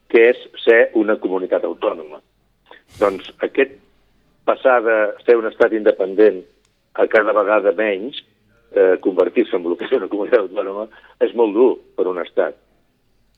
què 0.09 0.29
és 0.31 0.39
ser 0.63 0.79
una 0.97 1.17
comunitat 1.21 1.65
autònoma. 1.67 2.21
Doncs 2.99 3.33
aquest 3.45 3.75
passar 4.45 4.79
de 4.81 4.97
ser 5.25 5.35
un 5.37 5.45
estat 5.45 5.73
independent 5.77 6.41
a 6.97 7.05
cada 7.07 7.33
vegada 7.33 7.73
menys, 7.77 8.23
eh, 8.73 8.97
convertir-se 9.01 9.55
en 9.57 9.65
el 9.65 9.77
que 9.77 9.85
és 9.85 9.93
una 9.97 10.09
comunitat 10.09 10.47
autònoma, 10.47 10.87
és 11.21 11.35
molt 11.37 11.53
dur 11.53 11.71
per 11.97 12.07
un 12.09 12.17
estat 12.21 12.57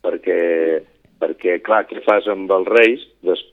perquè, 0.01 0.81
perquè 1.21 1.59
clar, 1.65 1.85
què 1.89 2.01
fas 2.05 2.27
amb 2.31 2.51
els 2.57 2.69
reis, 2.71 3.05
des, 3.27 3.43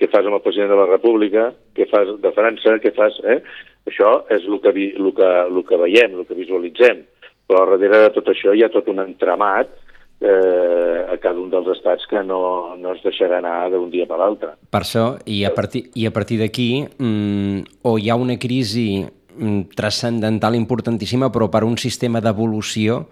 què 0.00 0.08
fas 0.08 0.24
amb 0.24 0.38
el 0.38 0.44
president 0.44 0.72
de 0.72 0.78
la 0.80 0.88
República, 0.88 1.50
què 1.76 1.86
fas 1.90 2.16
de 2.22 2.32
França, 2.36 2.78
què 2.82 2.94
fas... 2.96 3.20
Eh? 3.28 3.42
Això 3.88 4.10
és 4.32 4.44
el 4.44 4.58
que, 4.60 4.72
vi, 4.76 4.90
el, 4.96 5.12
que, 5.16 5.28
el 5.48 5.62
que 5.68 5.78
veiem, 5.80 6.18
el 6.18 6.26
que 6.28 6.36
visualitzem, 6.36 7.00
però 7.48 7.64
darrere 7.66 8.04
de 8.04 8.10
tot 8.14 8.28
això 8.30 8.52
hi 8.54 8.60
ha 8.62 8.68
tot 8.72 8.90
un 8.92 9.00
entramat 9.02 9.72
eh, 10.20 11.06
a 11.08 11.16
cada 11.22 11.40
un 11.40 11.48
dels 11.50 11.70
estats 11.74 12.04
que 12.10 12.22
no, 12.22 12.76
no 12.78 12.92
es 12.94 13.00
deixarà 13.02 13.40
anar 13.40 13.70
d'un 13.72 13.88
dia 13.90 14.06
per 14.06 14.20
l'altre. 14.20 14.52
Per 14.70 14.82
això, 14.84 15.06
i 15.26 15.42
a 15.48 15.52
partir, 15.56 15.86
i 15.96 16.06
a 16.06 16.12
partir 16.14 16.38
d'aquí, 16.42 16.70
mm, 16.84 17.80
o 17.88 17.96
hi 17.98 18.12
ha 18.12 18.20
una 18.20 18.36
crisi 18.38 19.02
mm, 19.02 19.72
transcendental 19.76 20.60
importantíssima, 20.60 21.32
però 21.32 21.50
per 21.50 21.64
un 21.64 21.80
sistema 21.80 22.20
d'evolució 22.20 23.06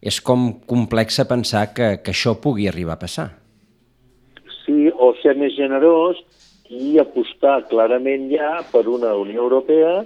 és 0.00 0.20
com 0.20 0.48
complexa 0.66 1.28
pensar 1.28 1.68
que, 1.76 1.98
que 2.02 2.16
això 2.16 2.36
pugui 2.40 2.68
arribar 2.68 2.96
a 2.96 3.04
passar. 3.04 3.30
O 5.06 5.12
ser 5.22 5.36
més 5.38 5.54
generós 5.54 6.18
i 6.72 6.96
apostar 6.98 7.60
clarament 7.70 8.26
ja 8.32 8.56
per 8.72 8.86
una 8.90 9.12
Unió 9.14 9.44
Europea 9.44 10.00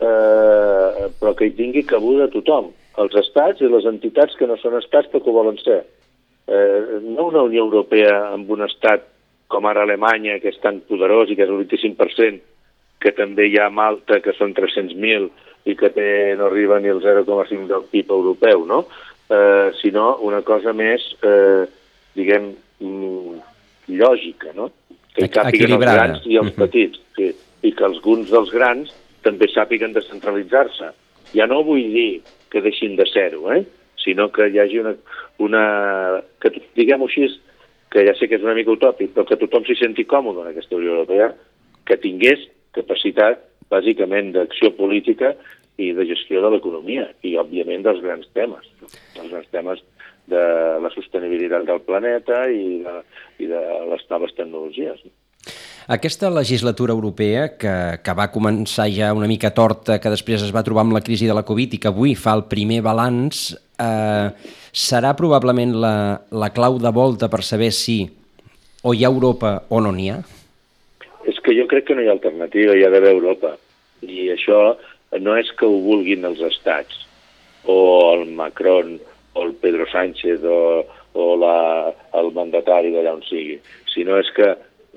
eh, 0.00 1.08
però 1.18 1.34
que 1.36 1.48
hi 1.48 1.54
tingui 1.58 1.84
cabuda 1.86 2.30
tothom, 2.32 2.70
els 3.02 3.14
estats 3.20 3.62
i 3.62 3.70
les 3.70 3.86
entitats 3.88 4.36
que 4.38 4.48
no 4.48 4.56
són 4.60 4.78
estats 4.78 5.10
però 5.10 5.22
que 5.22 5.30
ho 5.30 5.36
volen 5.36 5.58
ser. 5.62 5.82
Eh, 6.48 7.00
no 7.04 7.28
una 7.28 7.44
Unió 7.46 7.66
Europea 7.66 8.14
amb 8.32 8.50
un 8.54 8.64
estat 8.66 9.04
com 9.48 9.66
ara 9.66 9.82
Alemanya, 9.82 10.38
que 10.42 10.52
és 10.52 10.60
tan 10.62 10.82
poderós 10.88 11.30
i 11.32 11.36
que 11.36 11.46
és 11.46 11.50
el 11.50 11.62
25%, 11.64 12.40
que 13.00 13.12
també 13.16 13.48
hi 13.48 13.58
ha 13.58 13.70
Malta, 13.72 14.20
que 14.20 14.34
són 14.36 14.52
300.000 14.56 15.28
i 15.68 15.74
que 15.78 15.90
té, 15.94 16.08
no 16.36 16.48
arriba 16.48 16.78
ni 16.80 16.92
el 16.92 17.00
0,5 17.02 17.66
del 17.70 17.86
PIB 17.90 18.12
europeu, 18.12 18.66
no? 18.68 18.84
Eh, 19.28 19.70
sinó 19.80 20.16
una 20.24 20.42
cosa 20.42 20.72
més, 20.76 21.04
eh, 21.24 21.64
diguem, 22.16 22.52
mm, 22.80 23.40
lògica, 23.88 24.52
no? 24.56 24.70
Que 25.14 25.26
hi 25.26 25.32
càpiguen 25.34 25.76
els 25.76 25.84
grans 25.84 26.26
i 26.28 26.38
els 26.40 26.54
petits, 26.56 27.00
sí. 27.16 27.32
i 27.64 27.72
que 27.74 27.86
alguns 27.86 28.30
dels 28.30 28.52
grans 28.54 28.92
també 29.24 29.48
sàpiguen 29.50 29.96
descentralitzar-se. 29.96 30.92
Ja 31.34 31.48
no 31.50 31.62
vull 31.66 31.90
dir 31.92 32.22
que 32.52 32.62
deixin 32.64 32.96
de 32.96 33.06
ser-ho, 33.08 33.50
eh? 33.52 33.64
sinó 33.98 34.30
que 34.32 34.48
hi 34.48 34.58
hagi 34.62 34.80
una... 34.80 34.94
una 35.38 35.64
que, 36.40 36.52
diguem-ho 36.78 37.08
així, 37.10 37.28
que 37.92 38.04
ja 38.06 38.14
sé 38.16 38.28
que 38.28 38.38
és 38.38 38.44
una 38.44 38.56
mica 38.56 38.72
utòpic, 38.72 39.12
però 39.14 39.26
que 39.28 39.38
tothom 39.40 39.66
s'hi 39.66 39.76
senti 39.78 40.04
còmode 40.08 40.44
en 40.44 40.50
aquesta 40.52 40.76
Unió 40.76 40.94
Europea, 40.96 41.32
que 41.88 41.96
tingués 42.00 42.46
capacitat, 42.76 43.44
bàsicament, 43.72 44.32
d'acció 44.36 44.72
política 44.76 45.34
i 45.78 45.92
de 45.96 46.06
gestió 46.08 46.42
de 46.44 46.50
l'economia, 46.54 47.06
i, 47.22 47.36
òbviament, 47.40 47.84
dels 47.84 48.00
grans 48.04 48.28
temes. 48.36 48.66
Els 49.16 49.30
grans 49.30 49.48
temes 49.54 49.84
de 50.28 50.44
la 50.82 50.90
sostenibilitat 50.94 51.64
del 51.68 51.80
planeta 51.86 52.44
i 52.52 52.82
de, 52.84 52.98
i 53.40 53.48
de 53.50 53.62
les 53.90 54.04
noves 54.10 54.34
tecnologies. 54.36 55.00
Aquesta 55.88 56.28
legislatura 56.28 56.92
europea, 56.92 57.46
que, 57.56 57.74
que 58.04 58.14
va 58.16 58.28
començar 58.28 58.90
ja 58.92 59.14
una 59.16 59.28
mica 59.30 59.54
torta, 59.56 59.96
que 59.96 60.12
després 60.12 60.44
es 60.44 60.52
va 60.52 60.60
trobar 60.66 60.84
amb 60.84 60.92
la 60.92 61.00
crisi 61.00 61.24
de 61.24 61.36
la 61.36 61.46
Covid 61.48 61.72
i 61.72 61.80
que 61.80 61.88
avui 61.88 62.12
fa 62.12 62.34
el 62.36 62.44
primer 62.50 62.82
balanç, 62.84 63.54
eh, 63.80 64.28
serà 64.68 65.14
probablement 65.16 65.72
la, 65.80 65.94
la 66.28 66.50
clau 66.52 66.76
de 66.82 66.92
volta 66.92 67.30
per 67.32 67.40
saber 67.40 67.70
si 67.72 68.02
o 68.84 68.92
hi 68.92 69.04
ha 69.04 69.08
Europa 69.08 69.62
o 69.72 69.80
no 69.80 69.94
n'hi 69.96 70.10
ha? 70.12 70.18
És 71.24 71.40
que 71.40 71.56
jo 71.56 71.64
crec 71.72 71.88
que 71.88 71.96
no 71.96 72.04
hi 72.04 72.12
ha 72.12 72.16
alternativa, 72.18 72.76
hi 72.76 72.84
ha 72.84 72.92
d'haver 72.92 73.14
Europa. 73.16 73.56
I 74.04 74.28
això 74.36 74.76
no 75.24 75.40
és 75.40 75.48
que 75.56 75.66
ho 75.66 75.80
vulguin 75.88 76.28
els 76.28 76.44
estats, 76.52 77.06
o 77.64 77.78
el 78.12 78.28
Macron, 78.36 78.98
o 79.38 79.44
el 79.46 79.54
Pedro 79.62 79.86
Sánchez, 79.90 80.42
o, 80.44 80.84
o 81.14 81.28
la, 81.38 81.94
el 82.18 82.32
mandatari 82.36 82.92
d'allà 82.94 83.14
on 83.16 83.24
sigui, 83.26 83.58
sinó 83.92 84.18
és 84.18 84.30
que 84.36 84.50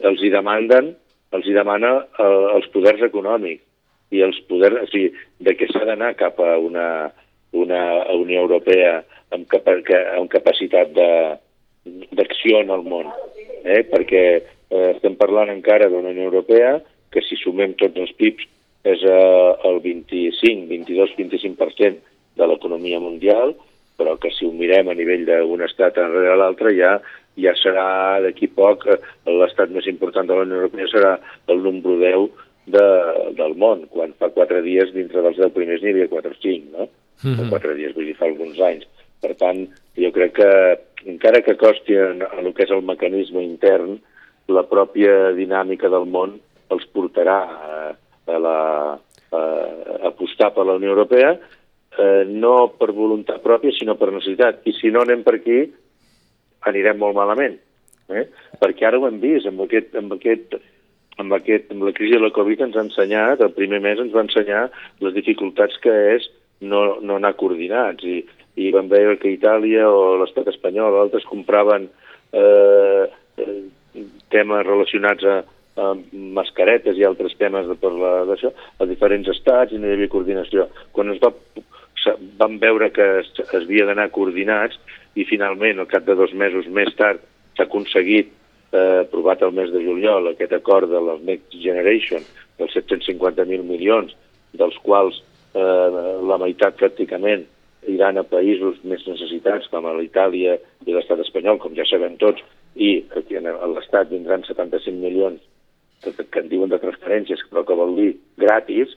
els 0.09 0.23
hi 0.23 0.31
demanden, 0.33 0.93
els 1.35 1.47
hi 1.47 1.55
demana 1.55 1.93
eh, 2.01 2.47
els 2.57 2.67
poders 2.73 3.03
econòmics 3.07 3.63
i 4.11 4.23
els 4.25 4.39
poders, 4.49 4.81
o 4.83 4.91
sigui, 4.91 5.11
de 5.39 5.55
què 5.55 5.69
s'ha 5.71 5.85
d'anar 5.87 6.13
cap 6.19 6.39
a 6.43 6.57
una, 6.59 6.87
una 7.55 7.81
Unió 8.17 8.43
Europea 8.43 8.99
amb, 9.31 9.47
capa, 9.51 9.77
amb 10.17 10.29
capacitat 10.31 10.91
d'acció 10.91 12.61
en 12.61 12.73
el 12.75 12.83
món. 12.87 13.11
Eh? 13.63 13.83
Perquè 13.87 14.23
eh, 14.35 14.89
estem 14.91 15.15
parlant 15.19 15.51
encara 15.53 15.89
d'una 15.89 16.11
Unió 16.11 16.27
Europea 16.29 16.79
que 17.11 17.23
si 17.27 17.37
sumem 17.39 17.75
tots 17.79 17.99
els 17.99 18.11
PIBs 18.19 18.47
és 18.91 19.03
eh, 19.07 19.51
el 19.69 19.81
25, 19.83 20.67
22, 20.69 21.15
25% 21.19 21.99
de 22.39 22.47
l'economia 22.47 22.99
mundial, 23.03 23.55
però 24.01 24.17
que 24.17 24.33
si 24.33 24.47
ho 24.49 24.51
mirem 24.51 24.89
a 24.89 24.97
nivell 24.97 25.27
d'un 25.29 25.61
estat 25.69 26.01
enrere 26.01 26.37
l'altre 26.37 26.73
ja 26.75 26.97
ja 27.39 27.53
serà 27.55 28.19
d'aquí 28.23 28.49
poc 28.51 28.87
l'estat 29.25 29.69
més 29.71 29.87
important 29.87 30.27
de 30.27 30.35
la 30.35 30.47
Unió 30.47 30.63
Europea 30.63 30.89
serà 30.91 31.11
el 31.53 31.61
número 31.63 31.99
10 32.01 32.49
de, 32.71 32.87
del 33.37 33.55
món, 33.57 33.85
quan 33.93 34.13
fa 34.19 34.29
quatre 34.35 34.61
dies 34.65 34.91
dintre 34.95 35.23
dels 35.23 35.39
10 35.39 35.53
primers 35.55 35.81
n'hi 35.81 35.93
havia 35.93 36.09
4 36.11 36.33
o 36.33 36.39
5, 36.41 36.77
no? 36.77 36.89
Mm 37.23 37.33
-hmm. 37.35 37.49
Quatre 37.49 37.75
dies, 37.75 37.95
vull 37.95 38.05
dir, 38.05 38.17
fa 38.17 38.25
alguns 38.25 38.59
anys. 38.59 38.85
Per 39.21 39.33
tant, 39.35 39.67
jo 39.95 40.11
crec 40.11 40.33
que 40.33 40.51
encara 41.05 41.41
que 41.41 41.57
costi 41.57 41.95
en, 41.95 42.21
en 42.21 42.45
el 42.45 42.53
que 42.53 42.63
és 42.63 42.71
el 42.71 42.81
mecanisme 42.81 43.43
intern, 43.43 43.99
la 44.47 44.63
pròpia 44.63 45.31
dinàmica 45.33 45.89
del 45.89 46.05
món 46.05 46.39
els 46.69 46.85
portarà 46.93 47.39
a, 47.45 47.95
a, 48.27 48.37
la, 48.39 48.59
a, 49.31 49.39
a 49.39 50.07
apostar 50.07 50.53
per 50.53 50.65
la 50.65 50.77
Unió 50.79 50.89
Europea, 50.89 51.37
eh, 52.01 52.23
no 52.27 52.55
per 52.79 52.91
voluntat 52.97 53.43
pròpia, 53.45 53.73
sinó 53.77 53.97
per 53.99 54.11
necessitat. 54.11 54.65
I 54.65 54.73
si 54.77 54.91
no 54.93 55.05
anem 55.05 55.23
per 55.27 55.37
aquí, 55.37 55.61
anirem 56.69 56.99
molt 57.01 57.17
malament. 57.17 57.57
Eh? 58.11 58.27
Perquè 58.61 58.87
ara 58.87 58.99
ho 58.99 59.07
hem 59.07 59.21
vist, 59.21 59.47
amb, 59.47 59.63
aquest, 59.65 59.95
amb, 59.97 60.13
aquest, 60.17 60.57
amb, 61.21 61.33
aquest, 61.37 61.71
amb 61.71 61.87
la 61.87 61.95
crisi 61.95 62.17
de 62.17 62.25
la 62.25 62.33
Covid 62.35 62.65
ens 62.65 62.77
ha 62.77 62.85
ensenyat, 62.85 63.41
el 63.41 63.55
primer 63.55 63.81
mes 63.83 64.01
ens 64.01 64.13
va 64.15 64.25
ensenyar 64.25 64.67
les 65.03 65.15
dificultats 65.15 65.79
que 65.83 65.95
és 66.15 66.27
no, 66.61 66.99
no 67.01 67.17
anar 67.17 67.37
coordinats. 67.39 68.03
I, 68.03 68.21
i 68.59 68.71
vam 68.75 68.89
veure 68.91 69.17
que 69.19 69.31
Itàlia 69.31 69.87
o 69.87 70.17
l'estat 70.21 70.49
espanyol 70.51 70.97
o 70.97 71.01
altres 71.05 71.25
compraven 71.29 71.87
eh, 72.35 73.05
eh, 73.39 73.57
temes 74.33 74.65
relacionats 74.67 75.23
a, 75.27 75.37
a 75.79 75.93
mascaretes 76.11 76.99
i 76.99 77.07
altres 77.07 77.37
temes 77.39 77.69
de, 77.69 77.77
per 77.79 77.93
d'això 78.27 78.51
a 78.51 78.87
diferents 78.89 79.31
estats 79.31 79.71
i 79.71 79.79
no 79.79 79.87
hi 79.87 79.95
havia 79.95 80.11
coordinació. 80.11 80.67
Quan 80.95 81.15
es 81.15 81.21
va, 81.23 81.31
vam 82.39 82.57
veure 82.61 82.91
que 82.95 83.07
es, 83.21 83.31
es 83.43 83.63
havia 83.63 83.85
d'anar 83.89 84.11
coordinats 84.15 84.77
i 85.15 85.25
finalment, 85.27 85.79
al 85.79 85.89
cap 85.91 86.05
de 86.07 86.15
dos 86.15 86.33
mesos 86.33 86.67
més 86.71 86.93
tard, 86.99 87.21
s'ha 87.57 87.67
aconseguit, 87.67 88.31
eh, 88.71 89.01
aprovat 89.05 89.43
el 89.43 89.53
mes 89.55 89.71
de 89.73 89.83
juliol, 89.83 90.31
aquest 90.31 90.53
acord 90.55 90.89
de 90.89 91.01
la 91.01 91.17
Next 91.21 91.57
Generation 91.63 92.23
dels 92.59 92.75
750.000 92.77 93.65
milions, 93.67 94.15
dels 94.57 94.77
quals 94.85 95.21
eh, 95.53 95.89
la 96.27 96.39
meitat 96.41 96.77
pràcticament 96.79 97.45
iran 97.89 98.19
a 98.19 98.25
països 98.27 98.77
més 98.85 99.03
necessitats 99.07 99.67
com 99.71 99.87
a 99.89 99.95
l'Itàlia 99.97 100.57
i 100.85 100.93
l'estat 100.93 101.21
espanyol, 101.23 101.59
com 101.59 101.75
ja 101.77 101.85
sabem 101.89 102.17
tots, 102.21 102.43
i 102.75 103.01
aquí 103.17 103.39
en 103.39 103.49
l'estat 103.73 104.11
vindran 104.11 104.45
75 104.47 104.95
milions 105.01 105.41
que, 106.03 106.13
que 106.13 106.39
en 106.39 106.49
diuen 106.49 106.71
de 106.71 106.79
transferències, 106.81 107.41
però 107.49 107.65
que 107.65 107.77
vol 107.77 107.95
dir 107.97 108.11
gratis, 108.39 108.93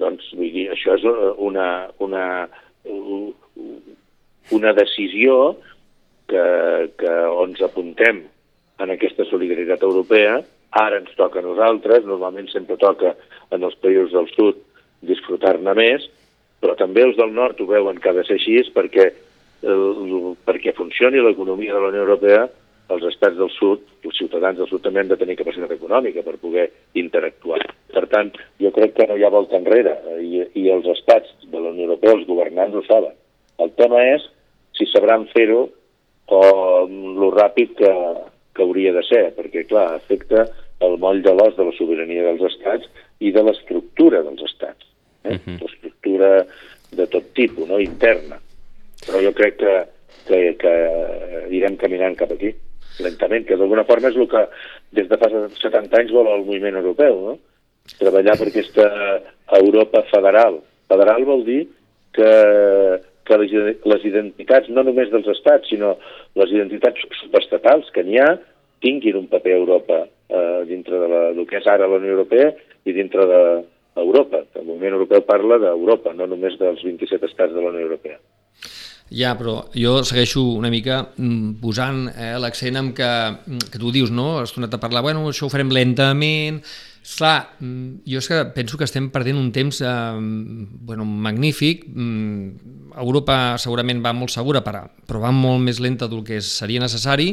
doncs 0.00 0.28
vull 0.36 0.52
dir, 0.52 0.66
això 0.72 0.96
és 0.96 1.04
una, 1.42 1.68
una, 2.04 2.24
una 4.56 4.72
decisió 4.76 5.56
que, 6.30 6.44
que 7.00 7.14
ens 7.44 7.62
apuntem 7.64 8.24
en 8.82 8.92
aquesta 8.92 9.24
solidaritat 9.30 9.84
europea, 9.86 10.40
ara 10.76 11.00
ens 11.00 11.14
toca 11.16 11.40
a 11.40 11.46
nosaltres, 11.46 12.04
normalment 12.04 12.50
sempre 12.52 12.76
toca 12.80 13.14
en 13.54 13.64
els 13.64 13.76
països 13.80 14.12
del 14.12 14.28
sud 14.34 14.60
disfrutar-ne 15.06 15.72
més, 15.78 16.04
però 16.60 16.76
també 16.76 17.04
els 17.06 17.16
del 17.16 17.32
nord 17.36 17.60
ho 17.60 17.68
veuen 17.68 18.00
que 18.00 18.10
ha 18.10 18.16
de 18.16 18.24
ser 18.26 18.36
així 18.40 18.58
perquè 18.74 19.10
el, 19.66 20.34
perquè 20.44 20.74
funcioni 20.76 21.22
l'economia 21.22 21.74
de 21.74 21.80
la 21.80 21.92
Unió 21.92 22.04
Europea, 22.04 22.46
els 22.94 23.04
estats 23.10 23.36
del 23.38 23.50
sud, 23.50 23.82
els 24.06 24.18
ciutadans 24.18 24.58
del 24.60 24.68
sud 24.70 24.84
també 24.84 25.02
han 25.02 25.10
de 25.10 25.18
tenir 25.18 25.36
capacitat 25.38 25.72
econòmica 25.74 26.22
per 26.22 26.36
poder 26.42 26.68
interactuar. 26.94 27.60
Per 27.92 28.04
tant, 28.12 28.30
jo 28.62 28.70
crec 28.74 28.94
que 28.96 29.06
no 29.10 29.16
hi 29.18 29.24
ha 29.26 29.32
volta 29.32 29.58
enrere 29.58 29.96
i, 30.22 30.44
i 30.54 30.68
els 30.70 30.86
estats 30.94 31.32
de 31.50 31.58
la 31.58 31.72
Unió 31.72 31.88
Europea, 31.88 32.14
els 32.14 32.28
governants 32.28 32.76
ho 32.78 32.84
saben. 32.86 33.16
El 33.62 33.72
tema 33.80 34.02
és 34.12 34.26
si 34.76 34.86
sabran 34.90 35.26
fer-ho 35.32 35.66
o 36.26 36.40
lo 36.86 37.30
ràpid 37.34 37.74
que, 37.78 37.92
que 38.54 38.64
hauria 38.64 38.92
de 38.94 39.02
ser, 39.06 39.24
perquè, 39.36 39.66
clar, 39.70 39.88
afecta 39.96 40.46
el 40.86 40.98
moll 41.00 41.22
de 41.24 41.32
l'os 41.34 41.56
de 41.56 41.66
la 41.66 41.74
sobirania 41.76 42.24
dels 42.26 42.44
estats 42.50 42.88
i 43.24 43.32
de 43.32 43.42
l'estructura 43.42 44.22
dels 44.26 44.42
estats. 44.46 44.86
Eh? 45.24 45.34
Uh 45.34 45.38
-huh. 45.38 45.58
L'estructura 45.62 46.46
de 46.92 47.06
tot 47.06 47.32
tipus, 47.34 47.68
no? 47.68 47.78
interna. 47.80 48.38
Però 49.06 49.22
jo 49.22 49.32
crec 49.32 49.56
que, 49.56 49.74
que, 50.28 50.56
que 50.58 50.72
irem 51.50 51.76
caminant 51.76 52.16
cap 52.16 52.30
aquí, 52.32 52.54
lentament, 53.04 53.46
que 53.48 53.58
d'alguna 53.58 53.86
forma 53.88 54.10
és 54.12 54.16
el 54.16 54.28
que 54.30 54.42
des 54.98 55.08
de 55.10 55.18
fa 55.20 55.28
70 55.30 56.00
anys 56.00 56.14
vol 56.14 56.30
el 56.32 56.46
moviment 56.46 56.78
europeu, 56.80 57.20
no? 57.28 57.36
Treballar 57.98 58.34
per 58.38 58.48
aquesta 58.50 58.86
Europa 59.60 60.02
federal. 60.10 60.58
Federal 60.90 61.26
vol 61.28 61.44
dir 61.46 61.60
que, 62.16 62.30
que 63.28 63.38
les, 63.42 64.04
identitats, 64.10 64.68
no 64.74 64.82
només 64.86 65.12
dels 65.12 65.28
estats, 65.36 65.70
sinó 65.70 65.94
les 66.38 66.52
identitats 66.54 67.06
subestatals 67.20 67.92
que 67.94 68.04
n'hi 68.06 68.18
ha, 68.22 68.34
tinguin 68.82 69.20
un 69.22 69.30
paper 69.30 69.54
a 69.54 69.60
Europa 69.62 70.02
eh, 70.04 70.60
dintre 70.68 70.98
de 71.00 71.08
la, 71.12 71.22
del 71.36 71.46
que 71.48 71.60
és 71.60 71.70
ara 71.70 71.88
la 71.88 72.00
Unió 72.02 72.16
Europea 72.16 72.50
i 72.86 72.94
dintre 72.94 73.24
de, 73.30 73.40
Europa. 73.96 74.42
El 74.54 74.66
moviment 74.68 74.94
europeu 74.98 75.24
parla 75.26 75.58
d'Europa, 75.58 76.12
no 76.14 76.28
només 76.28 76.58
dels 76.60 76.82
27 76.84 77.30
estats 77.30 77.54
de 77.54 77.62
la 77.62 77.72
Unió 77.72 77.86
Europea. 77.88 78.20
Ja, 79.14 79.36
però 79.38 79.60
jo 79.70 80.00
segueixo 80.02 80.42
una 80.56 80.70
mica 80.72 81.04
mm, 81.14 81.58
posant 81.62 82.08
eh, 82.10 82.32
l'accent 82.42 82.78
en 82.80 82.90
que, 82.96 83.06
mm, 83.06 83.70
que 83.70 83.78
tu 83.78 83.92
dius, 83.94 84.10
no? 84.10 84.40
Has 84.40 84.54
tornat 84.56 84.74
a 84.74 84.80
parlar, 84.82 85.04
bueno, 85.06 85.28
això 85.30 85.46
ho 85.46 85.52
farem 85.52 85.70
lentament, 85.70 86.58
Clar, 87.06 87.54
mm, 87.60 88.02
jo 88.04 88.18
és 88.18 88.26
que 88.26 88.40
penso 88.50 88.76
que 88.76 88.84
estem 88.84 89.06
perdent 89.14 89.38
un 89.38 89.52
temps 89.54 89.78
eh, 89.80 89.88
bueno, 90.18 91.04
magnífic. 91.06 91.84
Europa 92.96 93.56
segurament 93.62 94.00
va 94.02 94.12
molt 94.16 94.32
segura, 94.32 94.62
però 94.64 95.20
va 95.22 95.30
molt 95.30 95.62
més 95.62 95.78
lenta 95.78 96.08
del 96.10 96.24
que 96.26 96.40
seria 96.42 96.82
necessari, 96.82 97.28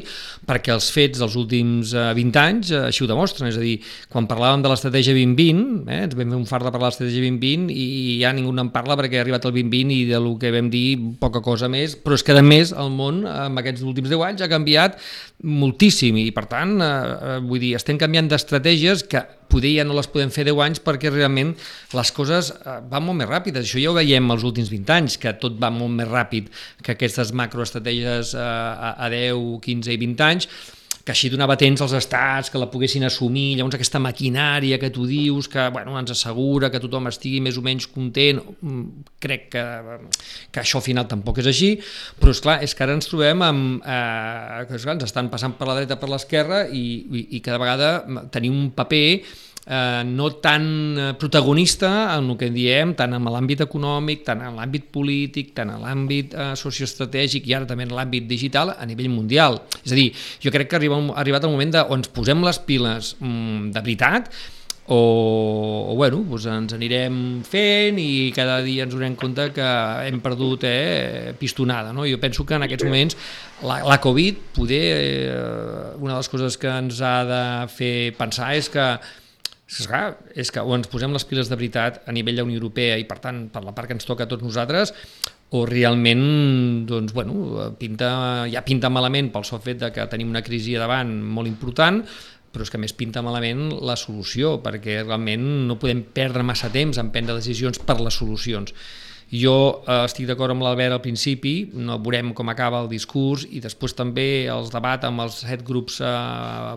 perquè 0.46 0.74
els 0.76 0.92
fets 0.94 1.20
dels 1.24 1.38
últims 1.40 1.96
20 1.96 2.38
eh, 2.38 2.44
anys 2.44 2.72
eh, 2.72 2.84
així 2.92 3.04
ho 3.04 3.10
demostren. 3.10 3.50
És 3.50 3.58
a 3.58 3.64
dir, 3.66 3.80
quan 4.14 4.30
parlàvem 4.30 4.62
de 4.62 4.72
l'estratègia 4.72 5.18
2020, 5.18 5.90
eh, 5.90 6.00
ens 6.06 6.16
vam 6.20 6.36
fer 6.36 6.42
un 6.44 6.48
fart 6.50 6.70
de 6.70 6.74
parlar 6.76 6.92
de 6.92 6.94
l'estratègia 6.94 7.26
2020 7.26 7.74
i 7.74 8.20
ja 8.22 8.34
ningú 8.36 8.54
en 8.54 8.70
parla 8.76 9.00
perquè 9.00 9.18
ha 9.18 9.26
arribat 9.26 9.50
el 9.50 9.58
2020 9.58 9.98
i 9.98 10.06
del 10.14 10.30
que 10.40 10.54
vam 10.54 10.70
dir 10.70 10.86
poca 11.20 11.42
cosa 11.42 11.72
més, 11.72 11.98
però 11.98 12.20
és 12.20 12.24
que 12.24 12.38
a 12.38 12.46
més 12.46 12.76
el 12.78 12.94
món 12.94 13.24
en 13.26 13.58
aquests 13.58 13.82
últims 13.82 14.14
10 14.14 14.28
anys 14.30 14.46
ha 14.46 14.52
canviat 14.52 15.02
moltíssim 15.44 16.22
i 16.22 16.30
per 16.36 16.46
tant, 16.52 16.78
eh, 16.78 17.40
vull 17.44 17.64
dir, 17.64 17.74
estem 17.80 17.98
canviant 17.98 18.30
d'estratègies 18.30 19.08
que 19.10 19.26
poder 19.54 19.76
ja 19.78 19.88
no 19.88 19.98
les 19.98 20.10
podem 20.10 20.34
fer 20.34 20.48
10 20.50 20.62
anys 20.66 20.84
perquè 20.84 21.14
realment 21.14 21.54
les 21.94 22.14
coses 22.18 22.52
eh, 22.56 22.78
van 22.90 23.06
molt 23.06 23.22
més 23.22 23.30
ràpides. 23.30 23.68
Això 23.68 23.82
ja 23.82 23.94
ho 23.94 23.98
veiem 23.98 24.34
els 24.34 24.46
últims 24.50 24.72
20 24.74 24.96
anys, 24.98 25.20
que 25.22 25.36
tot 25.40 25.60
va 25.62 25.72
molt 25.74 25.94
més 26.02 26.10
ràpid 26.10 26.50
que 26.84 26.98
aquestes 26.98 27.34
macroestratègies 27.38 28.34
eh, 28.36 28.48
a 28.94 29.12
10, 29.14 29.60
15 29.64 29.94
i 29.94 30.02
20 30.02 30.26
anys, 30.32 30.50
que 31.04 31.12
així 31.12 31.28
donava 31.28 31.58
temps 31.60 31.82
als 31.84 31.94
estats, 31.98 32.50
que 32.50 32.60
la 32.60 32.70
poguessin 32.72 33.04
assumir, 33.04 33.58
llavors 33.58 33.76
aquesta 33.76 34.00
maquinària 34.00 34.80
que 34.80 34.90
tu 34.94 35.04
dius, 35.08 35.50
que 35.52 35.66
bueno, 35.76 35.98
ens 36.00 36.14
assegura 36.16 36.70
que 36.72 36.80
tothom 36.80 37.10
estigui 37.12 37.42
més 37.44 37.60
o 37.60 37.64
menys 37.66 37.90
content, 37.92 38.40
mm, 38.40 39.04
crec 39.24 39.50
que, 39.52 39.66
que 40.52 40.64
això 40.64 40.80
al 40.80 40.86
final 40.86 41.08
tampoc 41.12 41.44
és 41.44 41.50
així, 41.52 41.74
però 42.20 42.32
és 42.32 42.44
clar, 42.44 42.62
és 42.64 42.72
que 42.72 42.86
ara 42.88 42.96
ens 42.96 43.12
trobem 43.12 43.44
amb, 43.44 43.84
eh, 43.84 44.64
que 44.70 44.80
clar, 44.80 44.96
ens 44.96 45.10
estan 45.10 45.32
passant 45.34 45.58
per 45.60 45.68
la 45.68 45.76
dreta 45.82 46.00
per 46.00 46.12
l'esquerra 46.12 46.64
i, 46.72 46.86
i, 47.04 47.26
i 47.36 47.44
cada 47.44 47.60
vegada 47.60 48.30
tenim 48.32 48.56
un 48.56 48.72
paper 48.72 49.08
eh, 49.66 50.04
no 50.06 50.30
tan 50.44 50.98
eh, 50.98 51.14
protagonista 51.20 52.16
en 52.18 52.32
el 52.32 52.38
que 52.38 52.50
diem, 52.54 52.96
tant 53.00 53.16
en 53.16 53.30
l'àmbit 53.32 53.64
econòmic, 53.66 54.24
tant 54.28 54.42
en 54.44 54.58
l'àmbit 54.60 54.90
polític, 54.94 55.54
tant 55.58 55.72
en 55.74 55.84
l'àmbit 55.84 56.34
eh, 56.34 56.50
socioestratègic 56.60 57.48
i 57.48 57.56
ara 57.58 57.70
també 57.70 57.88
en 57.88 57.96
l'àmbit 57.96 58.28
digital 58.28 58.76
a 58.76 58.90
nivell 58.90 59.12
mundial. 59.14 59.62
És 59.84 59.94
a 59.94 60.00
dir, 60.00 60.10
jo 60.44 60.52
crec 60.54 60.72
que 60.72 60.82
arriba, 60.82 61.00
ha 61.14 61.22
arribat 61.24 61.48
el 61.48 61.56
moment 61.56 61.78
de, 61.78 61.86
on 61.88 62.04
ens 62.04 62.12
posem 62.12 62.44
les 62.44 62.60
piles 62.68 63.16
mm, 63.20 63.72
de 63.72 63.86
veritat 63.86 64.30
o, 64.86 65.88
o 65.92 65.96
bueno, 65.96 66.20
doncs 66.28 66.46
ens 66.52 66.74
anirem 66.76 67.16
fent 67.48 68.00
i 68.02 68.34
cada 68.36 68.58
dia 68.66 68.84
ens 68.84 68.92
donem 68.92 69.16
compte 69.16 69.48
que 69.56 69.70
hem 70.10 70.20
perdut 70.24 70.66
eh, 70.68 71.32
pistonada. 71.40 71.94
No? 71.96 72.04
Jo 72.10 72.20
penso 72.20 72.44
que 72.44 72.58
en 72.60 72.68
aquests 72.68 72.84
moments 72.90 73.16
la, 73.64 73.80
la 73.88 74.00
Covid, 74.04 74.44
poder, 74.58 74.84
eh, 75.00 75.98
una 76.04 76.18
de 76.18 76.20
les 76.20 76.32
coses 76.32 76.60
que 76.60 76.68
ens 76.68 77.00
ha 77.00 77.18
de 77.30 77.44
fer 77.72 77.96
pensar 78.20 78.52
és 78.60 78.68
que 78.74 78.92
clar, 79.88 80.18
és 80.36 80.52
que 80.52 80.62
o 80.62 80.76
ens 80.76 80.90
posem 80.92 81.14
les 81.16 81.26
piles 81.26 81.50
de 81.50 81.58
veritat 81.58 82.02
a 82.08 82.14
nivell 82.16 82.38
de 82.40 82.46
Unió 82.46 82.60
Europea 82.60 82.98
i 83.00 83.08
per 83.10 83.20
tant 83.24 83.48
per 83.54 83.64
la 83.64 83.74
part 83.76 83.90
que 83.90 83.98
ens 83.98 84.06
toca 84.06 84.26
a 84.26 84.30
tots 84.30 84.44
nosaltres 84.44 84.94
o 85.54 85.66
realment 85.70 86.86
doncs, 86.90 87.14
bueno, 87.14 87.72
pinta, 87.80 88.46
ja 88.50 88.64
pinta 88.66 88.90
malament 88.90 89.32
pel 89.34 89.46
sol 89.46 89.62
fet 89.62 89.80
de 89.84 89.92
que 89.94 90.06
tenim 90.10 90.32
una 90.34 90.44
crisi 90.46 90.76
davant 90.76 91.14
molt 91.24 91.48
important 91.48 92.02
però 92.54 92.66
és 92.66 92.70
que 92.70 92.82
més 92.82 92.94
pinta 92.94 93.24
malament 93.26 93.72
la 93.82 93.96
solució 93.98 94.60
perquè 94.62 95.00
realment 95.02 95.46
no 95.70 95.80
podem 95.82 96.04
perdre 96.14 96.46
massa 96.46 96.70
temps 96.74 97.00
en 97.02 97.10
prendre 97.14 97.38
decisions 97.40 97.82
per 97.82 97.98
les 98.02 98.20
solucions 98.20 98.76
jo 99.34 99.82
eh, 99.82 100.04
estic 100.06 100.28
d'acord 100.30 100.54
amb 100.54 100.62
l'Albert 100.62 100.94
al 100.94 101.02
principi, 101.02 101.54
no 101.74 101.98
veurem 102.06 102.32
com 102.38 102.52
acaba 102.54 102.84
el 102.84 102.90
discurs 102.92 103.48
i 103.50 103.62
després 103.64 103.96
també 103.98 104.46
els 104.54 104.70
debat 104.74 105.08
amb 105.10 105.26
els 105.26 105.42
set 105.42 105.66
grups 105.66 106.00
eh, 106.06 106.14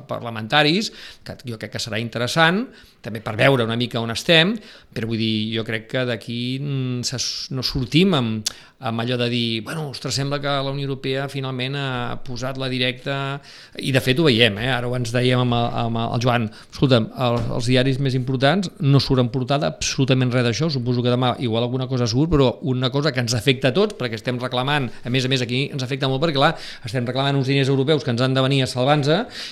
parlamentaris, 0.09 0.91
que 1.27 1.37
jo 1.45 1.61
crec 1.61 1.77
que 1.77 1.83
serà 1.83 2.01
interessant, 2.01 2.65
també 3.07 3.23
per 3.25 3.37
veure 3.39 3.67
una 3.67 3.79
mica 3.79 4.03
on 4.03 4.13
estem, 4.15 4.57
però 4.93 5.09
vull 5.11 5.21
dir, 5.21 5.55
jo 5.55 5.65
crec 5.67 5.87
que 5.93 6.07
d'aquí 6.09 6.41
mm, 6.59 7.23
no 7.55 7.65
sortim 7.67 8.17
amb, 8.19 8.57
amb 8.79 9.01
allò 9.01 9.17
de 9.17 9.29
dir, 9.33 9.63
bueno, 9.65 9.89
ostres, 9.89 10.15
sembla 10.19 10.41
que 10.41 10.51
la 10.51 10.71
Unió 10.71 10.85
Europea 10.85 11.31
finalment 11.33 11.79
ha 11.81 12.19
posat 12.25 12.59
la 12.61 12.69
directa, 12.69 13.39
i 13.81 13.93
de 13.95 14.03
fet 14.05 14.19
ho 14.21 14.27
veiem, 14.27 14.59
eh? 14.61 14.69
ara 14.69 14.89
ho 14.89 14.97
ens 14.99 15.15
dèiem 15.15 15.47
amb 15.47 15.57
el, 15.57 15.69
amb 15.85 16.01
el 16.03 16.21
Joan, 16.21 16.49
escolta'm, 16.75 17.09
el, 17.27 17.39
els 17.57 17.71
diaris 17.71 18.01
més 18.05 18.17
importants 18.19 18.69
no 18.85 19.01
surten 19.01 19.31
portada 19.33 19.71
absolutament 19.73 20.35
res 20.35 20.45
d'això, 20.45 20.69
suposo 20.73 21.05
que 21.05 21.13
demà 21.13 21.33
igual 21.41 21.65
alguna 21.65 21.89
cosa 21.89 22.09
surt, 22.11 22.35
però 22.35 22.51
una 22.69 22.91
cosa 22.93 23.15
que 23.17 23.25
ens 23.25 23.37
afecta 23.39 23.73
a 23.73 23.77
tots, 23.77 23.97
perquè 23.97 24.21
estem 24.21 24.41
reclamant, 24.43 24.91
a 25.05 25.13
més 25.13 25.25
a 25.25 25.33
més 25.33 25.45
aquí 25.47 25.67
ens 25.73 25.87
afecta 25.87 26.11
molt 26.13 26.21
perquè 26.27 26.37
clar, 26.37 26.53
estem 26.85 27.09
reclamant 27.09 27.41
uns 27.41 27.49
diners 27.49 27.73
europeus 27.73 28.05
que 28.05 28.13
ens 28.13 28.25
han 28.25 28.37
de 28.37 28.45
venir 28.45 28.63
a 28.65 28.71
salvar-nos 28.71 28.97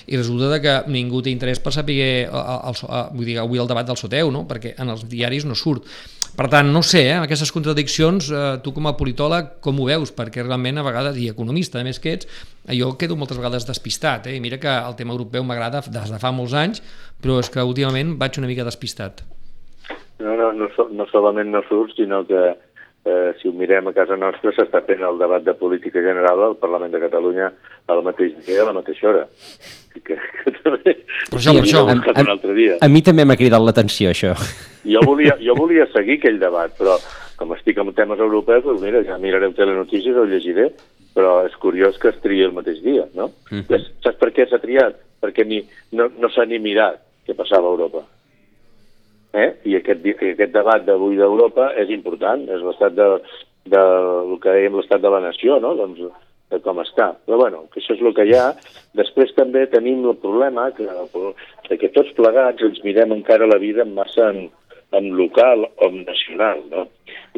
i 0.07 0.19
resulta 0.19 0.61
que 0.61 0.77
ningú 0.93 1.23
té 1.25 1.33
interès 1.33 1.61
per 1.65 1.73
saber 1.75 1.97
el, 2.05 2.29
el, 2.29 2.77
el, 2.77 3.09
vull 3.17 3.29
dir, 3.29 3.39
avui 3.45 3.62
el 3.62 3.70
debat 3.70 3.86
del 3.86 3.99
Soteu, 4.01 4.32
no? 4.34 4.45
perquè 4.51 4.74
en 4.80 4.92
els 4.95 5.07
diaris 5.09 5.47
no 5.49 5.57
surt. 5.59 5.86
Per 6.34 6.49
tant, 6.51 6.66
no 6.74 6.80
sé, 6.82 7.05
eh, 7.12 7.18
aquestes 7.22 7.53
contradiccions, 7.55 8.26
eh, 8.34 8.42
tu 8.64 8.72
com 8.74 8.88
a 8.90 8.97
politòleg, 8.99 9.53
com 9.62 9.78
ho 9.78 9.86
veus? 9.86 10.11
Perquè 10.11 10.42
realment 10.42 10.80
a 10.80 10.82
vegades, 10.82 11.20
i 11.22 11.28
economista 11.30 11.78
a 11.78 11.84
més 11.86 12.01
que 12.03 12.16
ets, 12.16 12.26
jo 12.74 12.90
quedo 12.99 13.14
moltes 13.14 13.38
vegades 13.38 13.68
despistat, 13.68 14.26
eh? 14.26 14.40
mira 14.42 14.59
que 14.59 14.72
el 14.74 14.97
tema 14.99 15.14
europeu 15.14 15.47
m'agrada 15.47 15.84
des 15.86 16.11
de 16.11 16.18
fa 16.18 16.32
molts 16.34 16.57
anys, 16.59 16.82
però 17.22 17.38
és 17.38 17.51
que 17.51 17.62
últimament 17.62 18.16
vaig 18.18 18.40
una 18.42 18.51
mica 18.51 18.66
despistat. 18.66 19.22
No, 20.18 20.34
no, 20.34 20.51
no, 20.59 20.68
no 20.90 21.07
solament 21.12 21.55
no 21.55 21.62
surt, 21.68 21.95
sinó 21.95 22.24
que 22.26 22.42
eh, 23.05 23.35
si 23.41 23.49
ho 23.49 23.53
mirem 23.53 23.89
a 23.89 23.93
casa 23.93 24.17
nostra 24.17 24.53
s'està 24.57 24.81
fent 24.87 25.03
el 25.05 25.19
debat 25.21 25.45
de 25.45 25.55
política 25.55 26.03
general 26.03 26.43
al 26.43 26.57
Parlament 26.61 26.93
de 26.95 27.01
Catalunya 27.03 27.51
al 27.93 28.03
mateix 28.03 28.37
dia, 28.47 28.63
a 28.63 28.71
la 28.71 28.77
mateixa 28.77 29.11
hora. 29.11 29.27
Que, 29.95 30.17
que 30.17 30.55
també... 30.63 30.97
Per 31.31 31.39
això, 31.39 31.53
per 31.53 31.67
això. 31.67 31.85
A, 31.87 32.25
a, 32.25 32.55
dia. 32.57 32.79
a 32.81 32.89
mi 32.89 33.05
també 33.05 33.27
m'ha 33.29 33.37
cridat 33.39 33.63
l'atenció, 33.63 34.11
això. 34.15 34.33
Jo 34.89 35.05
volia, 35.05 35.37
jo 35.41 35.55
volia 35.59 35.87
seguir 35.93 36.19
aquell 36.19 36.41
debat, 36.41 36.73
però 36.81 36.97
com 37.39 37.55
estic 37.57 37.79
amb 37.79 37.95
temes 37.97 38.21
europeus, 38.23 38.65
doncs 38.65 38.83
mira, 38.83 39.05
ja 39.07 39.19
mirarem 39.21 39.55
telenotícies, 39.57 40.17
ho 40.17 40.27
llegiré, 40.29 40.71
però 41.15 41.45
és 41.47 41.55
curiós 41.63 41.99
que 42.01 42.11
es 42.11 42.19
triï 42.25 42.45
el 42.49 42.57
mateix 42.57 42.81
dia, 42.83 43.07
no? 43.15 43.31
Mm 43.51 43.63
-hmm. 43.63 43.87
Saps 44.03 44.19
per 44.19 44.33
què 44.33 44.49
s'ha 44.49 44.59
triat? 44.59 44.97
Perquè 45.23 45.47
ni, 45.47 45.63
no, 45.93 46.11
no 46.19 46.29
s'ha 46.29 46.45
ni 46.45 46.59
mirat 46.59 47.01
què 47.27 47.35
passava 47.35 47.69
a 47.69 47.71
Europa. 47.71 48.05
Eh? 49.35 49.49
I 49.66 49.78
aquest, 49.80 50.05
aquest 50.14 50.53
debat 50.55 50.85
d'avui 50.87 51.18
d'Europa 51.18 51.72
és 51.82 51.91
important, 51.91 52.45
és 52.47 52.62
l'estat 52.62 52.95
de, 52.95 53.09
de, 53.66 53.80
el 53.80 54.37
que 54.43 54.55
dèiem 54.55 54.78
l'estat 54.78 55.03
de 55.03 55.11
la 55.11 55.22
nació, 55.24 55.59
no? 55.62 55.74
Doncs 55.78 56.05
de 56.53 56.61
com 56.62 56.78
està. 56.82 57.12
Però 57.26 57.39
bueno, 57.41 57.64
que 57.72 57.80
això 57.80 57.97
és 57.97 58.03
el 58.03 58.14
que 58.16 58.26
hi 58.28 58.35
ha. 58.39 58.51
Després 58.99 59.35
també 59.35 59.64
tenim 59.72 60.05
el 60.07 60.18
problema 60.22 60.68
que, 60.76 60.87
que 61.80 61.91
tots 61.97 62.12
plegats 62.18 62.62
ens 62.62 62.82
mirem 62.87 63.16
encara 63.16 63.51
la 63.51 63.59
vida 63.62 63.82
en 63.82 63.95
massa 63.97 64.30
en, 64.30 64.47
en 64.95 65.11
local 65.18 65.66
o 65.66 65.89
en 65.89 66.05
nacional. 66.05 66.62
No? 66.70 66.87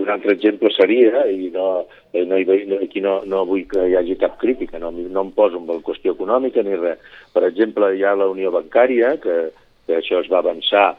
Un 0.02 0.12
altre 0.12 0.34
exemple 0.36 0.68
seria, 0.74 1.24
i 1.32 1.48
no, 1.54 1.86
eh, 2.12 2.26
no, 2.28 2.36
no, 2.36 2.80
aquí 2.84 3.00
no, 3.00 3.22
no 3.24 3.46
vull 3.48 3.64
que 3.70 3.86
hi 3.88 3.96
hagi 3.96 4.18
cap 4.20 4.36
crítica, 4.42 4.80
no, 4.82 4.92
no 4.92 5.24
em 5.24 5.32
poso 5.36 5.62
amb 5.62 5.72
la 5.72 5.80
qüestió 5.86 6.12
econòmica 6.12 6.64
ni 6.66 6.76
res. 6.76 7.00
Per 7.32 7.46
exemple, 7.48 7.94
hi 7.96 8.04
ha 8.04 8.12
la 8.18 8.28
Unió 8.28 8.52
Bancària, 8.52 9.16
que, 9.22 9.38
que 9.86 10.00
això 10.02 10.20
es 10.20 10.28
va 10.32 10.42
avançar 10.44 10.90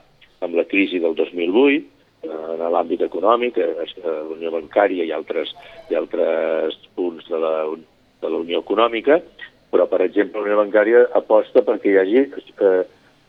amb 0.46 0.58
la 0.58 0.66
crisi 0.70 1.00
del 1.04 1.16
2008, 1.18 1.94
en 2.28 2.64
l'àmbit 2.74 3.04
econòmic, 3.06 3.58
eh, 3.58 3.86
eh, 3.86 4.04
la 4.04 4.36
Unió 4.36 4.52
Bancària 4.52 5.06
i 5.06 5.14
altres, 5.16 5.54
i 5.90 5.96
altres 5.96 6.78
punts 6.96 7.28
de 7.30 7.40
la, 7.40 7.54
de 8.22 8.30
la 8.30 8.42
Unió 8.42 8.62
Econòmica, 8.66 9.20
però, 9.72 9.88
per 9.88 10.02
exemple, 10.06 10.42
la 10.42 10.48
Unió 10.48 10.62
Bancària 10.64 11.06
aposta 11.18 11.64
perquè 11.66 11.94
hi 11.94 11.98
hagi 12.02 12.22
eh, 12.24 12.84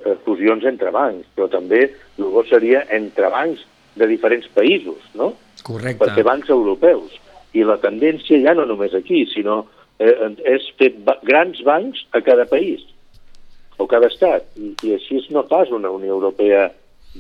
eh, 0.05 0.17
fusions 0.25 0.65
entre 0.69 0.93
bancs, 0.95 1.27
però 1.35 1.49
també 1.53 1.85
el 1.89 2.29
bo 2.33 2.45
seria 2.49 2.85
entre 2.95 3.31
bancs 3.35 3.65
de 3.99 4.07
diferents 4.07 4.47
països, 4.55 5.03
no? 5.19 5.33
Correcte. 5.67 6.05
perquè 6.05 6.25
bancs 6.25 6.51
europeus. 6.55 7.17
I 7.57 7.65
la 7.67 7.79
tendència 7.83 8.39
ja 8.45 8.55
no 8.55 8.67
només 8.69 8.95
aquí, 8.95 9.25
sinó 9.33 9.65
eh, 9.99 10.15
és 10.47 10.69
fer 10.79 10.93
ba 11.05 11.19
grans 11.27 11.61
bancs 11.67 12.05
a 12.15 12.23
cada 12.23 12.47
país 12.47 12.85
o 13.79 13.87
cada 13.91 14.11
estat. 14.13 14.47
I, 14.57 14.75
I 14.87 14.95
així 14.99 15.21
no 15.35 15.45
pas 15.51 15.71
una 15.75 15.91
Unió 15.91 16.15
Europea, 16.15 16.69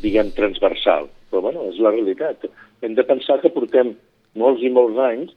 diguem, 0.02 0.32
transversal. 0.36 1.08
Però, 1.30 1.42
bueno, 1.44 1.66
és 1.72 1.78
la 1.82 1.92
realitat. 1.94 2.46
Hem 2.82 2.94
de 2.96 3.04
pensar 3.06 3.40
que 3.42 3.52
portem 3.52 3.94
molts 4.38 4.64
i 4.64 4.70
molts 4.72 4.98
anys, 5.02 5.34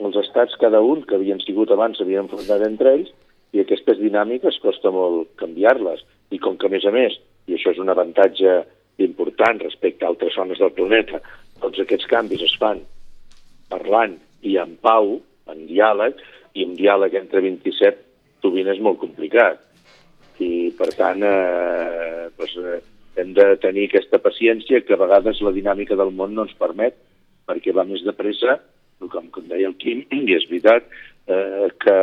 els 0.00 0.16
estats 0.22 0.56
cada 0.60 0.80
un, 0.80 1.02
que 1.04 1.16
havien 1.18 1.40
sigut 1.44 1.72
abans, 1.74 1.98
s'havien 1.98 2.24
enfrontat 2.24 2.64
entre 2.66 2.94
ells, 2.96 3.10
i 3.52 3.62
aquestes 3.62 3.98
dinàmiques 4.00 4.60
costa 4.62 4.92
molt 4.94 5.32
canviar-les. 5.40 6.04
I 6.30 6.38
com 6.38 6.56
que, 6.56 6.68
a 6.70 6.72
més 6.72 6.86
a 6.86 6.94
més, 6.94 7.16
i 7.50 7.56
això 7.56 7.74
és 7.74 7.80
un 7.82 7.90
avantatge 7.92 8.60
important 9.02 9.60
respecte 9.64 10.04
a 10.04 10.12
altres 10.12 10.36
zones 10.36 10.60
del 10.60 10.74
planeta, 10.76 11.20
tots 11.60 11.80
aquests 11.82 12.08
canvis 12.10 12.44
es 12.46 12.54
fan 12.60 12.82
parlant 13.70 14.16
i 14.46 14.56
en 14.60 14.76
pau, 14.82 15.18
en 15.50 15.66
diàleg, 15.68 16.20
i 16.54 16.66
un 16.66 16.76
diàleg 16.78 17.14
entre 17.20 17.42
27 17.44 18.06
sovint 18.42 18.70
és 18.72 18.80
molt 18.82 19.00
complicat. 19.02 19.60
I, 20.40 20.72
per 20.76 20.88
tant, 20.96 21.20
eh, 21.22 22.28
doncs, 22.38 22.56
eh, 22.56 22.80
hem 23.16 23.32
de 23.34 23.46
tenir 23.62 23.88
aquesta 23.88 24.20
paciència 24.22 24.82
que 24.86 24.94
a 24.94 25.00
vegades 25.00 25.40
la 25.42 25.54
dinàmica 25.54 25.96
del 25.98 26.12
món 26.14 26.34
no 26.34 26.46
ens 26.46 26.56
permet, 26.58 26.96
perquè 27.48 27.74
va 27.74 27.86
més 27.88 28.04
de 28.06 28.14
pressa, 28.16 28.58
com, 29.00 29.26
com 29.32 29.48
deia 29.50 29.70
el 29.70 29.76
Quim, 29.80 30.04
i 30.16 30.36
és 30.36 30.46
veritat, 30.50 30.86
eh, 31.26 31.68
que, 31.82 31.98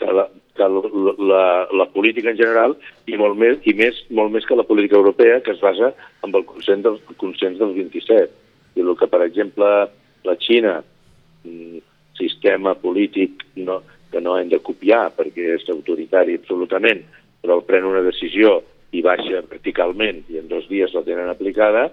que, 0.00 0.12
la, 0.18 0.26
que 0.56 0.68
la, 0.76 1.14
la, 1.32 1.44
la 1.82 1.88
política 1.94 2.32
en 2.32 2.40
general 2.40 2.76
i 3.08 3.18
molt 3.20 3.38
més, 3.40 3.60
i 3.64 3.74
més, 3.78 3.98
molt 4.10 4.34
més 4.34 4.46
que 4.46 4.58
la 4.58 4.68
política 4.68 4.98
europea, 5.00 5.40
que 5.44 5.54
es 5.56 5.62
basa 5.64 5.92
en 6.26 6.34
el 6.34 6.46
consens 6.48 6.84
del, 6.86 7.00
el 7.08 7.20
consens 7.20 7.60
dels 7.62 7.76
27. 7.78 8.30
I 8.76 8.84
el 8.84 8.96
que, 9.00 9.08
per 9.08 9.22
exemple, 9.24 9.68
la 10.26 10.38
Xina, 10.42 10.78
mm, 11.46 11.84
sistema 12.16 12.74
polític 12.80 13.44
no, 13.64 13.80
que 14.12 14.20
no 14.20 14.36
hem 14.38 14.48
de 14.52 14.60
copiar 14.64 15.10
perquè 15.16 15.54
és 15.56 15.66
autoritari 15.72 16.36
absolutament, 16.38 17.02
però 17.42 17.60
pren 17.64 17.88
una 17.88 18.04
decisió 18.04 18.58
i 18.96 19.02
baixa 19.04 19.44
verticalment 19.50 20.24
i 20.32 20.40
en 20.40 20.48
dos 20.48 20.66
dies 20.70 20.94
la 20.96 21.04
tenen 21.04 21.28
aplicada, 21.28 21.90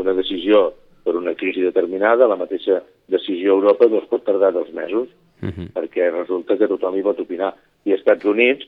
una 0.00 0.14
decisió 0.16 0.70
per 1.04 1.16
una 1.16 1.34
crisi 1.34 1.62
determinada, 1.64 2.28
la 2.28 2.36
mateixa 2.36 2.82
decisió 3.08 3.54
a 3.54 3.56
Europa 3.56 3.88
doncs 3.88 4.08
pot 4.10 4.24
tardar 4.26 4.52
dos 4.52 4.72
mesos, 4.76 5.08
uh 5.42 5.48
-huh. 5.48 5.68
perquè 5.72 6.10
resulta 6.12 6.56
que 6.56 6.68
tothom 6.68 6.96
hi 6.96 7.02
pot 7.02 7.20
opinar. 7.20 7.54
I 7.84 7.92
als 7.92 8.00
Estats 8.00 8.24
Units, 8.24 8.66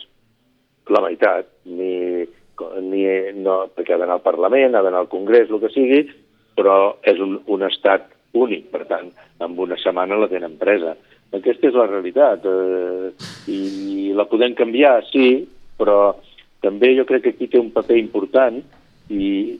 la 0.89 1.01
meitat, 1.01 1.47
ni, 1.65 2.27
ni, 2.81 3.03
no, 3.35 3.69
perquè 3.75 3.95
ha 3.95 3.99
d'anar 3.99 4.19
al 4.19 4.29
Parlament, 4.31 4.75
ha 4.75 4.83
d'anar 4.83 5.01
al 5.01 5.09
Congrés, 5.09 5.51
el 5.51 5.61
que 5.61 5.69
sigui, 5.69 6.11
però 6.57 6.97
és 7.03 7.19
un, 7.21 7.41
un 7.47 7.63
estat 7.63 8.09
únic, 8.33 8.71
per 8.71 8.87
tant, 8.87 9.11
en 9.41 9.59
una 9.59 9.77
setmana 9.77 10.17
la 10.17 10.29
tenen 10.29 10.57
presa. 10.59 10.97
Aquesta 11.33 11.69
és 11.69 11.75
la 11.75 11.87
realitat, 11.87 12.45
eh, 12.45 13.13
i 13.47 14.13
la 14.15 14.25
podem 14.25 14.55
canviar, 14.55 15.05
sí, 15.13 15.47
però 15.79 16.17
també 16.65 16.95
jo 16.97 17.07
crec 17.09 17.25
que 17.25 17.35
aquí 17.35 17.49
té 17.51 17.61
un 17.61 17.71
paper 17.75 17.99
important 18.01 18.61
i, 19.11 19.59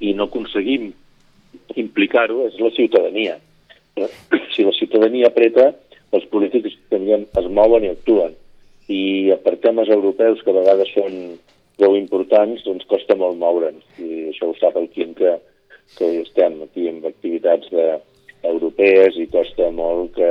i 0.00 0.14
no 0.14 0.26
aconseguim 0.26 0.90
implicar-ho, 1.76 2.46
és 2.48 2.58
la 2.60 2.72
ciutadania. 2.76 3.38
Si 4.56 4.64
la 4.64 4.72
ciutadania 4.72 5.28
apreta, 5.28 5.66
els 6.16 6.24
polítics 6.32 6.78
també 6.88 7.12
es 7.12 7.48
mouen 7.52 7.84
i 7.84 7.90
actuen. 7.92 8.32
I 8.88 9.34
per 9.44 9.58
temes 9.60 9.90
europeus, 9.92 10.40
que 10.40 10.52
a 10.52 10.56
vegades 10.56 10.88
són 10.94 11.16
prou 11.76 11.96
importants, 11.98 12.62
doncs 12.64 12.88
costa 12.88 13.18
molt 13.20 13.36
moure'ns. 13.36 13.84
I 14.00 14.30
això 14.30 14.48
ho 14.48 14.54
sap 14.56 14.78
el 14.80 14.88
Quim, 14.94 15.12
que, 15.18 15.34
que 15.98 16.08
estem 16.22 16.56
aquí 16.64 16.88
amb 16.88 17.04
activitats 17.10 17.68
de, 17.74 17.84
europees 18.46 19.16
i 19.20 19.26
costa 19.32 19.70
molt 19.74 20.14
que, 20.16 20.30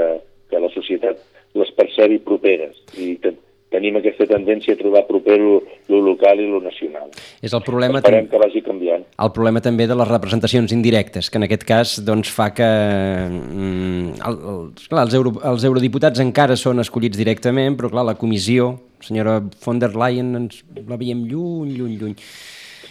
que 0.50 0.62
la 0.62 0.72
societat 0.74 1.22
les 1.56 1.72
percebi 1.78 2.20
properes. 2.24 2.78
I 3.00 3.16
te, 3.22 3.34
tenim 3.76 4.00
aquesta 4.00 4.28
tendència 4.30 4.76
a 4.76 4.80
trobar 4.80 5.04
proper 5.10 5.38
lo, 5.42 5.60
lo 5.92 6.02
local 6.06 6.40
i 6.40 6.48
lo 6.48 6.62
nacional. 6.64 7.12
És 7.44 7.54
el 7.54 7.64
problema 7.66 8.00
Esperem 8.02 8.30
que 8.32 8.40
vagi 8.42 8.64
canviant. 8.66 9.06
El 9.22 9.32
problema 9.36 9.62
també 9.64 9.88
de 9.90 9.98
les 10.00 10.12
representacions 10.12 10.74
indirectes, 10.76 11.30
que 11.30 11.40
en 11.42 11.48
aquest 11.48 11.66
cas 11.68 11.96
doncs, 12.08 12.32
fa 12.34 12.52
que 12.56 12.66
mm, 12.66 14.18
el, 14.30 14.42
el, 14.54 14.62
clar, 14.88 15.06
els, 15.06 15.16
euro, 15.20 15.36
els 15.52 15.66
eurodiputats 15.68 16.24
encara 16.24 16.58
són 16.60 16.84
escollits 16.84 17.20
directament, 17.20 17.78
però 17.80 17.92
clar, 17.94 18.08
la 18.08 18.18
comissió, 18.20 18.74
senyora 19.06 19.40
von 19.66 19.82
der 19.82 19.94
Leyen, 20.00 20.36
ens 20.40 20.62
la 20.88 21.00
veiem 21.02 21.26
lluny, 21.30 21.76
lluny, 21.76 21.98
lluny. 22.02 22.16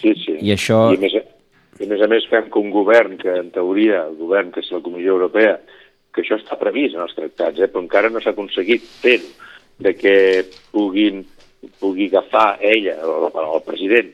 Sí, 0.00 0.12
sí. 0.20 0.36
I 0.44 0.52
això... 0.54 0.86
I 0.92 1.00
a 1.00 1.04
més, 1.06 1.16
i 1.80 1.86
a 1.86 1.90
més 1.90 2.04
a 2.04 2.10
més 2.10 2.28
fem 2.30 2.50
que 2.52 2.60
un 2.60 2.74
govern, 2.74 3.16
que 3.20 3.32
en 3.40 3.48
teoria, 3.54 4.04
el 4.10 4.18
govern 4.20 4.52
que 4.54 4.62
és 4.62 4.70
la 4.74 4.82
Comissió 4.84 5.16
Europea, 5.16 5.56
que 6.14 6.22
això 6.22 6.38
està 6.38 6.58
previst 6.60 6.94
en 6.94 7.02
els 7.02 7.16
tractats, 7.16 7.58
eh, 7.58 7.70
però 7.70 7.82
encara 7.82 8.12
no 8.12 8.22
s'ha 8.22 8.34
aconseguit 8.36 8.84
fer-ho, 9.02 9.32
de 9.78 9.94
que 9.98 10.16
puguin, 10.72 11.24
pugui 11.80 12.08
agafar 12.10 12.58
ella, 12.60 12.98
o, 13.06 13.30
el 13.30 13.62
president, 13.66 14.12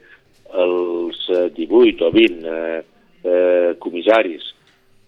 els 0.51 1.21
18 1.57 2.07
o 2.07 2.11
20 2.15 2.49
eh, 2.51 2.81
eh, 3.23 3.71
comissaris 3.79 4.49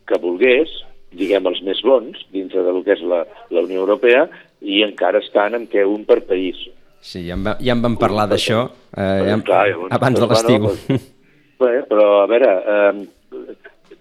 que 0.06 0.18
volgués, 0.22 0.70
diguem 1.12 1.46
els 1.50 1.62
més 1.66 1.80
bons, 1.84 2.18
dintre 2.32 2.62
del 2.64 2.82
que 2.86 2.94
és 2.96 3.02
la, 3.06 3.24
la 3.52 3.64
Unió 3.64 3.82
Europea, 3.84 4.26
i 4.62 4.82
encara 4.86 5.22
estan 5.22 5.56
en 5.58 5.66
què 5.70 5.84
un 5.88 6.06
per 6.08 6.22
país. 6.28 6.58
Sí, 7.02 7.24
ja 7.26 7.34
en, 7.34 7.42
va, 7.46 7.56
ja 7.58 7.74
en 7.74 7.82
vam 7.82 7.96
parlar 7.98 8.28
d'això 8.30 8.62
eh, 8.94 9.32
ja, 9.32 9.40
abans 9.90 10.20
de 10.20 10.30
l'estiu. 10.30 10.68
Bueno, 10.68 11.08
Bé, 11.62 11.82
però 11.86 12.06
a 12.22 12.26
veure, 12.26 12.48
eh, 12.74 13.52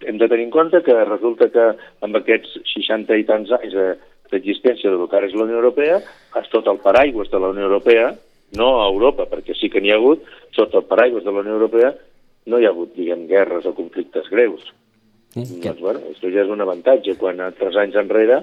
hem 0.10 0.18
de 0.18 0.28
tenir 0.28 0.48
en 0.48 0.54
compte 0.54 0.82
que 0.86 0.96
resulta 1.06 1.50
que 1.54 1.68
amb 2.06 2.18
aquests 2.18 2.56
60 2.74 3.20
i 3.22 3.26
tants 3.28 3.52
anys 3.58 3.76
d'existència 3.76 4.11
de, 4.32 4.40
del 4.40 5.08
que 5.12 5.26
és 5.28 5.36
la 5.36 5.44
Unió 5.44 5.60
Europea, 5.60 6.02
sota 6.50 6.72
el 6.72 6.80
paraigües 6.84 7.30
de 7.32 7.40
la 7.40 7.50
Unió 7.54 7.68
Europea, 7.68 8.14
no 8.58 8.70
a 8.82 8.88
Europa, 8.88 9.28
perquè 9.32 9.56
sí 9.56 9.70
que 9.70 9.82
n'hi 9.82 9.92
ha 9.92 10.00
hagut, 10.00 10.24
sota 10.56 10.80
el 10.80 10.88
paraigües 10.90 11.24
de 11.24 11.32
la 11.32 11.44
Unió 11.44 11.60
Europea 11.60 11.94
no 12.50 12.60
hi 12.60 12.66
ha 12.66 12.72
hagut, 12.74 12.96
diguem, 12.98 13.28
guerres 13.30 13.68
o 13.70 13.76
conflictes 13.78 14.30
greus. 14.32 14.64
Mm, 15.36 15.62
doncs, 15.64 15.80
bueno, 15.80 16.02
això 16.10 16.32
ja 16.34 16.44
és 16.44 16.50
un 16.52 16.64
avantatge. 16.64 17.16
Quan 17.20 17.40
tres 17.60 17.78
anys 17.80 17.96
enrere 18.02 18.42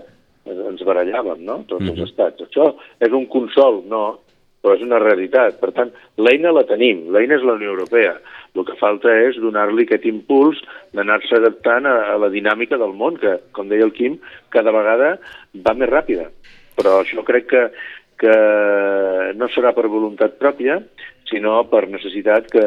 ens 0.49 0.85
barallàvem, 0.87 1.43
no?, 1.45 1.63
tots 1.67 1.83
mm 1.83 1.89
-hmm. 1.89 1.99
els 1.99 2.11
estats. 2.11 2.41
Això 2.41 2.75
és 3.01 3.13
un 3.13 3.27
consol, 3.27 3.83
no, 3.89 4.21
però 4.63 4.75
és 4.77 4.83
una 4.85 5.01
realitat. 5.03 5.59
Per 5.61 5.71
tant, 5.77 5.93
l'eina 6.19 6.53
la 6.55 6.65
tenim, 6.69 7.07
l'eina 7.15 7.39
és 7.39 7.47
la 7.47 7.57
Unió 7.59 7.75
Europea. 7.75 8.17
El 8.57 8.67
que 8.67 8.79
falta 8.81 9.13
és 9.29 9.39
donar-li 9.39 9.85
aquest 9.87 10.09
impuls 10.11 10.59
d'anar-se 10.97 11.37
adaptant 11.39 11.87
a, 11.87 11.95
a 12.15 12.17
la 12.19 12.31
dinàmica 12.33 12.79
del 12.81 12.97
món, 12.97 13.19
que, 13.21 13.37
com 13.55 13.71
deia 13.71 13.87
el 13.87 13.95
Quim, 13.95 14.19
cada 14.55 14.75
vegada 14.75 15.15
va 15.67 15.77
més 15.79 15.93
ràpida. 15.93 16.29
Però 16.79 16.99
això 17.03 17.23
crec 17.27 17.49
que, 17.53 17.65
que 18.19 18.35
no 19.39 19.51
serà 19.55 19.75
per 19.77 19.87
voluntat 19.87 20.39
pròpia, 20.43 20.81
sinó 21.31 21.61
per 21.71 21.87
necessitat 21.91 22.51
que, 22.51 22.67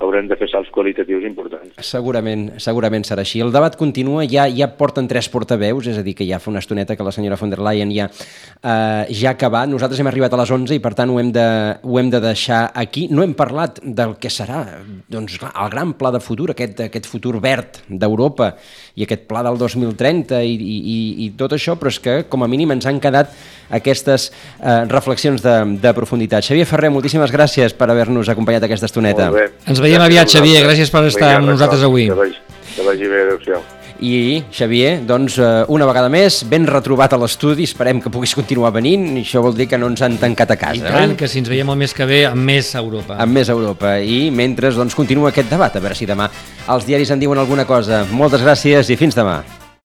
haurem 0.00 0.28
de 0.28 0.36
fer 0.40 0.48
salts 0.50 0.70
qualitatius 0.74 1.24
importants. 1.28 1.74
Segurament, 1.84 2.46
segurament 2.62 3.04
serà 3.06 3.24
així. 3.24 3.42
El 3.44 3.52
debat 3.54 3.76
continua, 3.78 4.24
ja 4.28 4.46
ja 4.48 4.70
porten 4.78 5.08
tres 5.10 5.28
portaveus, 5.32 5.86
és 5.90 6.00
a 6.00 6.04
dir, 6.06 6.14
que 6.16 6.26
ja 6.28 6.40
fa 6.40 6.50
una 6.50 6.62
estoneta 6.64 6.96
que 6.96 7.06
la 7.06 7.12
senyora 7.12 7.38
von 7.40 7.52
der 7.52 7.60
Leyen 7.60 7.92
ja, 7.94 8.08
eh, 8.08 9.04
ja 9.12 9.30
ha 9.30 9.34
acabat. 9.36 9.68
Nosaltres 9.68 10.00
hem 10.00 10.10
arribat 10.10 10.32
a 10.34 10.40
les 10.40 10.50
11 10.50 10.76
i 10.76 10.82
per 10.82 10.94
tant 10.98 11.12
ho 11.12 11.20
hem 11.20 11.32
de, 11.32 11.46
ho 11.82 11.98
hem 12.00 12.10
de 12.10 12.20
deixar 12.24 12.70
aquí. 12.74 13.06
No 13.10 13.22
hem 13.22 13.34
parlat 13.38 13.80
del 13.84 14.16
que 14.20 14.32
serà 14.32 14.64
doncs, 15.08 15.38
clar, 15.40 15.52
el 15.64 15.70
gran 15.70 15.94
pla 15.98 16.12
de 16.14 16.20
futur, 16.24 16.50
aquest, 16.54 16.80
aquest 16.88 17.08
futur 17.10 17.36
verd 17.42 17.82
d'Europa 17.88 18.54
i 18.96 19.06
aquest 19.06 19.26
pla 19.30 19.44
del 19.46 19.58
2030 19.60 20.42
i, 20.44 20.56
i, 20.56 20.98
i 21.26 21.30
tot 21.38 21.54
això, 21.56 21.76
però 21.78 21.92
és 21.92 22.00
que 22.02 22.20
com 22.30 22.44
a 22.44 22.50
mínim 22.50 22.72
ens 22.74 22.88
han 22.88 23.00
quedat 23.02 23.32
aquestes 23.70 24.30
eh, 24.58 24.84
reflexions 24.90 25.42
de, 25.42 25.56
de 25.80 25.92
profunditat. 25.94 26.44
Xavier 26.44 26.66
Ferrer, 26.66 26.90
moltíssimes 26.92 27.32
gràcies 27.34 27.74
per 27.76 27.88
haver-nos 27.90 28.30
acompanyat 28.32 28.66
aquesta 28.66 28.90
estoneta. 28.90 29.30
Molt 29.30 29.38
bé. 29.38 29.46
Ens 29.70 29.82
veiem 29.82 29.89
veiem 29.90 30.06
aviat, 30.06 30.30
Xavier. 30.30 30.64
Gràcies 30.68 30.92
per 30.92 31.04
estar 31.10 31.36
amb 31.40 31.50
nosaltres 31.50 31.84
avui. 31.86 32.08
Que 32.10 32.18
vagi, 32.18 32.40
que 32.76 32.86
vagi 32.86 33.10
bé, 33.10 33.26
adéu-siau. 33.26 33.62
I, 34.00 34.42
Xavier, 34.56 35.02
doncs, 35.04 35.36
eh, 35.38 35.64
una 35.68 35.84
vegada 35.84 36.08
més, 36.08 36.40
ben 36.48 36.64
retrobat 36.64 37.12
a 37.12 37.18
l'estudi, 37.20 37.66
esperem 37.68 38.00
que 38.00 38.08
puguis 38.08 38.32
continuar 38.34 38.72
venint, 38.72 39.10
i 39.18 39.26
això 39.26 39.42
vol 39.44 39.52
dir 39.58 39.68
que 39.68 39.76
no 39.76 39.90
ens 39.92 40.00
han 40.00 40.16
tancat 40.16 40.54
a 40.54 40.56
casa. 40.56 40.80
I 40.80 40.86
tant, 40.86 41.12
eh? 41.12 41.18
que 41.20 41.28
si 41.28 41.42
ens 41.42 41.52
veiem 41.52 41.68
el 41.68 41.80
mes 41.82 41.92
que 41.92 42.08
ve 42.08 42.24
amb 42.30 42.48
més 42.48 42.72
Europa. 42.80 43.18
Amb 43.20 43.36
més 43.36 43.52
Europa. 43.52 43.98
I 44.00 44.30
mentre, 44.32 44.72
doncs, 44.72 44.96
continua 44.96 45.34
aquest 45.34 45.52
debat, 45.52 45.76
a 45.76 45.84
veure 45.84 45.98
si 45.98 46.08
demà 46.08 46.30
els 46.70 46.88
diaris 46.88 47.12
en 47.12 47.20
diuen 47.20 47.44
alguna 47.44 47.68
cosa. 47.68 48.06
Moltes 48.10 48.40
gràcies 48.46 48.88
i 48.88 48.96
fins 48.96 49.18
demà. 49.18 49.42